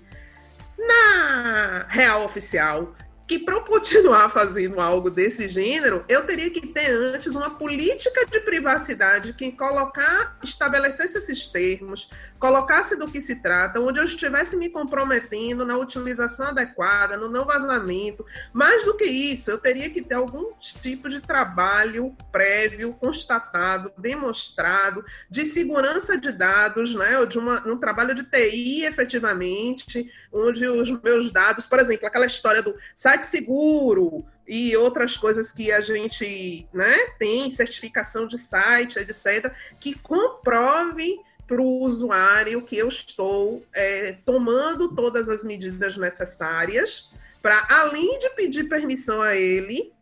na 0.77 1.85
real 1.89 2.23
oficial, 2.23 2.95
que 3.27 3.37
para 3.37 3.55
eu 3.55 3.61
continuar 3.61 4.29
fazendo 4.31 4.79
algo 4.79 5.09
desse 5.09 5.49
gênero, 5.49 6.05
eu 6.07 6.25
teria 6.25 6.49
que 6.49 6.65
ter 6.65 6.87
antes 6.89 7.35
uma 7.35 7.49
política 7.49 8.25
de 8.25 8.39
privacidade 8.39 9.33
que 9.33 9.51
colocar, 9.51 10.37
estabelecesse 10.41 11.17
esses 11.17 11.45
termos, 11.45 12.09
colocasse 12.39 12.95
do 12.95 13.07
que 13.07 13.21
se 13.21 13.35
trata, 13.35 13.79
onde 13.79 13.99
eu 13.99 14.05
estivesse 14.05 14.55
me 14.55 14.69
comprometendo 14.69 15.65
na 15.65 15.77
utilização 15.77 16.47
adequada, 16.47 17.17
no 17.17 17.27
não 17.27 17.45
vazamento. 17.45 18.25
Mais 18.53 18.85
do 18.85 18.95
que 18.95 19.05
isso, 19.05 19.49
eu 19.49 19.57
teria 19.57 19.89
que 19.89 20.01
ter 20.01 20.15
algum 20.15 20.53
tipo 20.59 21.09
de 21.09 21.19
trabalho 21.19 22.15
prévio, 22.31 22.93
constatado, 22.93 23.91
demonstrado, 23.97 25.03
de 25.29 25.45
segurança 25.45 26.17
de 26.17 26.31
dados, 26.31 26.95
né? 26.95 27.19
ou 27.19 27.25
de 27.25 27.39
uma, 27.39 27.67
um 27.67 27.77
trabalho 27.77 28.13
de 28.13 28.23
TI 28.23 28.85
efetivamente, 28.85 30.11
onde 30.31 30.67
os 30.67 30.89
meus 31.01 31.31
dados, 31.31 31.65
por 31.65 31.79
exemplo, 31.79 32.07
aquela 32.07 32.25
história 32.25 32.61
do 32.61 32.75
site 32.95 33.25
seguro, 33.25 34.25
e 34.47 34.75
outras 34.77 35.17
coisas 35.17 35.51
que 35.51 35.71
a 35.71 35.81
gente 35.81 36.65
né, 36.73 36.95
tem, 37.19 37.51
certificação 37.51 38.25
de 38.25 38.37
site, 38.37 38.97
etc., 38.97 39.51
que 39.77 39.93
comprove 39.93 41.19
para 41.47 41.61
o 41.61 41.79
usuário 41.81 42.61
que 42.61 42.77
eu 42.77 42.89
estou 42.89 43.63
é, 43.73 44.17
tomando 44.25 44.93
todas 44.93 45.29
as 45.29 45.43
medidas 45.43 45.95
necessárias 45.95 47.11
para, 47.41 47.65
além 47.69 48.19
de 48.19 48.29
pedir 48.31 48.67
permissão 48.67 49.21
a 49.21 49.35
ele, 49.35 49.93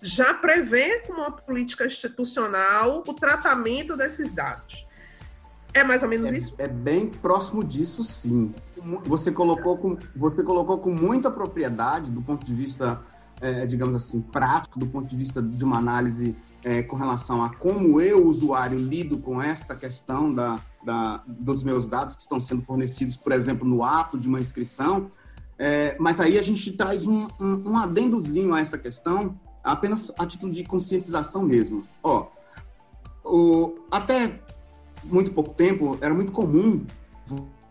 já 0.00 0.32
prever 0.32 1.02
como 1.06 1.20
uma 1.20 1.32
política 1.32 1.86
institucional 1.86 3.02
o 3.06 3.14
tratamento 3.14 3.96
desses 3.96 4.32
dados. 4.32 4.86
É 5.74 5.82
mais 5.82 6.02
ou 6.02 6.08
menos 6.08 6.32
é, 6.32 6.36
isso? 6.36 6.54
É 6.56 6.68
bem 6.68 7.08
próximo 7.08 7.64
disso, 7.64 8.04
sim. 8.04 8.54
Você 9.04 9.32
colocou 9.32 9.76
com, 9.76 9.98
você 10.14 10.42
colocou 10.42 10.78
com 10.78 10.90
muita 10.90 11.30
propriedade 11.30 12.10
do 12.10 12.22
ponto 12.22 12.46
de 12.46 12.54
vista, 12.54 13.02
é, 13.40 13.66
digamos 13.66 13.96
assim, 13.96 14.20
prático, 14.20 14.78
do 14.78 14.86
ponto 14.86 15.08
de 15.08 15.16
vista 15.16 15.42
de 15.42 15.64
uma 15.64 15.78
análise 15.78 16.36
é, 16.62 16.82
com 16.82 16.96
relação 16.96 17.42
a 17.42 17.54
como 17.56 18.00
eu, 18.00 18.26
usuário, 18.26 18.78
lido 18.78 19.18
com 19.18 19.42
esta 19.42 19.74
questão 19.74 20.32
da, 20.32 20.60
da, 20.84 21.22
dos 21.26 21.62
meus 21.62 21.88
dados 21.88 22.14
que 22.16 22.22
estão 22.22 22.40
sendo 22.40 22.62
fornecidos, 22.62 23.16
por 23.16 23.32
exemplo, 23.32 23.66
no 23.66 23.82
ato 23.82 24.18
de 24.18 24.28
uma 24.28 24.40
inscrição. 24.40 25.10
É, 25.58 25.96
mas 25.98 26.20
aí 26.20 26.38
a 26.38 26.42
gente 26.42 26.72
traz 26.72 27.06
um, 27.06 27.28
um, 27.40 27.70
um, 27.70 27.76
adendozinho 27.76 28.52
a 28.52 28.60
essa 28.60 28.76
questão, 28.76 29.38
apenas 29.62 30.10
a 30.18 30.26
título 30.26 30.52
de 30.52 30.64
conscientização 30.64 31.42
mesmo. 31.42 31.86
Ó, 32.02 32.26
o, 33.24 33.78
até 33.90 34.40
muito 35.04 35.32
pouco 35.32 35.54
tempo, 35.54 35.96
era 36.00 36.12
muito 36.12 36.32
comum 36.32 36.84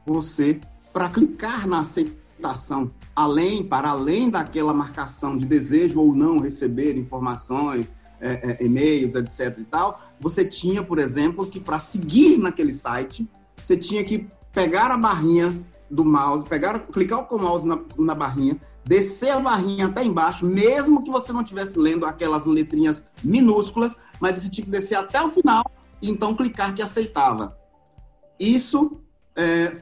você, 0.05 0.59
para 0.91 1.09
clicar 1.09 1.67
na 1.67 1.79
aceitação, 1.79 2.89
além, 3.15 3.63
para 3.63 3.89
além 3.89 4.29
daquela 4.29 4.73
marcação 4.73 5.37
de 5.37 5.45
desejo 5.45 5.99
ou 5.99 6.13
não 6.13 6.39
receber 6.39 6.97
informações, 6.97 7.91
é, 8.23 8.57
é, 8.59 8.65
e-mails, 8.65 9.15
etc 9.15 9.57
e 9.59 9.63
tal, 9.65 9.99
você 10.19 10.45
tinha, 10.45 10.81
por 10.81 10.97
exemplo, 10.97 11.45
que 11.45 11.59
para 11.59 11.77
seguir 11.77 12.37
naquele 12.37 12.73
site, 12.73 13.27
você 13.57 13.75
tinha 13.75 14.03
que 14.03 14.27
pegar 14.53 14.91
a 14.91 14.97
barrinha 14.97 15.53
do 15.89 16.05
mouse, 16.05 16.45
pegar, 16.45 16.79
clicar 16.79 17.25
com 17.25 17.35
o 17.35 17.41
mouse 17.41 17.67
na, 17.67 17.79
na 17.97 18.15
barrinha, 18.15 18.57
descer 18.85 19.31
a 19.31 19.39
barrinha 19.39 19.87
até 19.87 20.03
embaixo, 20.03 20.45
mesmo 20.45 21.03
que 21.03 21.11
você 21.11 21.33
não 21.33 21.41
estivesse 21.41 21.77
lendo 21.77 22.05
aquelas 22.05 22.45
letrinhas 22.45 23.03
minúsculas, 23.23 23.97
mas 24.19 24.41
você 24.41 24.49
tinha 24.49 24.65
que 24.65 24.71
descer 24.71 24.95
até 24.95 25.21
o 25.21 25.29
final 25.29 25.63
e 26.01 26.09
então 26.09 26.35
clicar 26.35 26.73
que 26.73 26.81
aceitava. 26.81 27.57
Isso 28.39 29.01
é, 29.35 29.81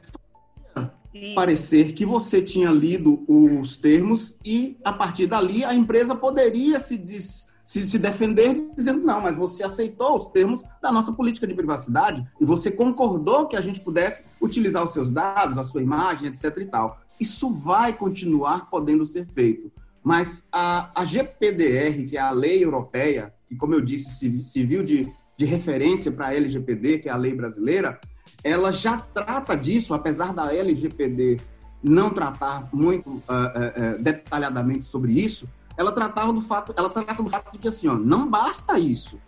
parecer 1.34 1.92
que 1.92 2.06
você 2.06 2.40
tinha 2.40 2.70
lido 2.70 3.24
os 3.28 3.76
termos 3.76 4.36
e, 4.44 4.78
a 4.84 4.92
partir 4.92 5.26
dali, 5.26 5.64
a 5.64 5.74
empresa 5.74 6.14
poderia 6.14 6.80
se, 6.80 6.96
des, 6.96 7.48
se, 7.72 7.86
se, 7.86 7.98
defender 7.98 8.54
dizendo, 8.76 9.02
não, 9.02 9.22
mas 9.22 9.34
você 9.34 9.62
aceitou 9.62 10.14
os 10.14 10.28
termos 10.28 10.62
da 10.82 10.92
nossa 10.92 11.10
política 11.10 11.46
de 11.46 11.54
privacidade 11.54 12.22
e 12.38 12.44
você 12.44 12.70
concordou 12.70 13.46
que 13.46 13.56
a 13.56 13.62
gente 13.62 13.80
pudesse 13.80 14.24
utilizar 14.42 14.84
os 14.84 14.92
seus 14.92 15.10
dados, 15.10 15.56
a 15.56 15.64
sua 15.64 15.80
imagem, 15.80 16.28
etc. 16.28 16.54
e 16.58 16.66
tal. 16.66 17.00
Isso 17.18 17.50
vai 17.50 17.94
continuar 17.94 18.68
podendo 18.68 19.06
ser 19.06 19.26
feito. 19.34 19.72
Mas 20.04 20.46
a, 20.52 20.90
a 20.94 21.06
GPDR, 21.06 22.06
que 22.10 22.18
é 22.18 22.20
a 22.20 22.30
lei 22.30 22.62
europeia, 22.62 23.32
que, 23.48 23.56
como 23.56 23.72
eu 23.72 23.80
disse, 23.80 24.44
serviu 24.46 24.84
de, 24.84 25.10
de 25.38 25.46
referência 25.46 26.12
para 26.12 26.26
a 26.26 26.34
LGPD, 26.34 26.98
que 26.98 27.08
é 27.08 27.12
a 27.12 27.16
lei 27.16 27.34
brasileira, 27.34 27.98
ela 28.44 28.70
já 28.70 28.98
trata 28.98 29.56
disso, 29.56 29.94
apesar 29.94 30.34
da 30.34 30.54
LGPD 30.54 31.40
não 31.82 32.10
tratar 32.10 32.68
muito 32.70 33.10
uh, 33.10 33.20
uh, 33.20 34.02
detalhadamente 34.02 34.84
sobre 34.84 35.12
isso, 35.12 35.46
ela 35.82 35.92
tratava 35.92 36.32
do 36.32 36.40
fato, 36.40 36.72
ela 36.76 36.88
trata 36.88 37.22
do 37.22 37.28
fato 37.28 37.52
de 37.52 37.58
que 37.58 37.68
assim, 37.68 37.88
ó, 37.88 37.94
não 37.94 38.28
basta 38.28 38.78
isso. 38.78 39.20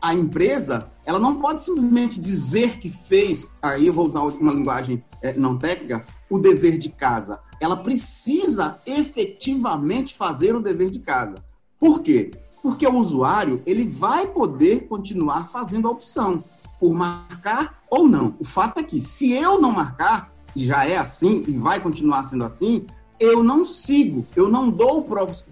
A 0.00 0.14
empresa, 0.14 0.90
ela 1.06 1.18
não 1.18 1.40
pode 1.40 1.62
simplesmente 1.62 2.20
dizer 2.20 2.78
que 2.78 2.90
fez, 2.90 3.50
aí 3.62 3.86
eu 3.86 3.92
vou 3.92 4.06
usar 4.06 4.20
uma 4.20 4.52
linguagem 4.52 5.02
é, 5.22 5.32
não 5.32 5.56
técnica, 5.56 6.04
o 6.28 6.38
dever 6.38 6.76
de 6.76 6.90
casa. 6.90 7.40
Ela 7.60 7.76
precisa 7.76 8.80
efetivamente 8.84 10.14
fazer 10.14 10.54
o 10.54 10.60
dever 10.60 10.90
de 10.90 10.98
casa. 10.98 11.36
Por 11.78 12.00
quê? 12.02 12.32
Porque 12.62 12.86
o 12.86 12.96
usuário, 12.96 13.62
ele 13.64 13.86
vai 13.86 14.26
poder 14.26 14.86
continuar 14.88 15.48
fazendo 15.48 15.88
a 15.88 15.90
opção 15.90 16.44
por 16.78 16.92
marcar 16.92 17.80
ou 17.88 18.06
não. 18.06 18.34
O 18.38 18.44
fato 18.44 18.80
é 18.80 18.82
que, 18.82 19.00
se 19.00 19.32
eu 19.32 19.60
não 19.60 19.70
marcar, 19.70 20.30
já 20.54 20.84
é 20.84 20.98
assim 20.98 21.44
e 21.46 21.52
vai 21.52 21.80
continuar 21.80 22.24
sendo 22.24 22.44
assim, 22.44 22.86
eu 23.22 23.44
não 23.44 23.64
sigo, 23.64 24.26
eu 24.34 24.48
não 24.48 24.68
dou 24.68 24.98
o 24.98 25.04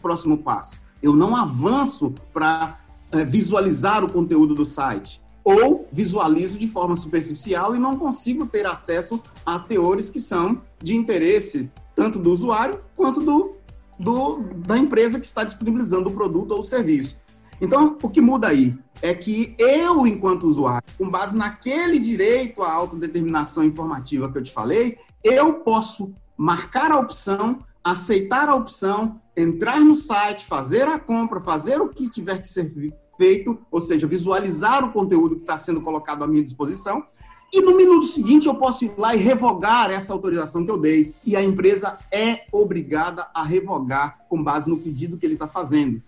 próximo 0.02 0.38
passo, 0.38 0.76
eu 1.00 1.14
não 1.14 1.36
avanço 1.36 2.12
para 2.34 2.80
é, 3.12 3.24
visualizar 3.24 4.04
o 4.04 4.10
conteúdo 4.10 4.56
do 4.56 4.66
site. 4.66 5.22
Ou 5.44 5.88
visualizo 5.92 6.58
de 6.58 6.66
forma 6.66 6.96
superficial 6.96 7.74
e 7.74 7.78
não 7.78 7.96
consigo 7.96 8.44
ter 8.44 8.66
acesso 8.66 9.22
a 9.46 9.58
teores 9.58 10.10
que 10.10 10.20
são 10.20 10.60
de 10.82 10.96
interesse 10.96 11.70
tanto 11.94 12.18
do 12.18 12.32
usuário 12.32 12.80
quanto 12.96 13.20
do, 13.20 13.54
do 13.98 14.40
da 14.66 14.76
empresa 14.76 15.20
que 15.20 15.26
está 15.26 15.44
disponibilizando 15.44 16.10
o 16.10 16.12
produto 16.12 16.50
ou 16.50 16.60
o 16.60 16.64
serviço. 16.64 17.16
Então, 17.60 17.96
o 18.02 18.10
que 18.10 18.20
muda 18.20 18.48
aí 18.48 18.76
é 19.00 19.14
que 19.14 19.54
eu, 19.58 20.06
enquanto 20.06 20.44
usuário, 20.44 20.86
com 20.98 21.08
base 21.08 21.36
naquele 21.36 21.98
direito 22.00 22.62
à 22.62 22.72
autodeterminação 22.72 23.62
informativa 23.62 24.30
que 24.30 24.38
eu 24.38 24.42
te 24.42 24.52
falei, 24.52 24.98
eu 25.22 25.54
posso 25.54 26.12
marcar 26.40 26.90
a 26.90 26.98
opção, 26.98 27.58
aceitar 27.84 28.48
a 28.48 28.54
opção, 28.54 29.20
entrar 29.36 29.78
no 29.78 29.94
site, 29.94 30.46
fazer 30.46 30.88
a 30.88 30.98
compra, 30.98 31.38
fazer 31.38 31.78
o 31.82 31.90
que 31.90 32.08
tiver 32.08 32.40
que 32.40 32.48
ser 32.48 32.72
feito, 33.18 33.58
ou 33.70 33.78
seja, 33.78 34.06
visualizar 34.06 34.82
o 34.82 34.90
conteúdo 34.90 35.36
que 35.36 35.42
está 35.42 35.58
sendo 35.58 35.82
colocado 35.82 36.24
à 36.24 36.26
minha 36.26 36.42
disposição, 36.42 37.04
e 37.52 37.60
no 37.60 37.76
minuto 37.76 38.06
seguinte 38.06 38.46
eu 38.46 38.54
posso 38.54 38.86
ir 38.86 38.92
lá 38.96 39.14
e 39.14 39.18
revogar 39.18 39.90
essa 39.90 40.14
autorização 40.14 40.64
que 40.64 40.70
eu 40.70 40.78
dei. 40.78 41.14
E 41.26 41.36
a 41.36 41.44
empresa 41.44 41.98
é 42.10 42.46
obrigada 42.50 43.28
a 43.34 43.42
revogar 43.42 44.20
com 44.26 44.42
base 44.42 44.70
no 44.70 44.78
pedido 44.78 45.18
que 45.18 45.26
ele 45.26 45.34
está 45.34 45.46
fazendo. 45.46 46.02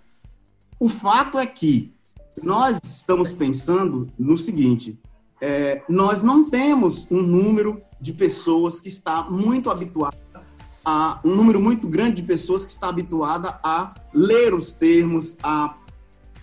O 0.81 0.89
fato 0.89 1.39
é 1.39 1.45
que 1.45 1.93
nós 2.43 2.81
estamos 2.83 3.33
pensando 3.33 4.09
no 4.19 4.39
seguinte: 4.39 4.99
é, 5.43 5.83
nós 5.89 6.23
não 6.23 6.49
temos 6.49 7.07
um 7.11 7.21
número 7.21 7.83
de 8.01 8.13
pessoas 8.13 8.81
que 8.81 8.89
está 8.89 9.25
muito 9.25 9.69
habituada 9.69 10.22
a 10.85 11.21
um 11.25 11.35
número 11.35 11.61
muito 11.61 11.89
grande 11.89 12.17
de 12.17 12.23
pessoas 12.23 12.65
que 12.65 12.73
está 12.73 12.89
habituada 12.89 13.59
a 13.63 13.95
ler 14.13 14.55
os 14.55 14.73
termos, 14.73 15.37
a 15.43 15.77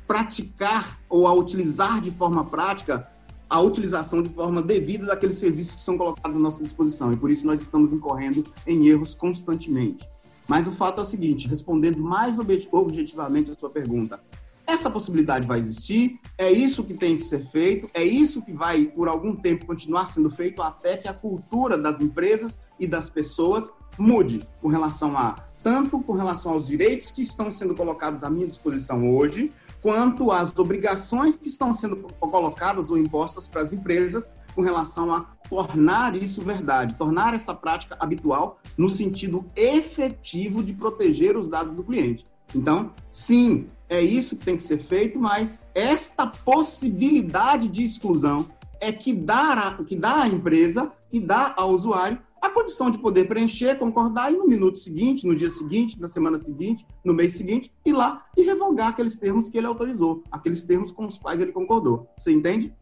praticar 0.07 0.99
ou 1.09 1.27
a 1.27 1.33
utilizar 1.33 2.01
de 2.01 2.11
forma 2.11 2.45
prática 2.45 3.03
a 3.49 3.59
utilização 3.59 4.21
de 4.21 4.29
forma 4.29 4.61
devida 4.61 5.07
daqueles 5.07 5.37
serviços 5.37 5.75
que 5.75 5.81
são 5.81 5.97
colocados 5.97 6.37
à 6.37 6.39
nossa 6.39 6.63
disposição. 6.63 7.11
E 7.11 7.17
por 7.17 7.31
isso 7.31 7.47
nós 7.47 7.59
estamos 7.59 7.91
incorrendo 7.91 8.43
em 8.65 8.87
erros 8.87 9.15
constantemente. 9.15 10.07
Mas 10.47 10.67
o 10.67 10.71
fato 10.71 10.99
é 10.99 11.03
o 11.03 11.05
seguinte, 11.05 11.47
respondendo 11.47 11.99
mais 11.99 12.37
objetivamente 12.39 13.51
a 13.51 13.55
sua 13.55 13.69
pergunta, 13.69 14.19
essa 14.65 14.89
possibilidade 14.89 15.47
vai 15.47 15.57
existir, 15.57 16.19
é 16.37 16.51
isso 16.51 16.83
que 16.83 16.93
tem 16.93 17.17
que 17.17 17.23
ser 17.23 17.43
feito, 17.47 17.89
é 17.93 18.03
isso 18.03 18.43
que 18.43 18.53
vai, 18.53 18.85
por 18.85 19.07
algum 19.07 19.35
tempo, 19.35 19.65
continuar 19.65 20.05
sendo 20.05 20.29
feito 20.29 20.61
até 20.61 20.95
que 20.95 21.07
a 21.07 21.13
cultura 21.13 21.75
das 21.75 21.99
empresas 21.99 22.59
e 22.79 22.85
das 22.85 23.09
pessoas 23.09 23.69
mude 23.99 24.47
com 24.61 24.69
relação 24.69 25.17
a, 25.17 25.35
tanto 25.61 25.99
com 25.99 26.13
relação 26.13 26.53
aos 26.53 26.67
direitos 26.67 27.11
que 27.11 27.21
estão 27.21 27.51
sendo 27.51 27.75
colocados 27.75 28.23
à 28.23 28.29
minha 28.29 28.47
disposição 28.47 29.13
hoje, 29.13 29.51
quanto 29.81 30.31
às 30.31 30.57
obrigações 30.57 31.35
que 31.35 31.47
estão 31.47 31.73
sendo 31.73 31.97
colocadas 32.19 32.89
ou 32.89 32.97
impostas 32.97 33.47
para 33.47 33.61
as 33.61 33.73
empresas 33.73 34.23
com 34.55 34.61
relação 34.61 35.13
a 35.13 35.21
tornar 35.49 36.15
isso 36.15 36.41
verdade, 36.41 36.95
tornar 36.95 37.33
essa 37.33 37.53
prática 37.53 37.95
habitual 37.99 38.59
no 38.77 38.89
sentido 38.89 39.45
efetivo 39.55 40.63
de 40.63 40.73
proteger 40.73 41.37
os 41.37 41.47
dados 41.47 41.73
do 41.73 41.83
cliente. 41.83 42.25
Então, 42.53 42.91
sim, 43.11 43.67
é 43.87 44.01
isso 44.01 44.35
que 44.35 44.45
tem 44.45 44.57
que 44.57 44.63
ser 44.63 44.77
feito, 44.77 45.19
mas 45.19 45.65
esta 45.73 46.27
possibilidade 46.27 47.67
de 47.67 47.83
exclusão 47.83 48.47
é 48.81 48.91
que 48.91 49.13
dá, 49.13 49.53
a, 49.53 49.83
que 49.83 49.95
dá 49.95 50.23
à 50.23 50.27
empresa 50.27 50.91
e 51.11 51.19
dá 51.19 51.53
ao 51.57 51.71
usuário 51.71 52.19
condição 52.59 52.91
de 52.91 52.97
poder 52.97 53.25
preencher, 53.25 53.77
concordar 53.77 54.33
e 54.33 54.35
no 54.35 54.45
minuto 54.45 54.77
seguinte, 54.77 55.25
no 55.25 55.33
dia 55.33 55.49
seguinte, 55.49 55.99
na 55.99 56.09
semana 56.09 56.37
seguinte, 56.37 56.85
no 57.05 57.13
mês 57.13 57.33
seguinte, 57.33 57.73
ir 57.85 57.93
lá 57.93 58.25
e 58.35 58.43
revogar 58.43 58.89
aqueles 58.89 59.17
termos 59.17 59.49
que 59.49 59.57
ele 59.57 59.67
autorizou, 59.67 60.23
aqueles 60.29 60.63
termos 60.63 60.91
com 60.91 61.05
os 61.05 61.17
quais 61.17 61.39
ele 61.39 61.53
concordou. 61.53 62.09
Você 62.17 62.31
entende? 62.31 62.73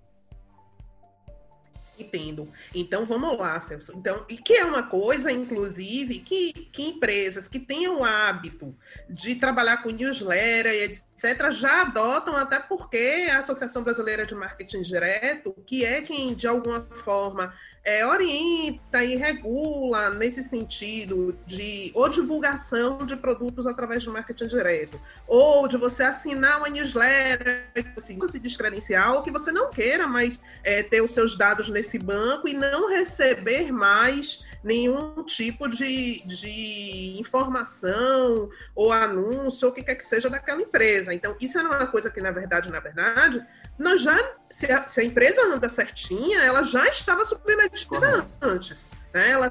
Entendo. 2.00 2.48
Então 2.74 3.06
vamos 3.06 3.38
lá, 3.38 3.60
Celso. 3.60 3.92
Então, 3.96 4.24
e 4.30 4.38
que 4.38 4.54
é 4.54 4.66
uma 4.66 4.84
coisa, 4.84 5.32
inclusive, 5.32 6.20
que, 6.20 6.54
que 6.72 6.90
empresas 6.90 7.48
que 7.48 7.60
tenham 7.60 8.00
o 8.00 8.04
hábito 8.04 8.76
de 9.10 9.36
trabalhar 9.36 9.78
com 9.82 9.90
newsletter 9.90 10.72
e 10.72 10.84
etc., 10.84 11.52
já 11.52 11.82
adotam, 11.82 12.36
até 12.36 12.60
porque 12.60 13.28
a 13.32 13.40
Associação 13.40 13.84
Brasileira 13.84 14.26
de 14.26 14.36
Marketing 14.36 14.82
Direto, 14.82 15.56
que 15.66 15.84
é 15.84 16.02
quem, 16.02 16.36
de 16.36 16.48
alguma 16.48 16.82
forma, 16.82 17.52
é, 17.88 18.06
orienta 18.06 19.02
e 19.02 19.16
regula 19.16 20.10
nesse 20.10 20.44
sentido 20.44 21.30
de 21.48 21.90
ou 21.96 22.10
divulgação 22.10 23.06
de 23.06 23.16
produtos 23.16 23.66
através 23.66 24.04
do 24.04 24.12
marketing 24.12 24.48
direto, 24.48 25.00
ou 25.26 25.70
de 25.70 25.78
você 25.78 26.04
assinar 26.04 26.58
uma 26.58 26.68
newsletter, 26.68 27.66
assim, 27.96 28.20
se 28.28 28.40
descredenciar, 28.40 29.14
ou 29.14 29.24
que 29.24 29.32
você 29.32 29.54
não 29.54 29.70
queira 29.70 30.06
mais 30.06 30.42
é, 30.66 30.84
ter 30.84 31.00
os 31.00 31.12
seus 31.12 31.38
dados 31.38 31.70
nesse 31.70 31.98
banco 31.98 32.50
e 32.50 32.54
não 32.54 32.90
receber 32.90 33.72
mais 33.72 34.46
nenhum 34.62 35.24
tipo 35.24 35.70
de, 35.70 36.22
de 36.26 37.16
informação 37.18 38.50
ou 38.76 38.92
anúncio, 38.92 39.66
ou 39.66 39.72
o 39.72 39.74
que 39.74 39.82
quer 39.82 39.96
que 39.96 40.04
seja 40.04 40.30
daquela 40.30 40.62
empresa. 40.62 41.14
Então, 41.14 41.38
isso 41.40 41.58
é 41.58 41.64
uma 41.64 41.88
coisa 41.88 42.12
que, 42.12 42.20
na 42.20 42.32
verdade, 42.32 42.70
na 42.70 42.82
verdade, 42.82 43.42
nós 43.78 44.02
já, 44.02 44.18
se 44.50 44.72
a, 44.72 44.88
se 44.88 45.02
a, 45.02 45.04
empresa 45.04 45.42
anda 45.46 45.70
certinha, 45.70 46.42
ela 46.42 46.64
já 46.64 46.86
estava 46.88 47.24
submetida 47.24 48.28
antes. 48.42 48.90
Né? 49.14 49.32
Ela 49.32 49.50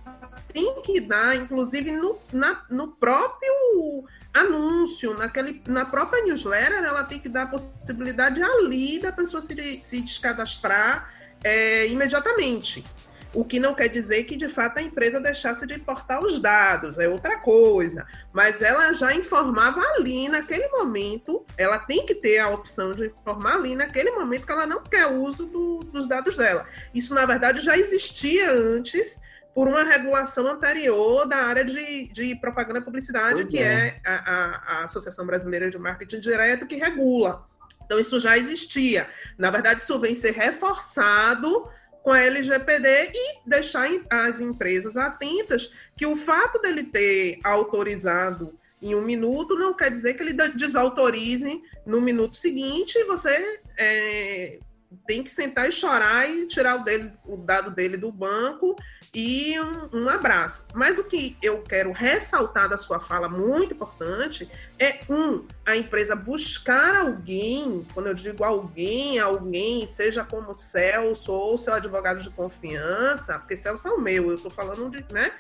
tem 0.53 0.83
que 0.83 1.01
dar, 1.01 1.37
inclusive, 1.37 1.93
no, 1.93 2.19
na, 2.33 2.65
no 2.69 2.89
próprio 2.89 3.53
anúncio, 4.35 5.15
naquele, 5.15 5.63
na 5.67 5.85
própria 5.85 6.25
newsletter, 6.25 6.85
ela 6.85 7.05
tem 7.05 7.19
que 7.19 7.29
dar 7.29 7.45
a 7.45 7.47
possibilidade 7.47 8.43
ali 8.43 8.99
da 8.99 9.13
pessoa 9.13 9.41
se, 9.41 9.81
se 9.83 10.01
descadastrar 10.01 11.13
é, 11.43 11.87
imediatamente. 11.87 12.85
O 13.37 13.45
que 13.45 13.61
não 13.61 13.75
quer 13.75 13.89
dizer 13.89 14.25
que, 14.25 14.35
de 14.35 14.49
fato, 14.49 14.79
a 14.79 14.83
empresa 14.83 15.21
deixasse 15.21 15.67
de 15.67 15.75
importar 15.75 16.25
os 16.25 16.41
dados, 16.41 16.99
é 16.99 17.07
outra 17.07 17.39
coisa. 17.39 18.07
Mas 18.33 18.63
ela 18.63 18.95
já 18.95 19.15
informava 19.15 19.79
ali 19.79 20.27
naquele 20.27 20.67
momento, 20.69 21.45
ela 21.59 21.79
tem 21.79 22.07
que 22.07 22.15
ter 22.15 22.39
a 22.39 22.49
opção 22.49 22.93
de 22.93 23.09
informar 23.09 23.57
ali 23.57 23.77
naquele 23.77 24.11
momento 24.13 24.47
que 24.47 24.53
ela 24.53 24.67
não 24.67 24.83
quer 24.83 25.07
uso 25.09 25.45
do, 25.45 25.81
dos 25.81 26.09
dados 26.09 26.35
dela. 26.35 26.67
Isso, 26.95 27.15
na 27.15 27.27
verdade, 27.27 27.61
já 27.61 27.77
existia 27.77 28.51
antes 28.51 29.21
por 29.55 29.69
uma 29.69 29.85
regulação 29.85 30.47
anterior 30.47 31.27
da 31.27 31.37
área 31.37 31.65
de, 31.65 32.09
de 32.09 32.35
propaganda 32.37 32.79
e 32.79 32.83
publicidade, 32.83 33.35
pois 33.35 33.51
que 33.51 33.59
é, 33.59 33.89
é 33.89 34.01
a, 34.03 34.15
a, 34.15 34.81
a 34.81 34.85
Associação 34.85 35.27
Brasileira 35.27 35.69
de 35.71 35.79
Marketing 35.79 36.21
Direto, 36.21 36.67
que 36.67 36.77
regula. 36.77 37.47
Então, 37.85 37.99
isso 37.99 38.19
já 38.19 38.37
existia. 38.39 39.09
Na 39.37 39.51
verdade, 39.51 39.83
isso 39.83 39.99
vem 39.99 40.15
ser 40.15 40.33
reforçado 40.33 41.69
com 42.07 42.13
a 42.13 42.23
LGPD 42.23 43.11
e 43.13 43.39
deixar 43.45 43.91
as 44.09 44.41
empresas 44.41 44.97
atentas 44.97 45.73
que 45.97 46.07
o 46.07 46.17
fato 46.17 46.61
dele 46.61 46.85
ter 46.85 47.41
autorizado 47.43 48.57
em 48.81 48.95
um 48.95 49.03
minuto 49.03 49.57
não 49.57 49.75
quer 49.75 49.91
dizer 49.91 50.15
que 50.15 50.23
ele 50.23 50.33
desautorize 50.33 51.61
no 51.85 52.01
minuto 52.01 52.37
seguinte 52.37 52.97
e 52.97 53.03
você 53.07 53.59
é, 53.77 54.61
tem 55.07 55.23
que 55.23 55.31
sentar 55.31 55.69
e 55.69 55.73
chorar 55.73 56.29
e 56.29 56.47
tirar 56.47 56.77
o, 56.77 56.85
dele, 56.85 57.13
o 57.25 57.37
dado 57.37 57.71
dele 57.71 57.97
do 57.97 58.11
banco 58.13 58.77
e 59.15 59.59
um, 59.59 60.05
um, 60.05 60.09
abraço. 60.09 60.65
Mas 60.75 60.99
o 60.99 61.05
que 61.05 61.37
eu 61.43 61.63
quero 61.63 61.93
ressaltar 61.93 62.69
da 62.69 62.77
sua 62.77 63.01
fala, 63.01 63.29
muito 63.29 63.75
importante, 63.75 64.51
é 64.79 65.01
um, 65.09 65.47
a 65.65 65.77
empresa 65.77 66.15
buscar 66.15 66.97
alguém, 66.97 67.87
quando 67.95 68.09
eu 68.09 68.15
digo 68.15 68.45
alguém, 68.45 69.19
alguém, 69.19 69.87
seja 69.87 70.25
como 70.25 70.55
Celso 70.55 71.33
ou 71.33 71.59
seu 71.59 71.75
advogado 71.75 72.21
de 72.21 72.31
confiança, 72.31 73.39
porque 73.39 73.57
Celso 73.57 73.89
é 73.89 73.93
o 73.93 74.01
meu, 74.01 74.29
eu 74.29 74.35
estou 74.35 74.51
falando 74.51 74.91
de, 74.91 75.05
né? 75.13 75.33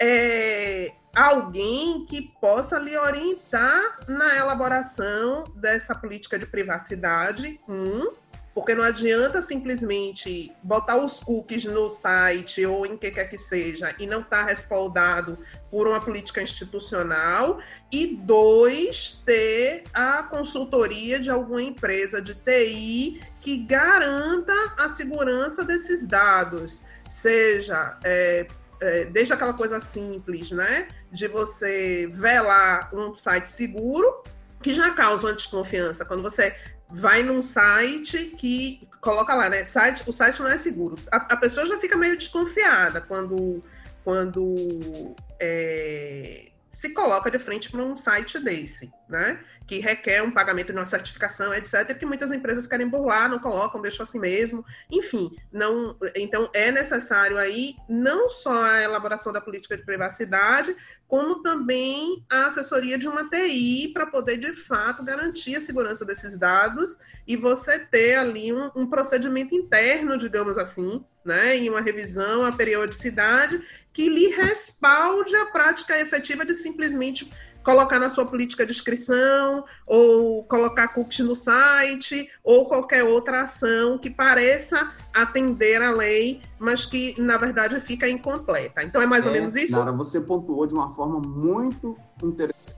É, 0.00 0.92
alguém 1.14 2.06
que 2.06 2.22
possa 2.40 2.78
lhe 2.78 2.96
orientar 2.96 3.98
na 4.06 4.36
elaboração 4.36 5.44
dessa 5.56 5.94
política 5.94 6.38
de 6.38 6.46
privacidade, 6.46 7.60
um, 7.68 8.12
porque 8.58 8.74
não 8.74 8.82
adianta 8.82 9.40
simplesmente 9.40 10.52
botar 10.64 10.96
os 10.96 11.20
cookies 11.20 11.64
no 11.64 11.88
site 11.88 12.66
ou 12.66 12.84
em 12.84 12.96
que 12.96 13.08
quer 13.08 13.30
que 13.30 13.38
seja 13.38 13.94
e 14.00 14.04
não 14.06 14.18
estar 14.18 14.40
tá 14.40 14.46
respaldado 14.46 15.38
por 15.70 15.86
uma 15.86 16.00
política 16.00 16.42
institucional. 16.42 17.60
E 17.92 18.16
dois, 18.16 19.22
ter 19.24 19.84
a 19.94 20.24
consultoria 20.24 21.20
de 21.20 21.30
alguma 21.30 21.62
empresa 21.62 22.20
de 22.20 22.34
TI 22.34 23.20
que 23.40 23.58
garanta 23.58 24.52
a 24.76 24.88
segurança 24.88 25.62
desses 25.62 26.04
dados, 26.04 26.80
seja 27.08 27.96
é, 28.02 28.48
é, 28.80 29.04
desde 29.04 29.34
aquela 29.34 29.52
coisa 29.52 29.78
simples, 29.78 30.50
né, 30.50 30.88
de 31.12 31.28
você 31.28 32.08
velar 32.10 32.92
um 32.92 33.14
site 33.14 33.52
seguro 33.52 34.20
que 34.60 34.72
já 34.72 34.90
causa 34.90 35.32
desconfiança. 35.32 36.04
Quando 36.04 36.24
você 36.24 36.56
vai 36.90 37.22
num 37.22 37.42
site 37.42 38.34
que 38.36 38.88
coloca 39.00 39.34
lá, 39.34 39.48
né? 39.48 39.64
Site, 39.64 40.02
o 40.06 40.12
site 40.12 40.40
não 40.40 40.48
é 40.48 40.56
seguro. 40.56 40.96
A, 41.10 41.16
a 41.16 41.36
pessoa 41.36 41.66
já 41.66 41.78
fica 41.78 41.96
meio 41.96 42.16
desconfiada 42.16 43.00
quando, 43.00 43.62
quando 44.04 45.14
é, 45.38 46.47
se 46.70 46.90
coloca 46.90 47.30
de 47.30 47.38
frente 47.38 47.70
para 47.70 47.82
um 47.82 47.96
site 47.96 48.38
desse, 48.38 48.90
né? 49.08 49.40
Que 49.66 49.78
requer 49.78 50.22
um 50.22 50.30
pagamento 50.30 50.72
de 50.72 50.78
uma 50.78 50.86
certificação, 50.86 51.52
etc., 51.52 51.98
que 51.98 52.06
muitas 52.06 52.30
empresas 52.30 52.66
querem 52.66 52.88
burlar, 52.88 53.28
não 53.28 53.38
colocam, 53.38 53.80
deixam 53.80 54.04
assim 54.04 54.18
mesmo. 54.18 54.64
Enfim, 54.90 55.30
não. 55.52 55.96
Então 56.14 56.50
é 56.52 56.70
necessário 56.70 57.38
aí 57.38 57.74
não 57.88 58.28
só 58.30 58.64
a 58.64 58.82
elaboração 58.82 59.32
da 59.32 59.40
política 59.40 59.76
de 59.76 59.84
privacidade, 59.84 60.76
como 61.08 61.42
também 61.42 62.22
a 62.30 62.46
assessoria 62.46 62.98
de 62.98 63.08
uma 63.08 63.28
TI 63.30 63.90
para 63.94 64.06
poder, 64.06 64.36
de 64.36 64.52
fato, 64.52 65.02
garantir 65.02 65.56
a 65.56 65.60
segurança 65.60 66.04
desses 66.04 66.38
dados 66.38 66.98
e 67.26 67.34
você 67.34 67.78
ter 67.78 68.16
ali 68.16 68.52
um, 68.52 68.70
um, 68.76 68.86
procedimento 68.86 69.54
interno, 69.54 70.18
digamos 70.18 70.58
assim, 70.58 71.02
né, 71.24 71.56
e 71.56 71.68
uma 71.70 71.80
revisão, 71.80 72.44
a 72.44 72.52
periodicidade, 72.52 73.60
que 73.98 74.08
lhe 74.08 74.28
respalde 74.28 75.34
a 75.34 75.46
prática 75.46 75.98
efetiva 75.98 76.46
de 76.46 76.54
simplesmente 76.54 77.28
colocar 77.64 77.98
na 77.98 78.08
sua 78.08 78.24
política 78.24 78.64
de 78.64 78.70
inscrição, 78.70 79.64
ou 79.84 80.44
colocar 80.44 80.86
cookies 80.86 81.26
no 81.26 81.34
site, 81.34 82.30
ou 82.44 82.66
qualquer 82.66 83.02
outra 83.02 83.42
ação 83.42 83.98
que 83.98 84.08
pareça 84.08 84.92
atender 85.12 85.82
a 85.82 85.90
lei, 85.90 86.40
mas 86.60 86.86
que, 86.86 87.20
na 87.20 87.36
verdade, 87.36 87.80
fica 87.80 88.08
incompleta. 88.08 88.84
Então, 88.84 89.02
é 89.02 89.06
mais 89.06 89.26
ou 89.26 89.32
é, 89.32 89.34
menos 89.34 89.56
isso? 89.56 89.76
Nara, 89.76 89.90
você 89.90 90.20
pontuou 90.20 90.64
de 90.64 90.74
uma 90.74 90.94
forma 90.94 91.18
muito 91.18 91.98
interessante 92.22 92.77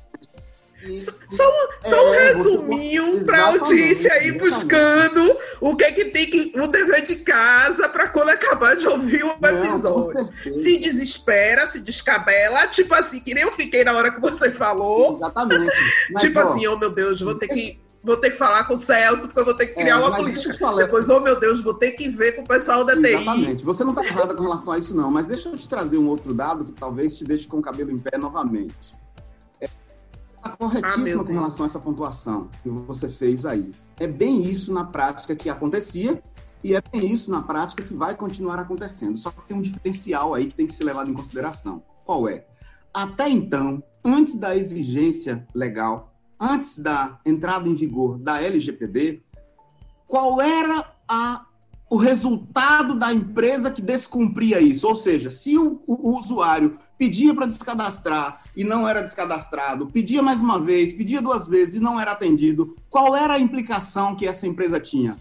só, 1.31 1.45
um, 1.49 1.89
só 1.89 2.11
um 2.11 2.15
é, 2.15 2.33
resuminho 2.33 3.25
para 3.25 3.43
a 3.43 3.47
audiência 3.49 4.13
aí 4.13 4.33
buscando 4.33 5.37
o 5.61 5.77
que 5.77 5.85
é 5.85 5.93
que 5.93 6.07
tem 6.07 6.27
que 6.27 6.53
o 6.59 6.67
dever 6.67 7.03
de 7.03 7.17
casa 7.17 7.89
para 7.89 8.09
quando 8.09 8.31
acabar 8.31 8.77
de 8.77 8.87
ouvir 8.87 9.23
o 9.23 9.33
episódio. 9.33 10.31
se 10.43 10.79
desespera, 10.79 11.71
se 11.71 11.81
descabela, 11.81 12.67
tipo 12.67 12.95
assim, 12.95 13.21
que 13.21 13.35
nem 13.35 13.43
eu 13.43 13.53
fiquei 13.53 13.85
na 13.85 13.93
hora 13.93 14.11
que 14.11 14.21
você 14.21 14.51
falou. 14.51 15.17
Exatamente. 15.17 15.71
Mas, 16.13 16.23
tipo 16.23 16.39
ó, 16.39 16.43
assim, 16.43 16.67
oh 16.67 16.79
meu 16.79 16.91
Deus, 16.91 17.21
vou 17.21 17.35
ter 17.35 17.49
que 17.49 17.79
vou 18.03 18.17
ter 18.17 18.31
que 18.31 18.39
falar 18.39 18.65
com 18.65 18.75
o 18.75 18.79
Celso, 18.79 19.27
porque 19.27 19.41
eu 19.41 19.45
vou 19.45 19.55
ter 19.55 19.67
que 19.67 19.75
criar 19.75 19.97
é, 19.97 19.99
uma 19.99 20.17
política. 20.17 20.75
Depois, 20.77 21.09
oh 21.11 21.21
meu 21.21 21.39
Deus, 21.39 21.61
vou 21.61 21.75
ter 21.75 21.91
que 21.93 22.09
ver 22.09 22.33
com 22.33 22.43
o 22.43 22.47
pessoal 22.47 22.85
da 22.85 22.97
TI. 22.97 23.09
Exatamente. 23.09 23.65
Você 23.65 23.85
não 23.85 23.91
está 23.91 24.05
errada 24.05 24.35
com 24.35 24.43
relação 24.43 24.73
a 24.73 24.79
isso, 24.79 24.97
não, 24.97 25.11
mas 25.11 25.27
deixa 25.27 25.51
eu 25.51 25.57
te 25.57 25.69
trazer 25.69 25.99
um 25.99 26.09
outro 26.09 26.33
dado 26.33 26.65
que 26.65 26.73
talvez 26.73 27.19
te 27.19 27.25
deixe 27.25 27.47
com 27.47 27.59
o 27.59 27.63
cabelo 27.63 27.91
em 27.91 27.99
pé 27.99 28.17
novamente. 28.17 28.99
Está 30.41 30.57
corretíssima 30.57 31.23
ah, 31.23 31.27
com 31.27 31.33
relação 31.33 31.65
a 31.65 31.67
essa 31.67 31.79
pontuação 31.79 32.49
que 32.63 32.69
você 32.71 33.09
fez 33.11 33.45
aí. 33.45 33.73
É 33.99 34.07
bem 34.07 34.41
isso 34.41 34.73
na 34.73 34.85
prática 34.85 35.37
que 35.37 35.51
acontecia 35.51 36.23
e 36.65 36.75
é 36.75 36.81
bem 36.81 37.05
isso 37.13 37.31
na 37.31 37.43
prática 37.43 37.83
que 37.83 37.93
vai 37.93 38.15
continuar 38.15 38.59
acontecendo. 38.59 39.19
Só 39.19 39.31
que 39.31 39.47
tem 39.47 39.57
um 39.57 39.61
diferencial 39.61 40.33
aí 40.33 40.47
que 40.47 40.55
tem 40.55 40.67
que 40.67 40.73
ser 40.73 40.85
levado 40.85 41.11
em 41.11 41.15
consideração. 41.15 41.83
Qual 42.07 42.27
é? 42.27 42.47
Até 42.93 43.29
então, 43.29 43.83
antes 44.03 44.37
da 44.37 44.57
exigência 44.57 45.47
legal, 45.55 46.11
antes 46.41 46.79
da 46.79 47.21
entrada 47.25 47.69
em 47.69 47.75
vigor 47.75 48.19
da 48.19 48.43
LGPD, 48.43 49.23
qual 50.07 50.41
era 50.41 50.91
a 51.07 51.45
o 51.91 51.97
resultado 51.97 52.95
da 52.95 53.13
empresa 53.13 53.69
que 53.69 53.83
descumpria 53.83 54.61
isso. 54.61 54.87
Ou 54.87 54.95
seja, 54.95 55.29
se 55.29 55.59
o, 55.59 55.83
o, 55.89 56.17
usuário 56.17 56.79
pedia 56.97 57.35
para 57.35 57.47
descadastrar 57.47 58.45
e 58.57 58.63
não 58.63 58.89
era 58.89 59.03
descadastrado, 59.03 59.89
pedia 59.89 60.23
mais 60.23 60.41
uma 60.41 60.61
vez, 60.61 60.93
pedia 60.93 61.21
duas 61.21 61.49
vezes 61.49 61.75
e 61.75 61.81
não 61.81 61.99
era 61.99 62.13
atendido, 62.13 62.77
qual 62.89 63.17
era 63.17 63.35
a 63.35 63.41
implicação 63.41 64.15
que 64.15 64.27
essa 64.27 64.47
empresa 64.47 64.79
tinha? 64.79 65.17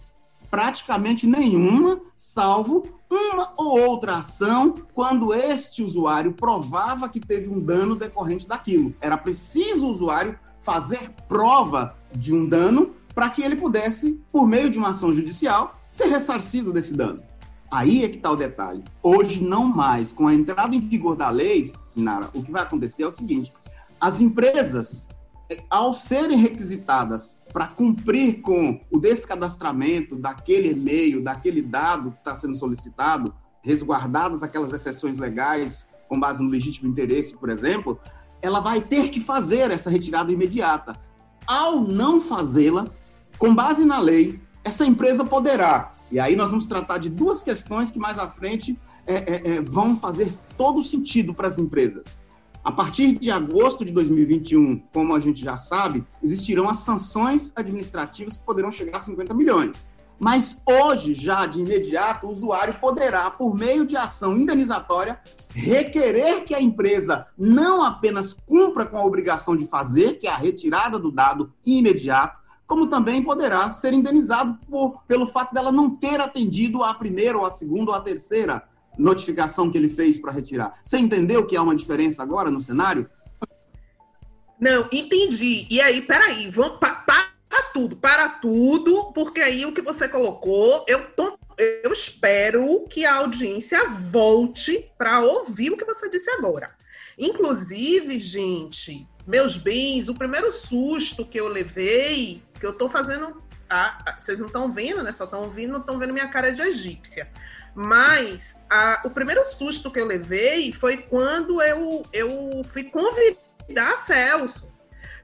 Praticamente 0.52 1.26
nenhuma, 1.26 2.00
salvo 2.16 2.88
uma 3.10 3.52
ou 3.58 3.80
outra 3.80 4.18
ação 4.18 4.76
quando 4.94 5.34
este 5.34 5.82
usuário 5.82 6.34
provava 6.34 7.10
que 7.10 7.20
teve 7.20 7.50
um 7.50 7.58
dano 7.58 7.96
decorrente 7.96 8.48
daquilo. 8.48 8.94
Era 9.02 9.18
preciso 9.18 9.88
o 9.88 9.90
usuário 9.90 10.38
fazer 10.62 11.10
prova 11.28 11.96
de 12.16 12.34
um 12.34 12.48
dano 12.48 12.99
para 13.20 13.30
que 13.32 13.42
ele 13.42 13.58
pudesse, 13.58 14.14
por 14.32 14.48
meio 14.48 14.70
de 14.70 14.78
uma 14.78 14.92
ação 14.92 15.14
judicial, 15.14 15.74
ser 15.92 16.06
ressarcido 16.06 16.72
desse 16.72 16.94
dano. 16.94 17.22
Aí 17.70 18.06
é 18.06 18.08
que 18.08 18.16
está 18.16 18.32
o 18.32 18.36
detalhe. 18.38 18.82
Hoje, 19.04 19.44
não 19.44 19.66
mais. 19.66 20.14
Com 20.14 20.26
a 20.26 20.34
entrada 20.34 20.74
em 20.74 20.80
vigor 20.80 21.18
da 21.18 21.30
lei, 21.30 21.66
Sinara, 21.66 22.30
o 22.34 22.42
que 22.42 22.50
vai 22.50 22.64
acontecer 22.64 23.04
é 23.04 23.08
o 23.08 23.12
seguinte: 23.12 23.52
as 24.00 24.22
empresas, 24.22 25.10
ao 25.70 25.94
serem 25.94 26.38
requisitadas 26.38 27.38
para 27.52 27.68
cumprir 27.68 28.40
com 28.40 28.80
o 28.90 28.98
descadastramento 28.98 30.16
daquele 30.16 30.70
e-mail, 30.70 31.22
daquele 31.22 31.62
dado 31.62 32.12
que 32.12 32.20
está 32.20 32.34
sendo 32.36 32.56
solicitado, 32.56 33.36
resguardadas 33.62 34.44
aquelas 34.44 34.72
exceções 34.72 35.18
legais 35.18 35.86
com 36.08 36.18
base 36.18 36.42
no 36.42 36.48
legítimo 36.48 36.90
interesse, 36.90 37.36
por 37.36 37.50
exemplo, 37.50 38.00
ela 38.42 38.62
vai 38.62 38.80
ter 38.80 39.10
que 39.10 39.20
fazer 39.20 39.72
essa 39.72 39.90
retirada 39.90 40.32
imediata. 40.32 40.96
Ao 41.46 41.82
não 41.82 42.22
fazê-la, 42.22 42.88
com 43.40 43.56
base 43.56 43.86
na 43.86 44.00
lei, 44.00 44.40
essa 44.64 44.86
empresa 44.86 45.24
poderá. 45.24 45.96
E 46.12 46.20
aí 46.20 46.36
nós 46.36 46.52
vamos 46.52 46.66
tratar 46.66 46.98
de 46.98 47.10
duas 47.10 47.42
questões 47.42 47.90
que 47.90 47.98
mais 47.98 48.20
à 48.20 48.28
frente 48.28 48.78
é, 49.08 49.16
é, 49.16 49.52
é, 49.52 49.62
vão 49.62 49.98
fazer 49.98 50.32
todo 50.58 50.84
sentido 50.84 51.34
para 51.34 51.48
as 51.48 51.58
empresas. 51.58 52.20
A 52.62 52.72
partir 52.72 53.18
de 53.18 53.32
agosto 53.32 53.86
de 53.86 53.94
2021, 53.94 54.80
como 54.94 55.16
a 55.16 55.20
gente 55.20 55.42
já 55.42 55.56
sabe, 55.56 56.06
existirão 56.22 56.70
as 56.70 56.80
sanções 56.80 57.54
administrativas 57.56 58.38
que 58.38 58.44
poderão 58.44 58.72
chegar 58.72 58.98
a 58.98 59.00
50 59.00 59.34
milhões. 59.34 59.72
Mas 60.20 60.62
hoje, 60.68 61.14
já 61.14 61.46
de 61.46 61.62
imediato, 61.62 62.28
o 62.28 62.32
usuário 62.32 62.74
poderá, 62.74 63.32
por 63.32 63.56
meio 63.56 63.86
de 63.86 63.96
ação 63.96 64.38
indenizatória, 64.38 65.18
requerer 65.54 66.44
que 66.44 66.54
a 66.54 66.62
empresa 66.62 67.26
não 67.38 67.82
apenas 67.82 68.34
cumpra 68.34 68.86
com 68.86 68.98
a 68.98 69.06
obrigação 69.06 69.56
de 69.56 69.66
fazer, 69.66 70.20
que 70.20 70.28
é 70.28 70.30
a 70.30 70.36
retirada 70.36 71.00
do 71.00 71.10
dado 71.10 71.54
imediato, 71.66 72.39
como 72.70 72.86
também 72.86 73.24
poderá 73.24 73.72
ser 73.72 73.94
indenizado 73.94 74.60
por, 74.70 75.02
pelo 75.08 75.26
fato 75.26 75.56
dela 75.56 75.72
não 75.72 75.90
ter 75.90 76.22
atendido 76.22 76.84
a 76.84 76.94
primeira, 76.94 77.36
ou 77.36 77.44
a 77.44 77.50
segunda, 77.50 77.90
ou 77.90 77.98
a 77.98 78.02
terceira 78.02 78.64
notificação 78.96 79.72
que 79.72 79.78
ele 79.78 79.90
fez 79.90 80.20
para 80.20 80.32
retirar. 80.32 80.80
Você 80.86 81.00
entendeu 81.00 81.48
que 81.48 81.58
há 81.58 81.64
uma 81.64 81.76
diferença 81.76 82.22
agora 82.22 82.52
no 82.52 82.62
cenário? 82.62 83.10
Não, 84.60 84.88
entendi. 84.92 85.66
E 85.68 85.82
aí, 85.82 86.04
peraí, 86.04 86.48
vamos 86.52 86.78
para 86.78 86.94
pa, 86.94 87.32
tudo, 87.74 87.96
para 87.96 88.30
tudo, 88.30 89.12
porque 89.14 89.42
aí 89.42 89.66
o 89.66 89.74
que 89.74 89.82
você 89.82 90.08
colocou, 90.08 90.86
eu 90.88 91.10
tô, 91.16 91.40
eu 91.58 91.92
espero 91.92 92.86
que 92.88 93.04
a 93.04 93.16
audiência 93.16 93.80
volte 94.12 94.92
para 94.96 95.22
ouvir 95.22 95.72
o 95.72 95.78
que 95.78 95.86
você 95.86 96.08
disse 96.08 96.30
agora. 96.30 96.70
Inclusive, 97.18 98.20
gente, 98.20 99.08
meus 99.26 99.58
bens, 99.58 100.08
o 100.08 100.14
primeiro 100.14 100.52
susto 100.52 101.26
que 101.26 101.40
eu 101.40 101.48
levei 101.48 102.44
porque 102.60 102.66
eu 102.66 102.74
tô 102.74 102.90
fazendo. 102.90 103.42
A, 103.70 103.98
a, 104.06 104.20
vocês 104.20 104.38
não 104.38 104.48
estão 104.48 104.70
vendo, 104.70 105.02
né? 105.02 105.14
Só 105.14 105.24
estão 105.24 105.44
ouvindo, 105.44 105.72
não 105.72 105.80
estão 105.80 105.98
vendo 105.98 106.12
minha 106.12 106.28
cara 106.28 106.52
de 106.52 106.62
egípcia. 106.62 107.26
Mas 107.74 108.54
a, 108.70 109.02
o 109.06 109.10
primeiro 109.10 109.46
susto 109.46 109.90
que 109.90 110.00
eu 110.00 110.06
levei 110.06 110.74
foi 110.74 110.98
quando 110.98 111.62
eu, 111.62 112.04
eu 112.12 112.62
fui 112.66 112.84
convidar 112.84 113.96
Celso. 113.96 114.70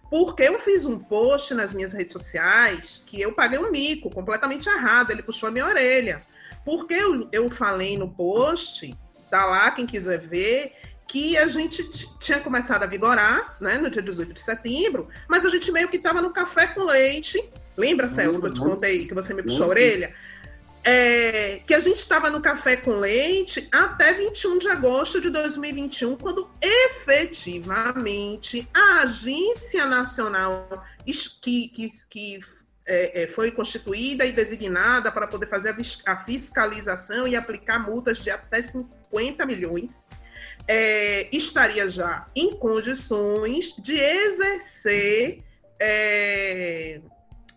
porque 0.10 0.44
eu 0.44 0.60
fiz 0.62 0.86
um 0.86 0.98
post 0.98 1.54
nas 1.54 1.74
minhas 1.74 1.92
redes 1.92 2.14
sociais 2.14 3.04
que 3.06 3.20
eu 3.20 3.34
paguei 3.34 3.60
um 3.60 3.70
mico 3.70 4.10
completamente 4.10 4.70
errado, 4.70 5.12
ele 5.12 5.24
puxou 5.24 5.50
a 5.50 5.52
minha 5.52 5.66
orelha. 5.66 6.22
Porque 6.64 6.94
eu, 6.94 7.28
eu 7.34 7.50
falei 7.50 7.98
no 7.98 8.10
post, 8.10 8.96
tá 9.30 9.46
lá 9.46 9.72
quem 9.72 9.86
quiser 9.86 10.20
ver, 10.20 10.74
que 11.08 11.38
a 11.38 11.48
gente 11.48 11.84
tinha 12.20 12.40
começado 12.40 12.84
a 12.84 12.86
vigorar, 12.86 13.58
né, 13.60 13.78
no 13.78 13.90
dia 13.90 14.02
18 14.02 14.34
de 14.34 14.42
setembro, 14.42 15.08
mas 15.28 15.46
a 15.46 15.50
gente 15.50 15.72
meio 15.72 15.88
que 15.88 15.98
estava 15.98 16.22
no 16.22 16.32
café 16.32 16.68
com 16.68 16.84
leite. 16.84 17.44
Lembra, 17.78 18.10
Celso, 18.10 18.42
que 18.42 18.48
eu 18.48 18.54
te 18.54 18.60
contei 18.60 19.08
que 19.08 19.14
você 19.14 19.34
me 19.34 19.44
puxou 19.44 19.66
a 19.66 19.70
orelha? 19.70 20.14
É, 20.84 21.62
que 21.66 21.74
a 21.74 21.80
gente 21.80 21.98
estava 21.98 22.30
no 22.30 22.42
café 22.42 22.76
com 22.76 23.00
leite 23.00 23.68
até 23.72 24.14
21 24.14 24.60
de 24.60 24.68
agosto 24.68 25.20
de 25.20 25.32
2021, 25.32 26.16
quando 26.16 26.48
efetivamente 26.62 28.68
a 28.72 29.02
Agência 29.02 29.84
Nacional 29.88 30.86
que, 31.42 31.70
que, 31.70 31.90
que 32.08 32.40
é, 32.86 33.24
é, 33.24 33.28
foi 33.28 33.50
constituída 33.50 34.26
e 34.26 34.32
designada 34.32 35.12
para 35.12 35.26
poder 35.26 35.48
fazer 35.48 35.76
a 36.06 36.18
fiscalização 36.18 37.28
e 37.28 37.36
aplicar 37.36 37.80
multas 37.80 38.20
de 38.20 38.30
até 38.30 38.62
50 38.62 39.44
milhões, 39.44 40.06
é, 40.68 41.28
estaria 41.32 41.90
já 41.90 42.28
em 42.36 42.56
condições 42.56 43.76
de 43.78 44.00
exercer, 44.00 45.44
é, 45.80 47.02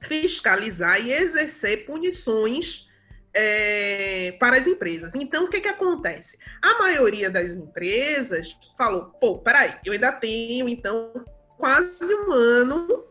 fiscalizar 0.03 1.01
e 1.01 1.13
exercer 1.13 1.87
punições 1.87 2.89
é, 3.33 4.33
para 4.39 4.59
as 4.59 4.67
empresas. 4.67 5.15
Então, 5.15 5.45
o 5.45 5.49
que, 5.49 5.61
que 5.61 5.69
acontece? 5.69 6.39
A 6.61 6.79
maioria 6.79 7.31
das 7.31 7.53
empresas 7.53 8.57
falou: 8.77 9.05
pô, 9.21 9.39
peraí, 9.39 9.75
eu 9.85 9.93
ainda 9.93 10.13
tenho, 10.13 10.69
então, 10.69 11.13
quase 11.57 12.15
um 12.15 12.33
ano 12.33 13.05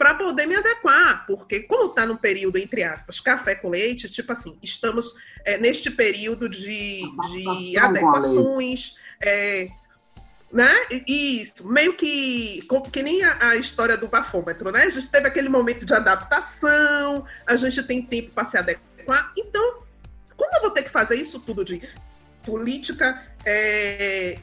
para 0.00 0.14
poder 0.14 0.46
me 0.46 0.56
adequar, 0.56 1.26
porque 1.26 1.60
como 1.60 1.90
está 1.90 2.06
no 2.06 2.16
período, 2.16 2.56
entre 2.56 2.82
aspas, 2.82 3.20
café 3.20 3.54
com 3.54 3.68
leite, 3.68 4.08
tipo 4.08 4.32
assim, 4.32 4.58
estamos 4.62 5.14
é, 5.44 5.58
neste 5.58 5.90
período 5.90 6.48
de, 6.48 7.02
de 7.32 7.76
adequações, 7.76 8.94
é, 9.20 9.68
né? 10.52 10.74
Isso, 11.06 11.68
meio 11.68 11.94
que 11.94 12.66
que 12.92 13.02
nem 13.02 13.22
a, 13.22 13.50
a, 13.50 13.56
história 13.56 13.96
do 13.96 14.08
bafômetro, 14.08 14.70
né? 14.72 14.84
A 14.84 14.90
gente 14.90 15.10
teve 15.10 15.28
aquele 15.28 15.48
momento 15.48 15.84
de 15.84 15.94
adaptação, 15.94 17.24
a 17.46 17.56
gente 17.56 17.82
tem 17.82 18.02
tempo 18.02 18.30
para 18.32 18.44
se 18.44 18.58
adequar. 18.58 19.30
Então, 19.36 19.78
como 20.36 20.56
eu 20.56 20.62
vou 20.62 20.70
ter 20.70 20.82
que 20.82 20.90
fazer 20.90 21.16
isso 21.16 21.38
tudo 21.38 21.64
de 21.64 21.88
política 22.42 23.14
é, 23.44 24.38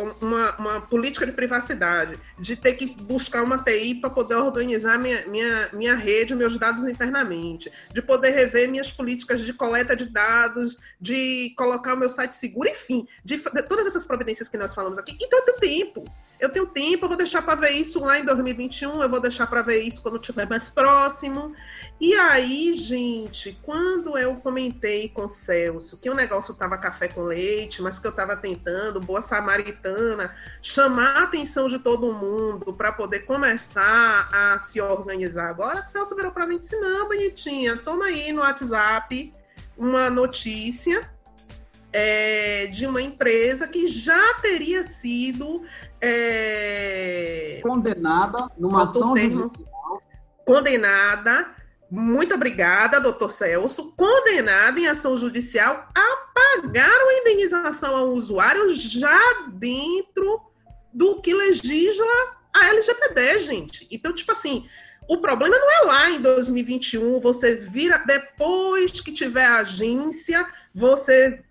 uma, 0.00 0.56
uma, 0.56 0.80
política 0.80 1.26
de 1.26 1.32
privacidade, 1.32 2.18
de 2.38 2.56
ter 2.56 2.74
que 2.74 2.86
buscar 3.02 3.42
uma 3.42 3.58
TI 3.58 3.96
para 3.96 4.10
poder 4.10 4.36
organizar 4.36 4.98
minha, 4.98 5.26
minha, 5.26 5.68
minha 5.72 5.94
rede, 5.94 6.34
meus 6.34 6.58
dados 6.58 6.84
internamente, 6.84 7.70
de 7.92 8.02
poder 8.02 8.30
rever 8.30 8.70
minhas 8.70 8.90
políticas 8.90 9.40
de 9.40 9.52
coleta 9.52 9.94
de 9.94 10.06
dados, 10.06 10.78
de 11.00 11.54
colocar 11.56 11.94
o 11.94 11.96
meu 11.96 12.08
site 12.08 12.36
seguro, 12.36 12.68
enfim, 12.68 13.06
de, 13.24 13.36
de 13.36 13.62
todas 13.62 13.86
essas 13.86 14.04
providências 14.04 14.48
que 14.48 14.56
nós 14.56 14.74
falamos 14.74 14.98
aqui. 14.98 15.16
Eu 15.20 15.42
tenho 15.42 15.58
tempo. 15.58 16.04
Eu 16.40 16.50
tenho 16.50 16.66
tempo, 16.66 17.04
eu 17.04 17.08
vou 17.08 17.18
deixar 17.18 17.42
para 17.42 17.54
ver 17.54 17.72
isso 17.72 18.00
lá 18.00 18.18
em 18.18 18.24
2021, 18.24 19.02
eu 19.02 19.08
vou 19.10 19.20
deixar 19.20 19.46
para 19.46 19.60
ver 19.60 19.82
isso 19.82 20.00
quando 20.00 20.16
estiver 20.16 20.48
mais 20.48 20.70
próximo. 20.70 21.54
E 22.00 22.14
aí, 22.14 22.72
gente, 22.72 23.58
quando 23.62 24.16
eu 24.16 24.34
comentei 24.36 25.10
com 25.10 25.26
o 25.26 25.28
Celso 25.28 25.98
que 25.98 26.08
o 26.08 26.14
negócio 26.14 26.52
estava 26.52 26.78
café 26.78 27.08
com 27.08 27.24
leite, 27.24 27.82
mas 27.82 27.98
que 27.98 28.06
eu 28.06 28.10
estava 28.10 28.34
tentando, 28.34 28.98
boa 28.98 29.20
samaritana, 29.20 30.34
chamar 30.62 31.18
a 31.18 31.22
atenção 31.24 31.68
de 31.68 31.78
todo 31.78 32.14
mundo 32.14 32.72
para 32.72 32.90
poder 32.90 33.26
começar 33.26 34.30
a 34.32 34.58
se 34.60 34.80
organizar 34.80 35.50
agora, 35.50 35.84
Celso 35.84 36.16
virou 36.16 36.32
para 36.32 36.46
mim 36.46 36.56
e 36.56 36.60
disse: 36.60 36.74
Não, 36.80 37.06
bonitinha, 37.06 37.76
toma 37.76 38.06
aí 38.06 38.32
no 38.32 38.40
WhatsApp 38.40 39.30
uma 39.76 40.08
notícia 40.08 41.06
é, 41.92 42.66
de 42.68 42.86
uma 42.86 43.02
empresa 43.02 43.66
que 43.66 43.86
já 43.86 44.34
teria 44.34 44.84
sido 44.84 45.64
é, 46.00 47.60
condenada 47.62 48.50
numa 48.58 48.84
ação 48.84 49.16
judicial. 49.16 50.02
Condenada 50.44 51.46
muito 51.90 52.32
obrigada, 52.34 53.00
doutor 53.00 53.32
Celso. 53.32 53.92
Condenado 53.96 54.78
em 54.78 54.86
ação 54.86 55.18
judicial 55.18 55.88
a 55.92 56.16
pagar 56.32 57.02
uma 57.02 57.14
indenização 57.14 57.96
ao 57.96 58.08
usuário 58.10 58.72
já 58.72 59.18
dentro 59.48 60.40
do 60.92 61.20
que 61.20 61.34
legisla 61.34 62.06
a 62.54 62.68
LGPD, 62.68 63.38
gente. 63.40 63.88
Então, 63.90 64.14
tipo 64.14 64.30
assim, 64.30 64.68
o 65.08 65.18
problema 65.18 65.56
não 65.58 65.70
é 65.72 65.80
lá 65.80 66.10
em 66.10 66.22
2021, 66.22 67.18
você 67.18 67.56
vira, 67.56 67.98
depois 67.98 69.00
que 69.00 69.10
tiver 69.10 69.46
agência, 69.46 70.46
você 70.72 71.42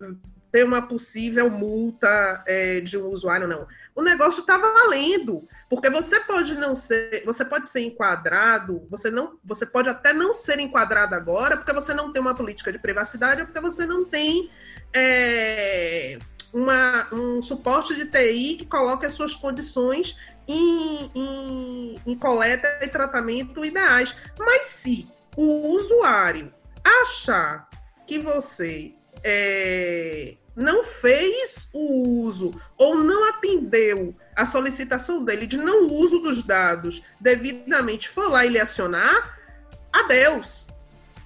ter 0.50 0.64
uma 0.64 0.82
possível 0.82 1.50
multa 1.50 2.42
é, 2.46 2.80
de 2.80 2.96
um 2.96 3.08
usuário, 3.08 3.46
não. 3.46 3.66
O 4.00 4.02
negócio 4.02 4.40
está 4.40 4.56
valendo. 4.56 5.46
Porque 5.68 5.90
você 5.90 6.18
pode 6.20 6.54
não 6.54 6.74
ser, 6.74 7.22
você 7.26 7.44
pode 7.44 7.68
ser 7.68 7.80
enquadrado, 7.82 8.86
você 8.90 9.10
não, 9.10 9.38
você 9.44 9.66
pode 9.66 9.90
até 9.90 10.14
não 10.14 10.32
ser 10.32 10.58
enquadrado 10.58 11.14
agora, 11.14 11.58
porque 11.58 11.72
você 11.72 11.92
não 11.92 12.10
tem 12.10 12.20
uma 12.20 12.34
política 12.34 12.72
de 12.72 12.78
privacidade, 12.78 13.42
ou 13.42 13.46
porque 13.46 13.60
você 13.60 13.84
não 13.84 14.02
tem 14.02 14.48
é, 14.94 16.18
uma, 16.50 17.06
um 17.12 17.42
suporte 17.42 17.94
de 17.94 18.06
TI 18.06 18.56
que 18.56 18.66
coloque 18.66 19.04
as 19.04 19.12
suas 19.12 19.34
condições 19.34 20.18
em, 20.48 21.10
em, 21.14 22.00
em 22.06 22.18
coleta 22.18 22.78
e 22.80 22.88
tratamento 22.88 23.62
ideais. 23.62 24.16
Mas 24.38 24.68
se 24.68 25.06
o 25.36 25.74
usuário 25.76 26.50
achar 27.02 27.68
que 28.06 28.18
você 28.18 28.94
é, 29.22 30.36
não 30.54 30.84
fez 30.84 31.68
o 31.72 32.22
uso 32.22 32.50
ou 32.76 32.96
não 32.96 33.28
atendeu 33.28 34.14
a 34.36 34.44
solicitação 34.44 35.24
dele 35.24 35.46
de 35.46 35.56
não 35.56 35.86
uso 35.86 36.18
dos 36.18 36.42
dados 36.42 37.02
devidamente 37.20 38.08
for 38.08 38.30
lá 38.30 38.44
e 38.44 38.50
lhe 38.50 38.58
acionar, 38.58 39.38
adeus. 39.92 40.66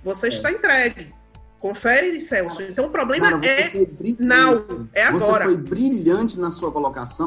Você 0.03 0.27
é. 0.27 0.31
está 0.31 0.51
entregue. 0.51 1.09
Confere, 1.59 2.21
Celso. 2.21 2.63
Então 2.63 2.87
o 2.87 2.91
problema 2.91 3.31
Cara, 3.31 3.47
é 3.47 3.73
não, 4.19 4.89
é 4.93 5.03
agora. 5.05 5.47
Você 5.47 5.55
foi 5.55 5.65
brilhante 5.65 6.39
na 6.39 6.51
sua 6.51 6.71
colocação. 6.71 7.27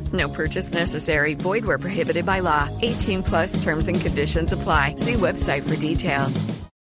No 0.13 0.27
purchase 0.27 0.73
necessary. 0.73 1.35
Void 1.35 1.63
where 1.63 1.77
prohibited 1.77 2.25
by 2.25 2.39
law. 2.39 2.67
18 2.81 3.23
plus 3.23 3.63
terms 3.63 3.87
and 3.87 3.99
conditions 3.99 4.51
apply. 4.51 4.95
See 4.97 5.13
website 5.13 5.61
for 5.61 5.75
details. 5.75 6.45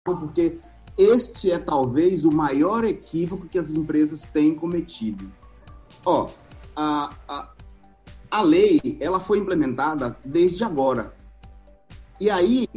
Porque 0.04 0.60
este 0.98 1.52
é 1.52 1.60
talvez 1.60 2.26
o 2.26 2.32
maior 2.32 2.84
equívoco 2.84 3.48
que 3.48 3.60
as 3.60 3.72
empresas 3.72 4.24
têm 4.24 4.56
cometido. 4.56 5.32
Ó, 6.06 6.30
a, 6.76 7.12
a, 7.28 7.50
a 8.32 8.42
lei 8.42 8.98
ela 9.00 9.20
foi 9.20 9.40
implementada 9.40 10.18
desde 10.24 10.64
agora. 10.64 11.14
E 12.20 12.30
aí, 12.30 12.68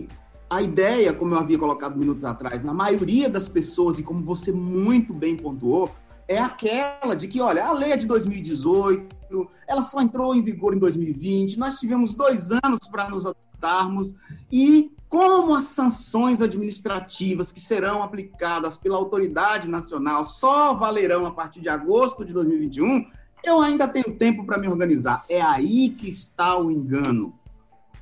a 0.50 0.62
ideia, 0.62 1.12
como 1.12 1.34
eu 1.34 1.38
havia 1.38 1.58
colocado 1.58 1.96
minutos 1.96 2.24
atrás, 2.24 2.64
na 2.64 2.74
maioria 2.74 3.28
das 3.28 3.48
pessoas, 3.48 3.98
e 3.98 4.02
como 4.02 4.24
você 4.24 4.50
muito 4.50 5.12
bem 5.12 5.36
pontuou, 5.36 5.90
é 6.28 6.38
aquela 6.38 7.16
de 7.16 7.26
que, 7.26 7.40
olha, 7.40 7.64
a 7.64 7.72
lei 7.72 7.92
é 7.92 7.96
de 7.96 8.06
2018, 8.06 9.50
ela 9.66 9.82
só 9.82 10.00
entrou 10.00 10.34
em 10.34 10.42
vigor 10.42 10.74
em 10.74 10.78
2020, 10.78 11.58
nós 11.58 11.80
tivemos 11.80 12.14
dois 12.14 12.50
anos 12.62 12.80
para 12.90 13.08
nos 13.08 13.24
adaptarmos, 13.24 14.14
e 14.52 14.92
como 15.08 15.54
as 15.54 15.64
sanções 15.64 16.42
administrativas 16.42 17.50
que 17.50 17.60
serão 17.60 18.02
aplicadas 18.02 18.76
pela 18.76 18.98
autoridade 18.98 19.66
nacional 19.66 20.26
só 20.26 20.74
valerão 20.74 21.24
a 21.24 21.30
partir 21.30 21.60
de 21.60 21.68
agosto 21.70 22.26
de 22.26 22.32
2021, 22.34 23.06
eu 23.42 23.60
ainda 23.60 23.88
tenho 23.88 24.16
tempo 24.16 24.44
para 24.44 24.58
me 24.58 24.68
organizar. 24.68 25.24
É 25.28 25.40
aí 25.40 25.88
que 25.90 26.10
está 26.10 26.58
o 26.58 26.70
engano. 26.70 27.32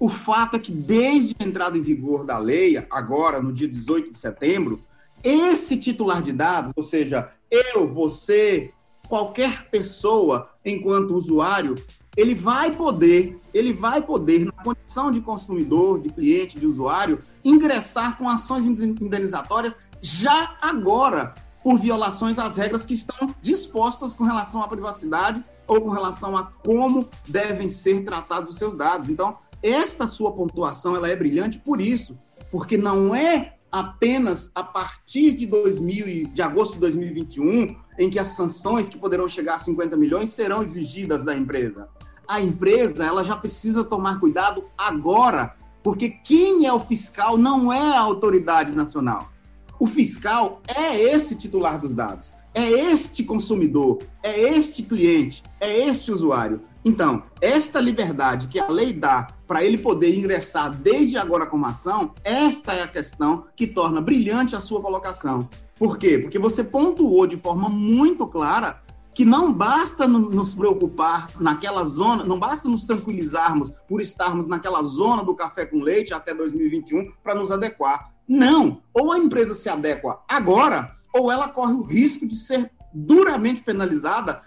O 0.01 0.09
fato 0.09 0.57
é 0.57 0.59
que, 0.59 0.72
desde 0.72 1.37
a 1.39 1.45
entrada 1.45 1.79
em 1.79 1.83
vigor 1.83 2.24
da 2.24 2.39
lei, 2.39 2.77
agora 2.91 3.41
no 3.41 3.53
dia 3.53 3.68
18 3.68 4.11
de 4.11 4.18
setembro, 4.18 4.83
esse 5.22 5.77
titular 5.77 6.22
de 6.22 6.33
dados, 6.33 6.72
ou 6.77 6.83
seja, 6.83 7.31
eu, 7.51 7.92
você, 7.92 8.72
qualquer 9.09 9.68
pessoa, 9.70 10.51
enquanto 10.64 11.14
usuário, 11.14 11.76
ele 12.16 12.34
vai 12.34 12.74
poder, 12.74 13.38
ele 13.53 13.72
vai 13.72 14.01
poder, 14.01 14.47
na 14.47 14.53
condição 14.64 15.11
de 15.11 15.20
consumidor, 15.20 16.01
de 16.01 16.09
cliente, 16.09 16.59
de 16.59 16.66
usuário, 16.66 17.22
ingressar 17.44 18.16
com 18.16 18.28
ações 18.28 18.66
indenizatórias 18.66 19.76
já 20.01 20.57
agora, 20.61 21.34
por 21.62 21.80
violações 21.80 22.38
às 22.38 22.57
regras 22.57 22.86
que 22.86 22.94
estão 22.94 23.34
dispostas 23.42 24.14
com 24.14 24.22
relação 24.22 24.62
à 24.62 24.68
privacidade 24.68 25.42
ou 25.66 25.80
com 25.80 25.90
relação 25.90 26.36
a 26.36 26.44
como 26.44 27.09
devem 27.26 27.68
ser 27.68 28.05
tratados 28.05 28.51
os 28.51 28.57
seus 28.57 28.76
dados. 28.76 29.11
Então, 29.11 29.36
esta 29.61 30.07
sua 30.07 30.30
pontuação 30.30 30.94
ela 30.94 31.09
é 31.09 31.16
brilhante 31.16 31.59
por 31.59 31.80
isso, 31.80 32.16
porque 32.53 32.76
não 32.76 33.14
é 33.14 33.56
apenas 33.71 34.51
a 34.55 34.62
partir 34.62 35.33
de 35.33 35.47
2000 35.47 36.29
de 36.29 36.43
agosto 36.43 36.75
de 36.75 36.81
2021 36.81 37.77
em 37.99 38.11
que 38.11 38.19
as 38.19 38.29
sanções 38.29 38.89
que 38.89 38.99
poderão 38.99 39.29
chegar 39.29 39.55
a 39.55 39.59
50 39.59 39.97
milhões 39.97 40.31
serão 40.31 40.62
exigidas 40.62 41.25
da 41.25 41.35
empresa. 41.35 41.89
A 42.29 42.41
empresa 42.41 43.05
ela 43.05 43.25
já 43.25 43.37
precisa 43.37 43.85
tomar 43.85 44.19
cuidado 44.19 44.62
agora, 44.77 45.55
porque 45.83 46.11
quem 46.11 46.67
é 46.67 46.73
o 46.73 46.81
fiscal 46.81 47.39
não 47.39 47.73
é 47.73 47.97
a 47.97 48.01
autoridade 48.01 48.73
nacional. 48.73 49.31
O 49.79 49.87
fiscal 49.87 50.62
é 50.67 51.01
esse 51.01 51.37
titular 51.37 51.79
dos 51.79 51.95
dados 51.95 52.31
é 52.57 52.71
este 52.71 53.23
consumidor, 53.23 53.99
é 54.23 54.41
este 54.57 54.83
cliente, 54.83 55.43
é 55.61 55.89
este 55.89 56.11
usuário. 56.11 56.63
Então, 56.83 57.23
esta 57.39 57.79
liberdade 57.79 58.49
que 58.49 58.59
a 58.59 58.67
lei 58.67 58.95
dá 58.95 59.27
para 59.47 59.63
ele 59.63 59.77
poder 59.77 60.17
ingressar 60.17 60.75
desde 60.75 61.19
agora 61.19 61.45
com 61.45 61.63
ação, 61.67 62.15
esta 62.25 62.73
é 62.73 62.83
a 62.83 62.89
questão 62.89 63.45
que 63.55 63.67
torna 63.67 64.01
brilhante 64.01 64.57
a 64.57 64.61
sua 64.61 64.81
colocação. 64.81 65.47
Por 65.79 65.99
quê? 65.99 66.19
Porque 66.19 66.39
você 66.39 66.65
pontuou 66.65 67.27
de 67.27 67.37
forma 67.37 67.69
muito 67.69 68.27
clara 68.27 68.83
que 69.13 69.27
não 69.27 69.53
basta 69.53 70.09
nos 70.09 70.55
preocupar 70.55 71.29
naquela 71.39 71.85
zona, 71.85 72.25
não 72.25 72.39
basta 72.39 72.69
nos 72.71 72.87
tranquilizarmos 72.87 73.71
por 73.87 74.01
estarmos 74.01 74.47
naquela 74.47 74.83
zona 74.83 75.23
do 75.23 75.35
café 75.35 75.67
com 75.67 75.83
leite 75.83 76.15
até 76.15 76.35
2021 76.35 77.13
para 77.23 77.35
nos 77.35 77.51
adequar. 77.51 78.13
Não! 78.27 78.81
Ou 78.95 79.13
a 79.13 79.19
empresa 79.19 79.55
se 79.55 79.69
adequa 79.69 80.21
agora, 80.27 80.95
ou 81.17 81.33
ela 81.33 81.49
corre 81.49 81.73
o 81.73 81.83
risco 81.83 82.27
de 82.27 82.37
ser 82.37 82.71
duramente 82.93 83.62
penalizada, 83.62 84.43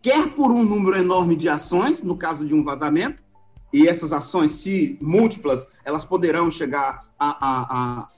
quer 0.00 0.28
por 0.30 0.50
um 0.50 0.64
número 0.64 0.96
enorme 0.96 1.36
de 1.36 1.48
ações, 1.48 2.02
no 2.02 2.16
caso 2.16 2.46
de 2.46 2.54
um 2.54 2.64
vazamento, 2.64 3.22
e 3.72 3.86
essas 3.86 4.12
ações, 4.12 4.52
se 4.52 4.98
múltiplas, 5.00 5.68
elas 5.84 6.04
poderão 6.04 6.50
chegar 6.50 7.04
a, 7.18 7.28
a, 7.28 7.66
a 8.00 8.08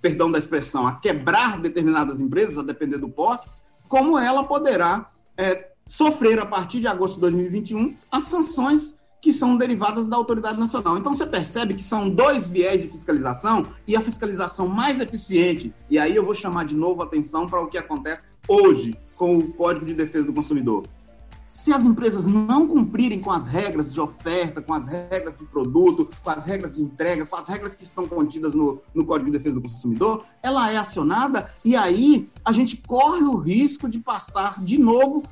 perdão 0.00 0.30
da 0.30 0.38
expressão, 0.38 0.86
a 0.86 0.96
quebrar 0.96 1.58
determinadas 1.58 2.20
empresas, 2.20 2.58
a 2.58 2.62
depender 2.62 2.98
do 2.98 3.08
porte, 3.08 3.48
como 3.88 4.18
ela 4.18 4.44
poderá 4.44 5.10
é, 5.36 5.70
sofrer, 5.86 6.38
a 6.38 6.46
partir 6.46 6.80
de 6.80 6.86
agosto 6.86 7.16
de 7.16 7.22
2021, 7.22 7.96
as 8.10 8.24
sanções 8.24 8.96
que 9.22 9.32
são 9.32 9.56
derivadas 9.56 10.08
da 10.08 10.16
autoridade 10.16 10.58
nacional. 10.58 10.98
Então 10.98 11.14
você 11.14 11.24
percebe 11.24 11.74
que 11.74 11.84
são 11.84 12.10
dois 12.10 12.48
viés 12.48 12.82
de 12.82 12.88
fiscalização 12.88 13.68
e 13.86 13.94
a 13.94 14.00
fiscalização 14.00 14.66
mais 14.66 15.00
eficiente. 15.00 15.72
E 15.88 15.96
aí 15.96 16.14
eu 16.16 16.26
vou 16.26 16.34
chamar 16.34 16.64
de 16.64 16.74
novo 16.74 17.00
a 17.00 17.04
atenção 17.04 17.48
para 17.48 17.62
o 17.62 17.68
que 17.68 17.78
acontece 17.78 18.24
hoje 18.48 18.98
com 19.14 19.38
o 19.38 19.52
Código 19.52 19.86
de 19.86 19.94
Defesa 19.94 20.26
do 20.26 20.32
Consumidor. 20.32 20.88
Se 21.48 21.72
as 21.72 21.84
empresas 21.84 22.26
não 22.26 22.66
cumprirem 22.66 23.20
com 23.20 23.30
as 23.30 23.46
regras 23.46 23.92
de 23.92 24.00
oferta, 24.00 24.60
com 24.60 24.74
as 24.74 24.86
regras 24.86 25.36
de 25.36 25.44
produto, 25.44 26.10
com 26.24 26.30
as 26.30 26.44
regras 26.44 26.74
de 26.74 26.82
entrega, 26.82 27.24
com 27.24 27.36
as 27.36 27.46
regras 27.46 27.76
que 27.76 27.84
estão 27.84 28.08
contidas 28.08 28.54
no, 28.54 28.82
no 28.92 29.04
Código 29.04 29.30
de 29.30 29.38
Defesa 29.38 29.54
do 29.54 29.62
Consumidor, 29.62 30.24
ela 30.42 30.72
é 30.72 30.78
acionada 30.78 31.48
e 31.64 31.76
aí 31.76 32.28
a 32.44 32.50
gente 32.50 32.76
corre 32.78 33.22
o 33.22 33.36
risco 33.36 33.88
de 33.88 34.00
passar 34.00 34.60
de 34.64 34.78
novo 34.80 35.22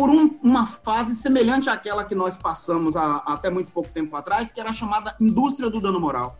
por 0.00 0.08
um, 0.08 0.30
uma 0.42 0.64
fase 0.64 1.14
semelhante 1.14 1.68
àquela 1.68 2.06
que 2.06 2.14
nós 2.14 2.34
passamos 2.34 2.96
há, 2.96 3.16
até 3.16 3.50
muito 3.50 3.70
pouco 3.70 3.90
tempo 3.90 4.16
atrás, 4.16 4.50
que 4.50 4.58
era 4.58 4.70
a 4.70 4.72
chamada 4.72 5.14
indústria 5.20 5.68
do 5.68 5.78
dano 5.78 6.00
moral. 6.00 6.38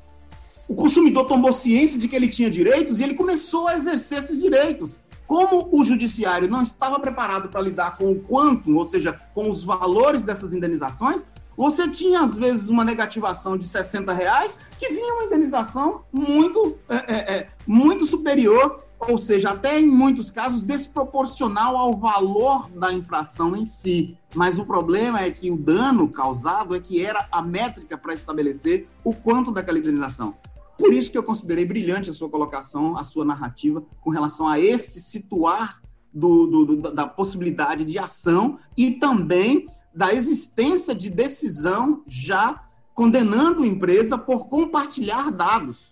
O 0.67 0.75
consumidor 0.75 1.27
tomou 1.27 1.53
ciência 1.53 1.99
de 1.99 2.09
que 2.09 2.17
ele 2.17 2.27
tinha 2.27 2.51
direitos 2.51 2.99
e 2.99 3.03
ele 3.03 3.13
começou 3.13 3.69
a 3.69 3.77
exercer 3.77 4.21
esses 4.21 4.41
direitos. 4.41 4.97
Como 5.27 5.69
o 5.71 5.85
judiciário 5.85 6.49
não 6.49 6.63
estava 6.63 6.99
preparado 6.99 7.51
para 7.51 7.61
lidar 7.61 7.99
com 7.99 8.11
o 8.11 8.19
quanto, 8.19 8.75
ou 8.75 8.89
seja, 8.89 9.13
com 9.35 9.51
os 9.51 9.63
valores 9.63 10.25
dessas 10.25 10.55
indenizações, 10.55 11.23
você 11.55 11.87
tinha, 11.87 12.23
às 12.23 12.35
vezes, 12.35 12.71
uma 12.71 12.83
negativação 12.83 13.59
de 13.59 13.69
60 13.69 14.11
reais 14.11 14.57
que 14.79 14.89
vinha 14.89 15.13
uma 15.13 15.25
indenização 15.25 16.01
muito, 16.11 16.79
é, 16.89 16.97
é, 16.97 17.35
é 17.35 17.49
muito 17.67 18.07
superior 18.07 18.83
ou 19.09 19.17
seja, 19.17 19.51
até 19.51 19.81
em 19.81 19.87
muitos 19.87 20.31
casos 20.31 20.63
desproporcional 20.63 21.77
ao 21.77 21.97
valor 21.97 22.71
da 22.71 22.93
infração 22.93 23.57
em 23.57 23.65
si. 23.65 24.17
Mas 24.35 24.59
o 24.59 24.67
problema 24.67 25.21
é 25.21 25.31
que 25.31 25.51
o 25.51 25.57
dano 25.57 26.09
causado 26.09 26.75
é 26.75 26.81
que 26.81 27.05
era 27.05 27.27
a 27.33 27.43
métrica 27.43 27.97
para 27.97 28.13
estabelecer 28.13 28.87
o 29.03 29.15
quanto 29.15 29.51
daquela 29.51 29.79
indenização. 29.79 30.37
Por 30.79 30.93
isso 30.93 31.11
que 31.11 31.19
eu 31.19 31.23
considerei 31.23 31.65
brilhante 31.65 32.11
a 32.11 32.13
sua 32.13 32.29
colocação, 32.29 32.97
a 32.97 33.05
sua 33.05 33.25
narrativa 33.25 33.83
com 34.01 34.11
relação 34.11 34.47
a 34.47 34.59
esse 34.59 35.01
situar 35.01 35.81
do, 36.13 36.47
do, 36.47 36.65
do, 36.65 36.93
da 36.93 37.07
possibilidade 37.07 37.85
de 37.85 37.99
ação 37.99 38.59
e 38.77 38.93
também 38.93 39.69
da 39.95 40.15
existência 40.15 40.95
de 40.95 41.11
decisão 41.11 42.03
já 42.07 42.65
condenando 42.95 43.63
a 43.63 43.67
empresa 43.67 44.19
por 44.19 44.47
compartilhar 44.49 45.31
dados 45.31 45.90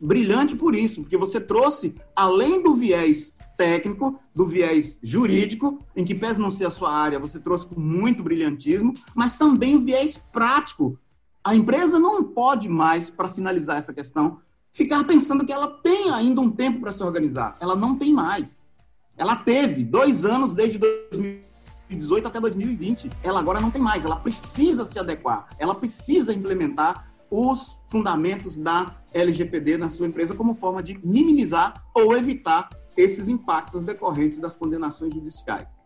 brilhante 0.00 0.54
por 0.56 0.74
isso, 0.74 1.02
porque 1.02 1.16
você 1.16 1.40
trouxe, 1.40 1.94
além 2.14 2.62
do 2.62 2.74
viés 2.74 3.34
técnico, 3.56 4.20
do 4.34 4.46
viés 4.46 4.98
jurídico, 5.02 5.82
em 5.96 6.04
que 6.04 6.14
pese 6.14 6.40
não 6.40 6.50
ser 6.50 6.66
a 6.66 6.70
sua 6.70 6.92
área, 6.92 7.18
você 7.18 7.38
trouxe 7.38 7.66
com 7.66 7.80
muito 7.80 8.22
brilhantismo, 8.22 8.94
mas 9.14 9.34
também 9.34 9.76
o 9.76 9.80
viés 9.80 10.20
prático. 10.32 10.98
A 11.42 11.54
empresa 11.54 11.98
não 11.98 12.22
pode 12.22 12.68
mais, 12.68 13.08
para 13.08 13.28
finalizar 13.28 13.78
essa 13.78 13.94
questão, 13.94 14.38
ficar 14.72 15.04
pensando 15.04 15.44
que 15.44 15.52
ela 15.52 15.68
tem 15.68 16.10
ainda 16.10 16.40
um 16.40 16.50
tempo 16.50 16.80
para 16.80 16.92
se 16.92 17.02
organizar. 17.02 17.56
Ela 17.60 17.74
não 17.74 17.96
tem 17.96 18.12
mais. 18.12 18.62
Ela 19.16 19.36
teve 19.36 19.82
dois 19.82 20.24
anos 20.24 20.52
desde 20.52 20.78
2018 20.78 22.28
até 22.28 22.38
2020. 22.38 23.10
Ela 23.22 23.40
agora 23.40 23.60
não 23.60 23.70
tem 23.70 23.80
mais. 23.80 24.04
Ela 24.04 24.16
precisa 24.16 24.84
se 24.84 24.98
adequar. 24.98 25.48
Ela 25.58 25.74
precisa 25.74 26.34
implementar 26.34 27.10
os 27.30 27.78
fundamentos 27.88 28.56
da 28.56 28.96
LGPD 29.12 29.78
na 29.78 29.90
sua 29.90 30.06
empresa 30.06 30.34
como 30.34 30.54
forma 30.54 30.82
de 30.82 30.98
minimizar 31.04 31.82
ou 31.94 32.16
evitar 32.16 32.68
esses 32.96 33.28
impactos 33.28 33.82
decorrentes 33.82 34.38
das 34.38 34.56
condenações 34.56 35.12
judiciais. 35.12 35.80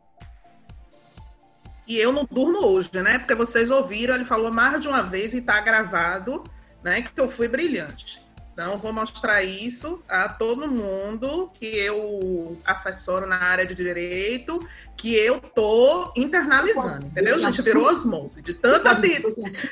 E 1.86 1.96
eu 1.96 2.12
não 2.12 2.24
durmo 2.24 2.64
hoje, 2.66 2.90
né? 3.02 3.18
Porque 3.18 3.34
vocês 3.34 3.70
ouviram, 3.70 4.14
ele 4.14 4.24
falou 4.24 4.52
mais 4.52 4.80
de 4.80 4.86
uma 4.86 5.02
vez 5.02 5.34
e 5.34 5.38
está 5.38 5.60
gravado, 5.60 6.44
né? 6.84 7.02
Que 7.02 7.20
eu 7.20 7.28
fui 7.28 7.48
brilhante. 7.48 8.24
Então, 8.52 8.78
vou 8.78 8.92
mostrar 8.92 9.42
isso 9.42 10.00
a 10.08 10.28
todo 10.28 10.70
mundo 10.70 11.48
que 11.58 11.66
eu 11.66 12.58
assessoro 12.64 13.26
na 13.26 13.42
área 13.42 13.66
de 13.66 13.74
direito 13.74 14.64
que 15.00 15.16
eu 15.16 15.40
tô 15.40 16.12
internalizando, 16.14 17.06
entendeu? 17.06 17.38
Gente 17.40 17.62
virou 17.62 17.86
osmose 17.86 18.42
de 18.42 18.52
tanto, 18.52 18.86
atender, 18.86 19.22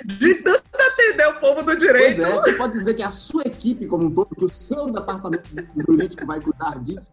de 0.02 0.34
tanto 0.36 0.64
atender 0.72 1.28
o 1.28 1.34
povo 1.34 1.62
do 1.62 1.76
direito. 1.76 2.22
Pois 2.22 2.30
é, 2.30 2.32
você 2.32 2.52
pode 2.54 2.72
dizer 2.72 2.94
que 2.94 3.02
a 3.02 3.10
sua 3.10 3.42
equipe 3.42 3.86
como 3.86 4.06
um 4.06 4.10
todo, 4.10 4.34
que 4.34 4.46
o 4.46 4.48
seu 4.48 4.90
departamento 4.90 5.50
jurídico 5.86 6.24
vai 6.24 6.40
cuidar 6.40 6.78
disso, 6.82 7.10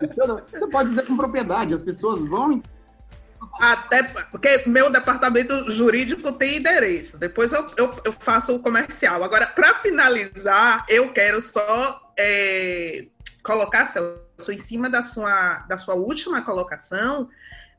você 0.50 0.68
pode 0.68 0.90
dizer 0.90 1.06
com 1.06 1.18
propriedade, 1.18 1.74
as 1.74 1.84
pessoas 1.84 2.24
vão 2.24 2.64
até 3.60 4.04
porque 4.04 4.64
meu 4.66 4.90
departamento 4.90 5.70
jurídico 5.70 6.32
tem 6.32 6.58
endereço. 6.58 7.18
Depois 7.18 7.52
eu, 7.52 7.68
eu, 7.76 7.94
eu 8.06 8.14
faço 8.14 8.56
o 8.56 8.60
comercial. 8.60 9.24
Agora, 9.24 9.46
para 9.46 9.76
finalizar, 9.76 10.86
eu 10.88 11.12
quero 11.12 11.42
só 11.42 12.14
é, 12.18 13.08
colocar, 13.44 13.86
Celso, 13.88 14.52
em 14.52 14.62
cima 14.62 14.90
da 14.90 15.04
sua, 15.04 15.66
da 15.68 15.78
sua 15.78 15.96
última 15.96 16.42
colocação, 16.44 17.30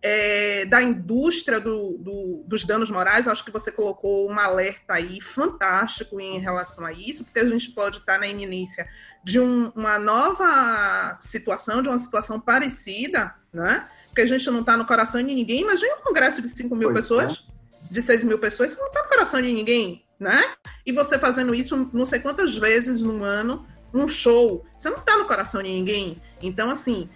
é, 0.02 0.64
da 0.66 0.82
indústria 0.82 1.58
do, 1.58 1.96
do, 1.98 2.44
dos 2.46 2.64
danos 2.64 2.90
morais, 2.90 3.26
eu 3.26 3.32
acho 3.32 3.44
que 3.44 3.50
você 3.50 3.72
colocou 3.72 4.30
um 4.30 4.38
alerta 4.38 4.94
aí 4.94 5.20
fantástico 5.20 6.20
em 6.20 6.38
relação 6.38 6.84
a 6.84 6.92
isso, 6.92 7.24
porque 7.24 7.40
a 7.40 7.48
gente 7.48 7.70
pode 7.70 7.98
estar 7.98 8.18
na 8.18 8.26
iminência 8.26 8.86
de 9.24 9.40
um, 9.40 9.72
uma 9.74 9.98
nova 9.98 11.16
situação, 11.20 11.82
de 11.82 11.88
uma 11.88 11.98
situação 11.98 12.38
parecida, 12.38 13.34
né? 13.52 13.88
Porque 14.06 14.20
a 14.20 14.26
gente 14.26 14.48
não 14.50 14.60
está 14.60 14.76
no 14.76 14.86
coração 14.86 15.20
de 15.20 15.34
ninguém. 15.34 15.62
Imagina 15.62 15.96
um 15.96 16.02
congresso 16.02 16.40
de 16.40 16.48
5 16.48 16.76
mil 16.76 16.92
pois 16.92 17.02
pessoas, 17.02 17.44
é. 17.90 17.92
de 17.92 18.02
6 18.02 18.24
mil 18.24 18.38
pessoas, 18.38 18.70
você 18.70 18.80
não 18.80 18.86
está 18.86 19.02
no 19.02 19.08
coração 19.08 19.42
de 19.42 19.52
ninguém, 19.52 20.04
né? 20.20 20.54
E 20.86 20.92
você 20.92 21.18
fazendo 21.18 21.54
isso 21.54 21.76
não 21.92 22.06
sei 22.06 22.20
quantas 22.20 22.56
vezes 22.56 23.02
no 23.02 23.24
ano, 23.24 23.66
um 23.92 24.06
show, 24.06 24.64
você 24.72 24.88
não 24.88 24.98
está 24.98 25.18
no 25.18 25.24
coração 25.24 25.62
de 25.62 25.70
ninguém. 25.70 26.14
Então, 26.40 26.70
assim, 26.70 27.08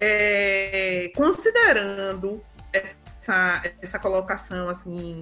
é, 0.00 1.12
considerando 1.14 2.42
essa, 2.72 3.62
essa 3.82 3.98
colocação 3.98 4.68
assim 4.68 5.20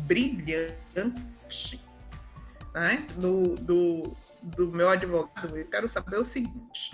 brilhante 0.00 0.74
né, 2.74 3.06
do, 3.16 3.54
do, 3.54 4.16
do 4.42 4.66
meu 4.68 4.90
advogado, 4.90 5.56
eu 5.56 5.66
quero 5.66 5.88
saber 5.88 6.18
o 6.18 6.24
seguinte: 6.24 6.92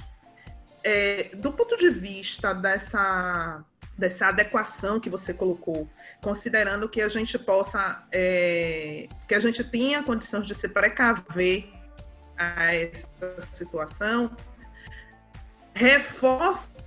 é, 0.84 1.34
do 1.36 1.52
ponto 1.52 1.76
de 1.76 1.88
vista 1.88 2.52
dessa, 2.52 3.64
dessa 3.96 4.28
adequação 4.28 5.00
que 5.00 5.08
você 5.08 5.32
colocou, 5.32 5.88
considerando 6.22 6.88
que 6.88 7.00
a 7.00 7.08
gente 7.08 7.38
possa, 7.38 8.04
é, 8.12 9.08
que 9.26 9.34
a 9.34 9.40
gente 9.40 9.64
tenha 9.64 10.02
condições 10.02 10.46
de 10.46 10.54
se 10.54 10.68
precaver 10.68 11.68
a 12.36 12.74
essa 12.74 13.08
situação, 13.52 14.36
reforça 15.74 16.81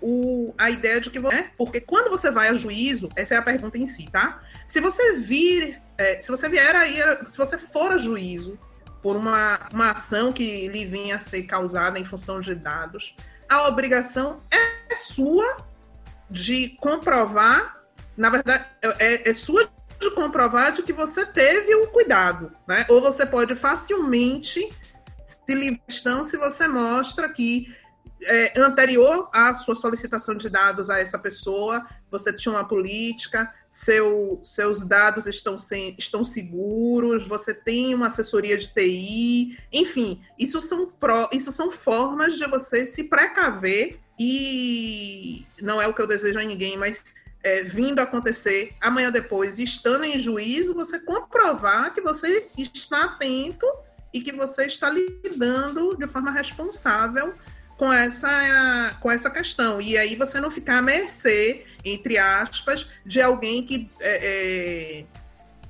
o, 0.00 0.54
a 0.56 0.70
ideia 0.70 1.00
de 1.00 1.10
que 1.10 1.18
você. 1.18 1.34
Né? 1.34 1.50
Porque 1.56 1.80
quando 1.80 2.08
você 2.08 2.30
vai 2.30 2.48
a 2.48 2.54
juízo, 2.54 3.08
essa 3.16 3.34
é 3.34 3.38
a 3.38 3.42
pergunta 3.42 3.76
em 3.76 3.86
si, 3.86 4.06
tá? 4.10 4.40
Se 4.68 4.80
você 4.80 5.16
vir, 5.16 5.76
é, 5.98 6.22
se 6.22 6.28
você 6.30 6.48
vier 6.48 6.74
aí, 6.76 6.96
se 7.30 7.36
você 7.36 7.58
for 7.58 7.92
a 7.92 7.98
juízo 7.98 8.58
por 9.02 9.16
uma, 9.16 9.60
uma 9.72 9.90
ação 9.92 10.32
que 10.32 10.68
lhe 10.68 10.84
vinha 10.84 11.16
a 11.16 11.18
ser 11.18 11.42
causada 11.44 11.98
em 11.98 12.04
função 12.04 12.40
de 12.40 12.54
dados, 12.54 13.14
a 13.48 13.66
obrigação 13.66 14.40
é 14.50 14.94
sua 14.94 15.56
de 16.30 16.76
comprovar, 16.80 17.82
na 18.16 18.30
verdade, 18.30 18.64
é, 18.98 19.28
é 19.28 19.34
sua 19.34 19.68
de 19.98 20.10
comprovar 20.12 20.72
de 20.72 20.82
que 20.82 20.92
você 20.92 21.26
teve 21.26 21.74
o 21.74 21.88
cuidado, 21.88 22.52
né? 22.66 22.86
Ou 22.88 23.00
você 23.00 23.26
pode 23.26 23.54
facilmente 23.54 24.66
se 25.26 25.54
livrar 25.54 26.24
se 26.24 26.36
você 26.36 26.66
mostra 26.66 27.28
que 27.28 27.74
é, 28.22 28.58
anterior 28.60 29.28
à 29.32 29.52
sua 29.54 29.74
solicitação 29.74 30.34
de 30.34 30.48
dados 30.48 30.90
a 30.90 30.98
essa 30.98 31.18
pessoa, 31.18 31.86
você 32.10 32.32
tinha 32.32 32.52
uma 32.52 32.66
política, 32.66 33.52
seu, 33.70 34.40
seus 34.44 34.84
dados 34.84 35.26
estão, 35.26 35.58
sem, 35.58 35.94
estão 35.98 36.24
seguros, 36.24 37.26
você 37.26 37.54
tem 37.54 37.94
uma 37.94 38.08
assessoria 38.08 38.58
de 38.58 38.68
TI, 38.68 39.58
enfim, 39.72 40.20
isso 40.38 40.60
são, 40.60 40.86
pro, 40.86 41.28
isso 41.32 41.52
são 41.52 41.70
formas 41.70 42.36
de 42.36 42.46
você 42.46 42.84
se 42.84 43.04
precaver 43.04 43.98
e 44.18 45.46
não 45.60 45.80
é 45.80 45.86
o 45.86 45.94
que 45.94 46.02
eu 46.02 46.06
desejo 46.06 46.38
a 46.38 46.42
ninguém, 46.42 46.76
mas 46.76 47.14
é, 47.42 47.62
vindo 47.62 48.00
acontecer 48.00 48.74
amanhã 48.80 49.10
depois, 49.10 49.58
estando 49.58 50.04
em 50.04 50.18
juízo, 50.18 50.74
você 50.74 50.98
comprovar 50.98 51.94
que 51.94 52.00
você 52.00 52.48
está 52.58 53.04
atento 53.04 53.66
e 54.12 54.20
que 54.20 54.32
você 54.32 54.66
está 54.66 54.90
lidando 54.90 55.96
de 55.96 56.06
forma 56.06 56.30
responsável 56.30 57.34
com 57.80 57.90
essa, 57.90 58.94
com 59.00 59.10
essa 59.10 59.30
questão. 59.30 59.80
E 59.80 59.96
aí 59.96 60.14
você 60.14 60.38
não 60.38 60.50
ficar 60.50 60.76
à 60.76 60.82
mercê, 60.82 61.64
entre 61.82 62.18
aspas, 62.18 62.86
de 63.06 63.22
alguém 63.22 63.64
que 63.64 63.90
é, 64.00 65.04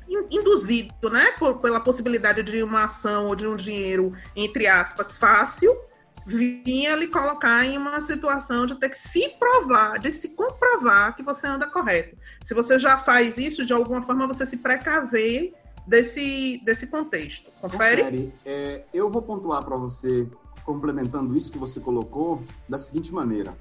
é 0.09 0.15
induzido, 0.29 1.09
né, 1.09 1.31
por, 1.39 1.59
pela 1.59 1.79
possibilidade 1.79 2.43
de 2.43 2.65
uma 2.65 2.87
ação 2.87 3.29
ou 3.29 3.37
de 3.37 3.47
um 3.47 3.55
dinheiro, 3.55 4.11
entre 4.35 4.67
aspas, 4.67 5.17
fácil, 5.17 5.73
vinha 6.27 6.97
lhe 6.97 7.07
colocar 7.07 7.65
em 7.65 7.79
uma 7.79 8.01
situação 8.01 8.67
de 8.67 8.75
ter 8.75 8.89
que 8.89 8.99
se 8.99 9.29
provar, 9.39 10.01
de 10.01 10.13
se 10.13 10.31
comprovar 10.31 11.15
que 11.15 11.23
você 11.23 11.47
anda 11.47 11.69
correto. 11.69 12.17
Se 12.43 12.55
você 12.55 12.77
já 12.77 12.99
faz 12.99 13.39
isso, 13.39 13.65
de 13.65 13.73
alguma 13.73 14.03
forma 14.03 14.27
você 14.27 14.45
se 14.45 14.57
precaver 14.57 15.53
desse, 15.87 16.61
desse 16.65 16.89
contexto. 16.89 17.53
Confere? 17.61 18.03
Confere. 18.03 18.35
É, 18.45 18.83
eu 18.93 19.09
vou 19.09 19.23
pontuar 19.23 19.65
para 19.65 19.77
você 19.77 20.29
complementando 20.73 21.37
isso 21.37 21.51
que 21.51 21.59
você 21.59 21.81
colocou, 21.81 22.43
da 22.69 22.79
seguinte 22.79 23.13
maneira. 23.13 23.59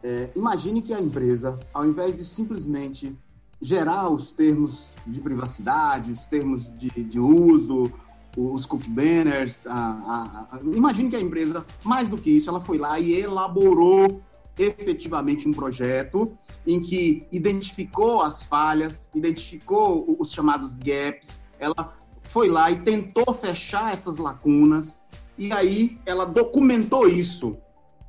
É, 0.00 0.30
imagine 0.36 0.80
que 0.80 0.94
a 0.94 1.00
empresa, 1.00 1.58
ao 1.74 1.84
invés 1.84 2.14
de 2.14 2.24
simplesmente 2.24 3.18
gerar 3.60 4.08
os 4.08 4.32
termos 4.32 4.92
de 5.04 5.20
privacidade, 5.20 6.12
os 6.12 6.28
termos 6.28 6.72
de, 6.78 6.88
de 6.90 7.18
uso, 7.18 7.90
os 8.36 8.64
cookie 8.64 8.88
banners, 8.88 9.66
a, 9.66 9.72
a, 9.72 10.56
a, 10.56 10.60
imagine 10.62 11.10
que 11.10 11.16
a 11.16 11.20
empresa, 11.20 11.66
mais 11.82 12.08
do 12.08 12.16
que 12.16 12.30
isso, 12.30 12.48
ela 12.48 12.60
foi 12.60 12.78
lá 12.78 13.00
e 13.00 13.12
elaborou 13.12 14.22
efetivamente 14.56 15.48
um 15.48 15.52
projeto 15.52 16.30
em 16.64 16.80
que 16.80 17.26
identificou 17.32 18.22
as 18.22 18.44
falhas, 18.44 19.10
identificou 19.14 20.16
os 20.18 20.30
chamados 20.30 20.76
gaps, 20.76 21.40
ela 21.58 21.96
foi 22.28 22.48
lá 22.48 22.70
e 22.70 22.76
tentou 22.76 23.34
fechar 23.34 23.92
essas 23.92 24.18
lacunas, 24.18 25.00
e 25.38 25.52
aí 25.52 25.98
ela 26.06 26.24
documentou 26.24 27.08
isso. 27.08 27.56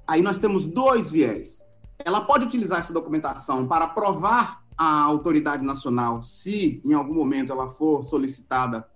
Aí 0.08 0.22
nós 0.22 0.38
temos 0.38 0.66
dois 0.66 1.10
viés. 1.12 1.64
Ela 2.00 2.22
pode 2.22 2.46
utilizar 2.46 2.80
essa 2.80 2.94
documentação 2.94 3.68
para 3.68 3.88
provar 3.88 4.64
à 4.78 5.02
autoridade 5.02 5.64
nacional, 5.66 6.22
se 6.24 6.82
em 6.86 6.94
algum 6.94 7.14
momento 7.14 7.52
ela 7.52 7.72
for 7.72 8.06
solicitada 8.06 8.88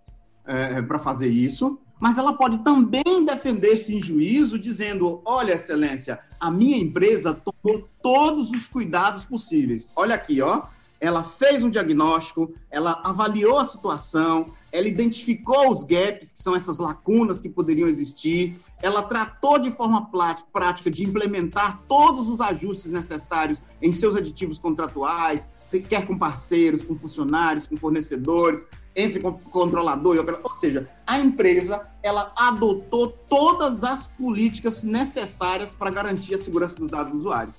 é, 0.45 0.81
para 0.81 0.99
fazer 0.99 1.27
isso, 1.27 1.79
mas 1.99 2.17
ela 2.17 2.33
pode 2.33 2.59
também 2.59 3.25
defender-se 3.25 3.95
em 3.95 4.01
juízo 4.01 4.57
dizendo: 4.57 5.21
olha, 5.23 5.53
excelência, 5.53 6.19
a 6.39 6.49
minha 6.49 6.77
empresa 6.77 7.33
tomou 7.33 7.87
todos 8.01 8.49
os 8.49 8.67
cuidados 8.67 9.23
possíveis. 9.23 9.91
Olha 9.95 10.15
aqui, 10.15 10.41
ó. 10.41 10.63
Ela 11.01 11.23
fez 11.23 11.63
um 11.63 11.69
diagnóstico, 11.69 12.53
ela 12.69 13.01
avaliou 13.03 13.57
a 13.57 13.65
situação, 13.65 14.53
ela 14.71 14.87
identificou 14.87 15.71
os 15.71 15.83
gaps, 15.83 16.31
que 16.31 16.43
são 16.43 16.55
essas 16.55 16.77
lacunas 16.77 17.39
que 17.39 17.49
poderiam 17.49 17.87
existir, 17.89 18.61
ela 18.83 19.01
tratou 19.01 19.57
de 19.57 19.71
forma 19.71 20.09
prática 20.53 20.91
de 20.91 21.03
implementar 21.03 21.81
todos 21.87 22.29
os 22.29 22.39
ajustes 22.39 22.91
necessários 22.91 23.59
em 23.81 23.91
seus 23.91 24.15
aditivos 24.15 24.59
contratuais, 24.59 25.49
quer 25.89 26.05
com 26.05 26.17
parceiros, 26.17 26.83
com 26.83 26.95
funcionários, 26.95 27.65
com 27.65 27.75
fornecedores, 27.77 28.61
entre 28.95 29.21
controlador 29.21 30.15
e 30.15 30.19
operador. 30.19 30.51
Ou 30.51 30.57
seja, 30.57 30.85
a 31.07 31.17
empresa 31.17 31.81
ela 32.03 32.31
adotou 32.35 33.07
todas 33.07 33.83
as 33.83 34.07
políticas 34.07 34.83
necessárias 34.83 35.73
para 35.73 35.89
garantir 35.89 36.35
a 36.35 36.37
segurança 36.37 36.75
dos 36.75 36.91
dados 36.91 37.11
dos 37.11 37.21
usuários. 37.21 37.55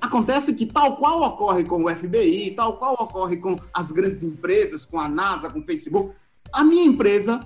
Acontece 0.00 0.54
que, 0.54 0.64
tal 0.64 0.96
qual 0.96 1.20
ocorre 1.22 1.64
com 1.64 1.84
o 1.84 1.94
FBI, 1.94 2.52
tal 2.56 2.78
qual 2.78 2.94
ocorre 2.94 3.36
com 3.36 3.58
as 3.72 3.92
grandes 3.92 4.22
empresas, 4.22 4.86
com 4.86 4.98
a 4.98 5.08
NASA, 5.08 5.50
com 5.50 5.60
o 5.60 5.64
Facebook, 5.64 6.14
a 6.52 6.64
minha 6.64 6.84
empresa, 6.84 7.40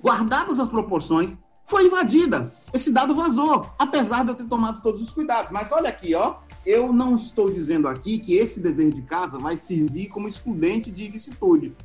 guardadas 0.00 0.60
as 0.60 0.68
proporções, 0.68 1.36
foi 1.66 1.86
invadida. 1.86 2.52
Esse 2.72 2.92
dado 2.92 3.14
vazou, 3.14 3.70
apesar 3.78 4.24
de 4.24 4.30
eu 4.30 4.34
ter 4.34 4.44
tomado 4.44 4.82
todos 4.82 5.02
os 5.02 5.10
cuidados. 5.10 5.50
Mas 5.50 5.70
olha 5.72 5.88
aqui, 5.88 6.14
ó, 6.14 6.36
eu 6.64 6.92
não 6.92 7.16
estou 7.16 7.50
dizendo 7.50 7.88
aqui 7.88 8.18
que 8.18 8.34
esse 8.34 8.60
dever 8.60 8.92
de 8.92 9.02
casa 9.02 9.38
vai 9.38 9.56
servir 9.56 10.08
como 10.08 10.28
excludente 10.28 10.90
de 10.90 11.04
ilicitude. 11.04 11.76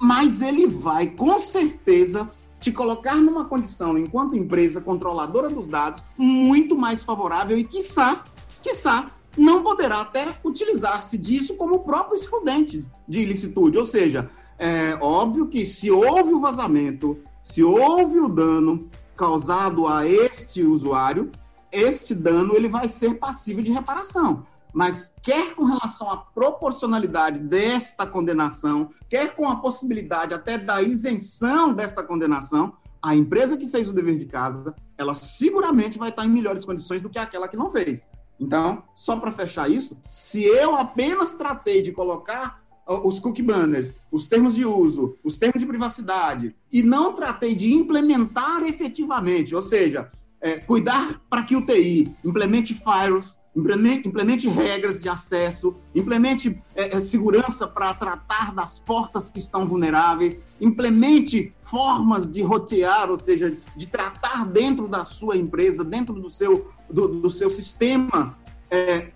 Mas 0.00 0.42
ele 0.42 0.66
vai, 0.66 1.08
com 1.08 1.38
certeza, 1.38 2.30
te 2.60 2.70
colocar 2.70 3.16
numa 3.16 3.46
condição, 3.46 3.96
enquanto 3.96 4.36
empresa 4.36 4.80
controladora 4.80 5.48
dos 5.48 5.68
dados, 5.68 6.02
muito 6.16 6.76
mais 6.76 7.02
favorável 7.02 7.56
e, 7.56 7.64
quiçá, 7.64 8.22
quiçá, 8.62 9.10
não 9.36 9.62
poderá 9.62 10.00
até 10.00 10.26
utilizar-se 10.44 11.18
disso 11.18 11.56
como 11.56 11.80
próprio 11.80 12.18
excludente 12.18 12.84
de 13.06 13.20
ilicitude. 13.20 13.78
Ou 13.78 13.84
seja, 13.84 14.30
é 14.58 14.96
óbvio 15.00 15.46
que 15.46 15.66
se 15.66 15.90
houve 15.90 16.32
o 16.32 16.40
vazamento, 16.40 17.18
se 17.42 17.62
houve 17.62 18.18
o 18.18 18.28
dano 18.28 18.88
causado 19.16 19.86
a 19.86 20.06
este 20.06 20.62
usuário, 20.62 21.30
este 21.70 22.14
dano 22.14 22.54
ele 22.54 22.68
vai 22.68 22.88
ser 22.88 23.14
passível 23.14 23.62
de 23.62 23.72
reparação. 23.72 24.46
Mas 24.72 25.14
quer 25.22 25.54
com 25.54 25.64
relação 25.64 26.10
à 26.10 26.18
proporcionalidade 26.18 27.40
desta 27.40 28.06
condenação, 28.06 28.90
quer 29.08 29.34
com 29.34 29.48
a 29.48 29.56
possibilidade 29.56 30.34
até 30.34 30.58
da 30.58 30.82
isenção 30.82 31.72
desta 31.72 32.02
condenação, 32.02 32.74
a 33.02 33.14
empresa 33.14 33.56
que 33.56 33.68
fez 33.68 33.88
o 33.88 33.92
dever 33.92 34.18
de 34.18 34.26
casa, 34.26 34.74
ela 34.98 35.14
seguramente 35.14 35.98
vai 35.98 36.10
estar 36.10 36.24
em 36.24 36.28
melhores 36.28 36.64
condições 36.64 37.00
do 37.00 37.08
que 37.08 37.18
aquela 37.18 37.48
que 37.48 37.56
não 37.56 37.70
fez. 37.70 38.02
Então, 38.38 38.84
só 38.94 39.16
para 39.16 39.32
fechar 39.32 39.70
isso, 39.70 40.00
se 40.10 40.44
eu 40.44 40.76
apenas 40.76 41.34
tratei 41.34 41.82
de 41.82 41.92
colocar 41.92 42.62
os 42.86 43.18
cookie 43.18 43.42
banners, 43.42 43.96
os 44.12 44.28
termos 44.28 44.54
de 44.54 44.64
uso, 44.64 45.18
os 45.24 45.36
termos 45.36 45.60
de 45.60 45.66
privacidade, 45.66 46.54
e 46.70 46.82
não 46.82 47.12
tratei 47.12 47.54
de 47.54 47.72
implementar 47.72 48.62
efetivamente, 48.62 49.54
ou 49.54 49.62
seja, 49.62 50.10
é, 50.40 50.60
cuidar 50.60 51.20
para 51.28 51.42
que 51.42 51.56
o 51.56 51.66
TI 51.66 52.14
implemente 52.24 52.74
firewalls, 52.74 53.36
implemente, 53.56 54.06
implemente 54.06 54.48
regras 54.48 55.00
de 55.00 55.08
acesso, 55.08 55.72
implemente 55.94 56.62
é, 56.74 56.98
é 56.98 57.00
segurança 57.00 57.66
para 57.66 57.94
tratar 57.94 58.52
das 58.52 58.78
portas 58.78 59.30
que 59.30 59.38
estão 59.38 59.66
vulneráveis, 59.66 60.38
implemente 60.60 61.50
formas 61.62 62.30
de 62.30 62.42
rotear, 62.42 63.10
ou 63.10 63.18
seja, 63.18 63.56
de 63.74 63.86
tratar 63.86 64.44
dentro 64.44 64.86
da 64.86 65.04
sua 65.06 65.36
empresa, 65.36 65.82
dentro 65.82 66.14
do 66.14 66.30
seu, 66.30 66.70
do, 66.90 67.08
do 67.08 67.30
seu 67.30 67.50
sistema, 67.50 68.36
é, 68.70 69.08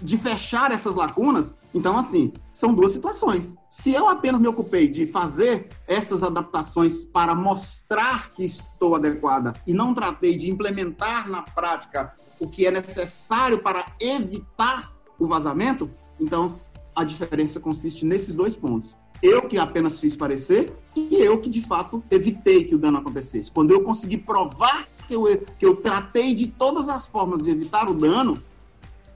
de 0.00 0.16
fechar 0.16 0.72
essas 0.72 0.96
lacunas. 0.96 1.54
Então, 1.74 1.96
assim, 1.96 2.32
são 2.50 2.74
duas 2.74 2.92
situações. 2.92 3.54
Se 3.70 3.92
eu 3.92 4.08
apenas 4.08 4.40
me 4.40 4.48
ocupei 4.48 4.88
de 4.88 5.06
fazer 5.06 5.68
essas 5.86 6.22
adaptações 6.22 7.04
para 7.04 7.34
mostrar 7.34 8.30
que 8.32 8.44
estou 8.44 8.94
adequada 8.94 9.54
e 9.66 9.72
não 9.72 9.94
tratei 9.94 10.36
de 10.36 10.50
implementar 10.50 11.30
na 11.30 11.42
prática 11.42 12.12
o 12.42 12.48
que 12.48 12.66
é 12.66 12.72
necessário 12.72 13.58
para 13.58 13.86
evitar 14.00 14.92
o 15.16 15.28
vazamento, 15.28 15.88
então 16.20 16.58
a 16.94 17.04
diferença 17.04 17.60
consiste 17.60 18.04
nesses 18.04 18.34
dois 18.34 18.56
pontos. 18.56 18.90
Eu 19.22 19.42
que 19.42 19.56
apenas 19.56 20.00
fiz 20.00 20.16
parecer 20.16 20.76
e 20.96 21.14
eu 21.14 21.38
que 21.38 21.48
de 21.48 21.60
fato 21.60 22.02
evitei 22.10 22.64
que 22.64 22.74
o 22.74 22.78
dano 22.78 22.98
acontecesse. 22.98 23.48
Quando 23.48 23.70
eu 23.70 23.84
consegui 23.84 24.18
provar 24.18 24.88
que 25.06 25.14
eu, 25.14 25.22
que 25.56 25.64
eu 25.64 25.76
tratei 25.76 26.34
de 26.34 26.48
todas 26.48 26.88
as 26.88 27.06
formas 27.06 27.44
de 27.44 27.50
evitar 27.50 27.88
o 27.88 27.94
dano, 27.94 28.42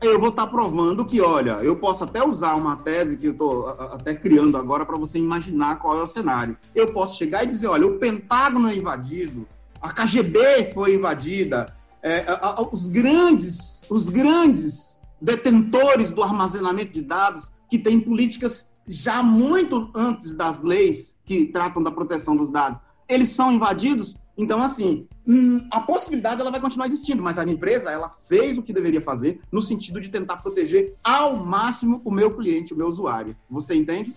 eu 0.01 0.21
vou 0.21 0.29
estar 0.29 0.47
provando 0.47 1.05
que, 1.05 1.21
olha, 1.21 1.59
eu 1.65 1.75
posso 1.75 2.05
até 2.05 2.25
usar 2.25 2.55
uma 2.55 2.77
tese 2.77 3.17
que 3.17 3.27
eu 3.27 3.33
estou 3.33 3.69
até 3.69 4.15
criando 4.15 4.57
agora 4.57 4.87
para 4.87 4.97
você 4.97 5.19
imaginar 5.19 5.81
qual 5.81 5.99
é 5.99 6.03
o 6.03 6.07
cenário. 6.07 6.57
Eu 6.73 6.93
posso 6.93 7.17
chegar 7.17 7.43
e 7.43 7.49
dizer, 7.49 7.67
olha, 7.67 7.89
o 7.89 7.99
Pentágono 7.99 8.69
é 8.69 8.77
invadido, 8.77 9.49
a 9.83 9.93
KGB 9.93 10.73
foi 10.73 10.95
invadida, 10.95 11.76
é, 12.07 12.25
os 12.71 12.87
grandes, 12.87 13.83
os 13.91 14.09
grandes 14.09 15.03
detentores 15.21 16.13
do 16.13 16.23
armazenamento 16.23 16.93
de 16.93 17.03
dados 17.03 17.51
que 17.69 17.81
têm 17.81 17.99
políticas 17.99 18.73
já 18.87 19.25
muito 19.25 19.91
antes 19.93 20.37
das 20.37 20.63
leis 20.63 21.19
que 21.25 21.47
tratam 21.47 21.83
da 21.83 21.91
proteção 21.91 22.37
dos 22.37 22.49
dados, 22.49 22.79
eles 23.09 23.31
são 23.31 23.51
invadidos. 23.51 24.15
Então, 24.39 24.63
assim, 24.63 25.09
hum, 25.27 25.67
a 25.73 25.81
possibilidade 25.81 26.41
ela 26.41 26.53
vai 26.53 26.61
continuar 26.61 26.87
existindo, 26.87 27.21
mas 27.21 27.39
a 27.39 27.45
empresa 27.45 27.91
ela 27.91 28.15
fez 28.29 28.57
o 28.57 28.63
que 28.63 28.73
deveria 28.73 29.01
fazer 29.01 29.41
no 29.51 29.61
sentido 29.61 30.01
de 30.01 30.09
tentar 30.09 30.37
proteger 30.37 30.95
ao 31.03 31.35
máximo 31.35 32.01
o 32.05 32.13
meu 32.13 32.37
cliente, 32.37 32.73
o 32.73 32.77
meu 32.77 32.87
usuário. 32.87 33.37
Você 33.51 33.75
entende? 33.75 34.15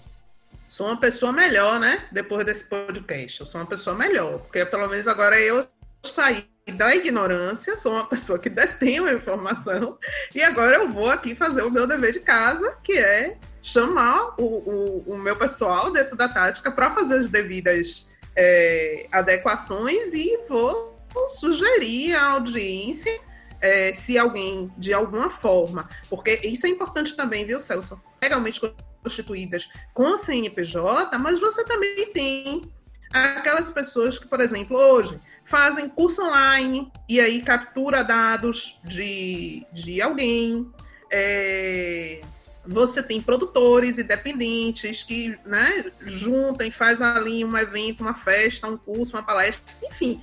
Sou 0.67 0.85
uma 0.85 0.97
pessoa 0.97 1.31
melhor, 1.31 1.79
né? 1.79 2.07
Depois 2.11 2.45
desse 2.45 2.65
podcast, 2.65 3.39
eu 3.39 3.47
sou 3.47 3.59
uma 3.59 3.65
pessoa 3.67 3.95
melhor, 3.95 4.41
porque 4.41 4.63
pelo 4.63 4.87
menos 4.87 5.07
agora 5.07 5.39
eu 5.39 5.65
saí 6.03 6.45
da 6.71 6.95
ignorância, 6.95 7.77
sou 7.77 7.93
uma 7.93 8.05
pessoa 8.05 8.39
que 8.39 8.49
detém 8.49 8.99
a 8.99 9.13
informação, 9.13 9.97
e 10.33 10.41
agora 10.41 10.75
eu 10.75 10.89
vou 10.89 11.09
aqui 11.09 11.35
fazer 11.35 11.63
o 11.63 11.71
meu 11.71 11.87
dever 11.87 12.13
de 12.13 12.19
casa, 12.19 12.69
que 12.83 12.97
é 12.97 13.37
chamar 13.61 14.35
o, 14.37 14.43
o, 14.43 15.13
o 15.13 15.17
meu 15.17 15.35
pessoal 15.35 15.91
dentro 15.91 16.15
da 16.15 16.29
tática 16.29 16.71
para 16.71 16.91
fazer 16.91 17.19
as 17.19 17.29
devidas 17.29 18.07
é, 18.35 19.05
adequações 19.11 20.13
e 20.13 20.37
vou 20.47 20.85
sugerir 21.27 22.15
à 22.15 22.31
audiência 22.31 23.19
é, 23.61 23.91
se 23.93 24.17
alguém, 24.17 24.69
de 24.77 24.93
alguma 24.93 25.29
forma, 25.29 25.87
porque 26.09 26.39
isso 26.43 26.65
é 26.65 26.69
importante 26.69 27.15
também, 27.15 27.45
viu, 27.45 27.59
Celso? 27.59 28.01
Legalmente 28.21 28.61
constituídas 29.03 29.69
com 29.93 30.17
CNPJ, 30.17 31.17
mas 31.17 31.39
você 31.39 31.63
também 31.63 32.11
tem 32.13 32.71
aquelas 33.11 33.69
pessoas 33.69 34.17
que, 34.17 34.27
por 34.27 34.39
exemplo, 34.39 34.77
hoje 34.77 35.19
fazem 35.49 35.89
curso 35.89 36.21
online 36.21 36.91
e 37.07 37.19
aí 37.19 37.41
captura 37.41 38.03
dados 38.03 38.79
de, 38.83 39.65
de 39.73 39.99
alguém. 39.99 40.71
É, 41.11 42.21
você 42.65 43.01
tem 43.01 43.19
produtores 43.19 43.97
independentes 43.97 45.01
que 45.01 45.33
né, 45.45 45.91
juntam 46.01 46.67
e 46.67 46.71
faz 46.71 47.01
ali 47.01 47.43
um 47.43 47.57
evento, 47.57 48.01
uma 48.01 48.13
festa, 48.13 48.67
um 48.67 48.77
curso, 48.77 49.17
uma 49.17 49.23
palestra, 49.23 49.75
enfim. 49.83 50.21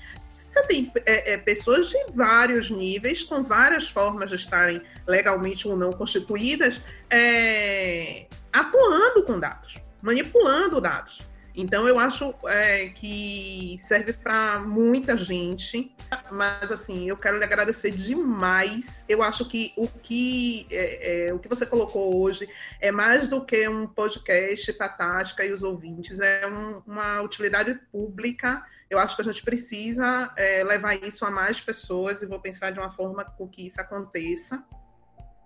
Você 0.49 0.63
tem 0.63 0.91
é, 1.05 1.33
é, 1.33 1.37
pessoas 1.39 1.89
de 1.89 1.99
vários 2.15 2.71
níveis, 2.71 3.25
com 3.25 3.43
várias 3.43 3.89
formas 3.89 4.31
de 4.31 4.37
estarem 4.37 4.81
legalmente 5.07 5.67
ou 5.67 5.77
não 5.77 5.93
constituídas, 5.93 6.81
é, 7.11 8.27
atuando 8.53 9.25
com 9.25 9.41
dados, 9.41 9.77
manipulando 10.01 10.81
dados. 10.81 11.21
Então 11.57 11.89
eu 11.89 11.99
acho 11.99 12.35
é, 12.45 12.91
que 12.91 13.79
serve 13.81 14.13
para 14.13 14.59
muita 14.59 15.17
gente, 15.17 15.91
mas 16.31 16.71
assim 16.71 17.09
eu 17.09 17.17
quero 17.17 17.39
lhe 17.39 17.45
agradecer 17.45 17.91
demais. 17.93 19.03
Eu 19.09 19.23
acho 19.23 19.49
que 19.49 19.73
o 19.75 19.89
que 19.89 20.67
é, 20.71 21.29
é, 21.29 21.35
o 21.35 21.39
que 21.39 21.49
você 21.49 21.65
colocou 21.65 22.23
hoje 22.23 22.47
é 22.79 22.93
mais 22.93 23.27
do 23.27 23.43
que 23.43 23.67
um 23.67 23.87
podcast 23.87 24.71
para 24.75 24.91
Tática 24.91 25.47
e 25.47 25.53
os 25.53 25.63
ouvintes, 25.63 26.21
é 26.21 26.47
um, 26.47 26.83
uma 26.87 27.23
utilidade 27.23 27.75
pública. 27.91 28.63
Eu 28.91 28.99
acho 28.99 29.17
que 29.17 29.23
a 29.23 29.25
gente 29.25 29.43
precisa 29.43 30.31
é, 30.37 30.63
levar 30.63 30.95
isso 31.03 31.25
a 31.25 31.31
mais 31.31 31.59
pessoas 31.59 32.21
e 32.21 32.27
vou 32.27 32.39
pensar 32.39 32.71
de 32.71 32.79
uma 32.79 32.93
forma 32.93 33.25
com 33.25 33.49
que 33.49 33.67
isso 33.67 33.81
aconteça. 33.81 34.63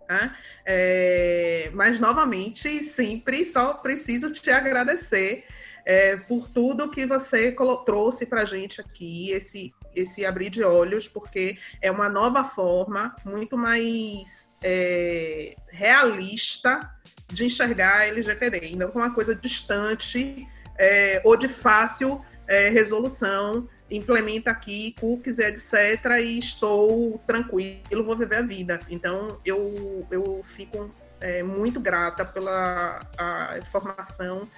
Né? 0.08 0.36
É, 0.66 1.70
mas 1.72 2.00
novamente, 2.00 2.82
sempre 2.82 3.44
só 3.44 3.74
preciso 3.74 4.32
te 4.32 4.50
agradecer 4.50 5.46
é, 5.84 6.16
por 6.16 6.48
tudo 6.48 6.90
que 6.90 7.06
você 7.06 7.54
trouxe 7.84 8.26
para 8.26 8.42
a 8.42 8.44
gente 8.44 8.80
aqui, 8.80 9.30
esse, 9.30 9.72
esse 9.94 10.24
abrir 10.24 10.50
de 10.50 10.62
olhos, 10.62 11.08
porque 11.08 11.58
é 11.80 11.90
uma 11.90 12.08
nova 12.08 12.44
forma 12.44 13.14
muito 13.24 13.56
mais 13.56 14.50
é, 14.62 15.56
realista 15.68 16.80
de 17.28 17.46
enxergar 17.46 18.00
a 18.00 18.06
LGPD, 18.06 18.76
não 18.76 18.90
como 18.90 19.04
uma 19.04 19.14
coisa 19.14 19.34
distante 19.34 20.46
é, 20.78 21.20
ou 21.24 21.36
de 21.36 21.46
fácil 21.48 22.24
é, 22.48 22.68
resolução, 22.68 23.68
implementa 23.90 24.50
aqui 24.50 24.94
cookies, 24.98 25.38
etc., 25.38 26.18
e 26.20 26.38
estou 26.38 27.18
tranquilo, 27.26 28.04
vou 28.04 28.16
viver 28.16 28.38
a 28.38 28.42
vida. 28.42 28.80
Então, 28.88 29.40
eu, 29.44 30.00
eu 30.10 30.42
fico 30.48 30.92
é, 31.20 31.44
muito 31.44 31.78
grata 31.78 32.24
pela 32.24 33.00
a 33.16 33.58
informação 33.58 34.48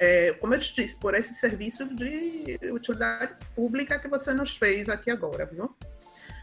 é, 0.00 0.32
como 0.40 0.54
eu 0.54 0.58
te 0.58 0.74
disse, 0.74 0.96
por 0.96 1.14
esse 1.14 1.34
serviço 1.34 1.84
de 1.84 2.58
utilidade 2.72 3.34
pública 3.54 3.98
que 3.98 4.08
você 4.08 4.32
nos 4.32 4.56
fez 4.56 4.88
aqui 4.88 5.10
agora, 5.10 5.44
viu? 5.44 5.70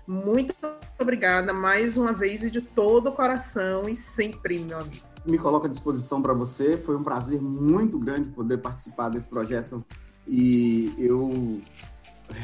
Muito 0.08 0.56
obrigada 1.00 1.52
mais 1.52 1.98
uma 1.98 2.14
vez 2.14 2.44
e 2.44 2.52
de 2.52 2.62
todo 2.62 3.10
o 3.10 3.12
coração 3.12 3.90
e 3.90 3.96
sempre, 3.98 4.60
meu 4.60 4.80
amigo. 4.80 5.04
Me 5.26 5.40
coloco 5.40 5.66
à 5.66 5.70
disposição 5.70 6.22
para 6.22 6.34
você. 6.34 6.78
Foi 6.78 6.96
um 6.96 7.04
prazer 7.04 7.42
muito 7.42 7.98
grande 7.98 8.30
poder 8.30 8.60
participar 8.60 9.10
desse 9.10 9.28
projeto 9.28 9.80
e 10.28 10.94
eu 10.98 11.58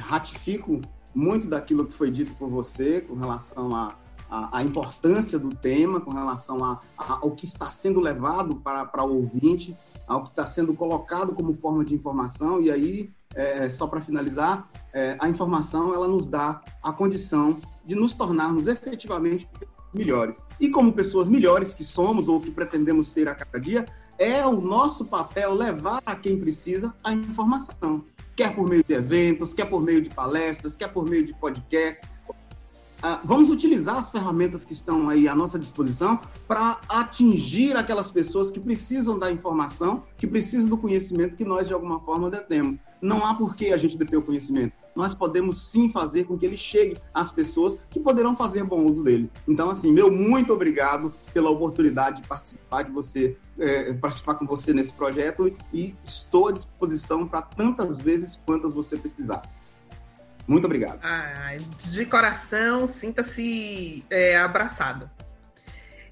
ratifico 0.07 0.82
muito 1.14 1.47
daquilo 1.47 1.86
que 1.86 1.93
foi 1.93 2.09
dito 2.09 2.34
por 2.34 2.49
você 2.49 3.01
com 3.01 3.14
relação 3.14 3.76
a, 3.76 3.93
a, 4.30 4.64
importância 4.64 5.38
do 5.38 5.53
tema, 5.55 6.01
com 6.01 6.11
relação 6.11 6.66
a, 6.66 6.82
a, 6.97 7.20
ao 7.22 7.32
que 7.32 7.45
está 7.45 7.70
sendo 7.70 8.01
levado 8.01 8.55
para, 8.55 8.84
para 8.84 9.03
o 9.03 9.16
ouvinte 9.16 9.78
ao 10.08 10.24
que 10.24 10.30
está 10.30 10.45
sendo 10.45 10.74
colocado 10.74 11.34
como 11.34 11.54
forma 11.54 11.84
de 11.84 11.95
informação. 11.95 12.62
E 12.62 12.72
aí, 12.72 13.10
é, 13.36 13.70
só 13.70 13.88
para 13.88 14.01
finalizar, 14.01 14.70
é, 14.93 15.16
a 15.20 15.30
informação 15.30 15.93
ela 15.93 16.08
nos 16.08 16.30
dá 16.30 16.62
a 16.82 16.91
condição 16.91 17.60
de 17.86 17.95
nos 17.95 18.14
tornarmos 18.14 18.68
efetivamente 18.68 19.47
melhores. 19.93 20.38
E 20.60 20.70
como 20.70 20.91
pessoas 20.93 21.28
melhores 21.28 21.74
que 21.74 21.84
somos 21.84 22.28
ou 22.28 22.39
que 22.39 22.51
pretendemos 22.51 23.10
ser 23.10 23.28
a 23.28 23.36
cada 23.36 23.60
dia, 23.60 23.86
é 24.18 24.45
o 24.45 24.60
nosso 24.60 25.06
papel 25.06 25.54
levar 25.54 26.01
a 26.06 26.16
quem 26.16 26.39
precisa 26.39 26.93
a 27.04 27.13
informação. 27.13 28.04
Quer 28.36 28.54
por 28.55 28.67
meio 28.67 28.84
de 28.84 28.93
eventos, 28.93 29.54
quer 29.54 29.66
por 29.66 29.82
meio 29.82 30.01
de 30.01 30.09
palestras, 30.09 30.75
quer 30.75 30.88
por 30.92 31.05
meio 31.05 31.25
de 31.25 31.34
podcasts, 31.34 32.08
vamos 33.24 33.50
utilizar 33.50 33.97
as 33.97 34.09
ferramentas 34.09 34.63
que 34.63 34.74
estão 34.74 35.09
aí 35.09 35.28
à 35.28 35.36
nossa 35.36 35.59
disposição 35.59 36.20
para 36.47 36.80
atingir 36.88 37.75
aquelas 37.75 38.12
pessoas 38.12 38.50
que 38.50 38.59
precisam 38.59 39.20
da 39.20 39.32
informação, 39.32 40.04
que 40.17 40.25
precisam 40.25 40.70
do 40.70 40.78
conhecimento 40.78 41.36
que 41.36 41.43
nós, 41.43 41.67
de 41.67 41.74
alguma 41.74 42.00
forma, 42.00 42.30
detemos. 42.30 42.78
Não 43.01 43.25
há 43.25 43.36
por 43.36 43.55
que 43.55 43.74
a 43.74 43.78
gente 43.78 43.97
deter 43.97 44.17
o 44.17 44.21
conhecimento. 44.21 44.74
Nós 44.96 45.13
podemos 45.13 45.58
sim 45.70 45.89
fazer 45.89 46.25
com 46.25 46.38
que 46.38 46.46
ele 46.46 46.55
chegue 46.55 46.97
às 47.13 47.32
pessoas 47.32 47.78
que 47.89 48.00
poderão 48.00 48.36
fazer 48.36 48.63
bom 48.63 48.86
uso 48.86 49.04
dele. 49.04 49.30
Então, 49.47 49.70
assim, 49.70 49.92
meu 49.92 50.12
muito 50.12 50.54
obrigado 50.54 51.13
pela 51.34 51.50
oportunidade 51.50 52.21
de 52.21 52.28
participar 52.28 52.84
de 52.84 52.92
você, 52.92 53.36
é, 53.58 53.92
participar 53.93 54.36
com 54.36 54.46
você 54.46 54.71
nesse 54.74 54.93
projeto 54.93 55.54
e 55.74 55.96
estou 56.05 56.47
à 56.47 56.51
disposição 56.51 57.25
para 57.25 57.42
tantas 57.42 58.00
vezes 58.00 58.39
quantas 58.46 58.74
você 58.74 58.96
precisar. 58.96 59.42
Muito 60.47 60.65
obrigado. 60.65 60.99
Ah, 61.01 61.55
de 61.86 62.05
coração, 62.05 62.86
sinta-se 62.86 64.03
é, 64.09 64.37
abraçado. 64.37 65.09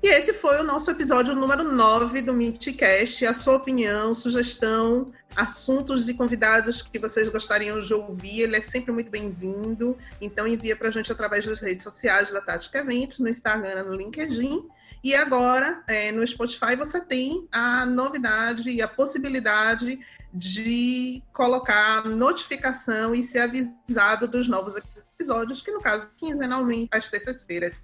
E 0.02 0.08
esse 0.08 0.34
foi 0.34 0.60
o 0.60 0.64
nosso 0.64 0.90
episódio 0.90 1.36
número 1.36 1.64
9 1.64 2.24
do 2.24 2.34
Meetcast. 2.34 3.24
A 3.24 3.34
sua 3.34 3.58
opinião, 3.58 4.16
sugestão, 4.16 5.12
assuntos 5.36 6.10
e 6.10 6.16
convidados 6.16 6.82
que 6.82 6.98
vocês 6.98 7.30
gostariam 7.30 7.80
de 7.80 7.94
ouvir, 7.94 8.42
ele 8.42 8.56
é 8.56 8.62
sempre 8.62 8.92
muito 8.92 9.12
bem-vindo. 9.12 9.96
Então 10.20 10.48
envia 10.48 10.76
para 10.76 10.88
a 10.88 10.92
gente 10.92 11.12
através 11.12 11.46
das 11.46 11.60
redes 11.60 11.84
sociais 11.84 12.32
da 12.32 12.42
Tática 12.42 12.80
Eventos, 12.80 13.20
no 13.20 13.30
Instagram, 13.30 13.84
no 13.84 13.94
LinkedIn. 13.94 14.68
E 15.04 15.14
agora, 15.14 15.84
é, 15.88 16.12
no 16.12 16.26
Spotify, 16.26 16.76
você 16.76 17.00
tem 17.00 17.48
a 17.52 17.86
novidade 17.86 18.72
e 18.72 18.82
a 18.82 18.88
possibilidade 18.88 20.00
de 20.34 21.22
colocar 21.34 22.06
notificação 22.06 23.14
e 23.14 23.24
ser 23.24 23.40
avisado 23.40 24.28
dos 24.28 24.48
novos 24.48 24.76
episódios, 24.76 25.62
que 25.62 25.72
no 25.72 25.82
caso, 25.82 26.10
quinzenalmente, 26.18 26.90
às 26.92 27.10
terças-feiras. 27.10 27.84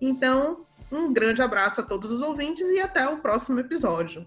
Então, 0.00 0.66
um 0.90 1.12
grande 1.12 1.42
abraço 1.42 1.80
a 1.80 1.84
todos 1.84 2.10
os 2.10 2.22
ouvintes 2.22 2.68
e 2.68 2.80
até 2.80 3.08
o 3.08 3.18
próximo 3.18 3.58
episódio. 3.60 4.26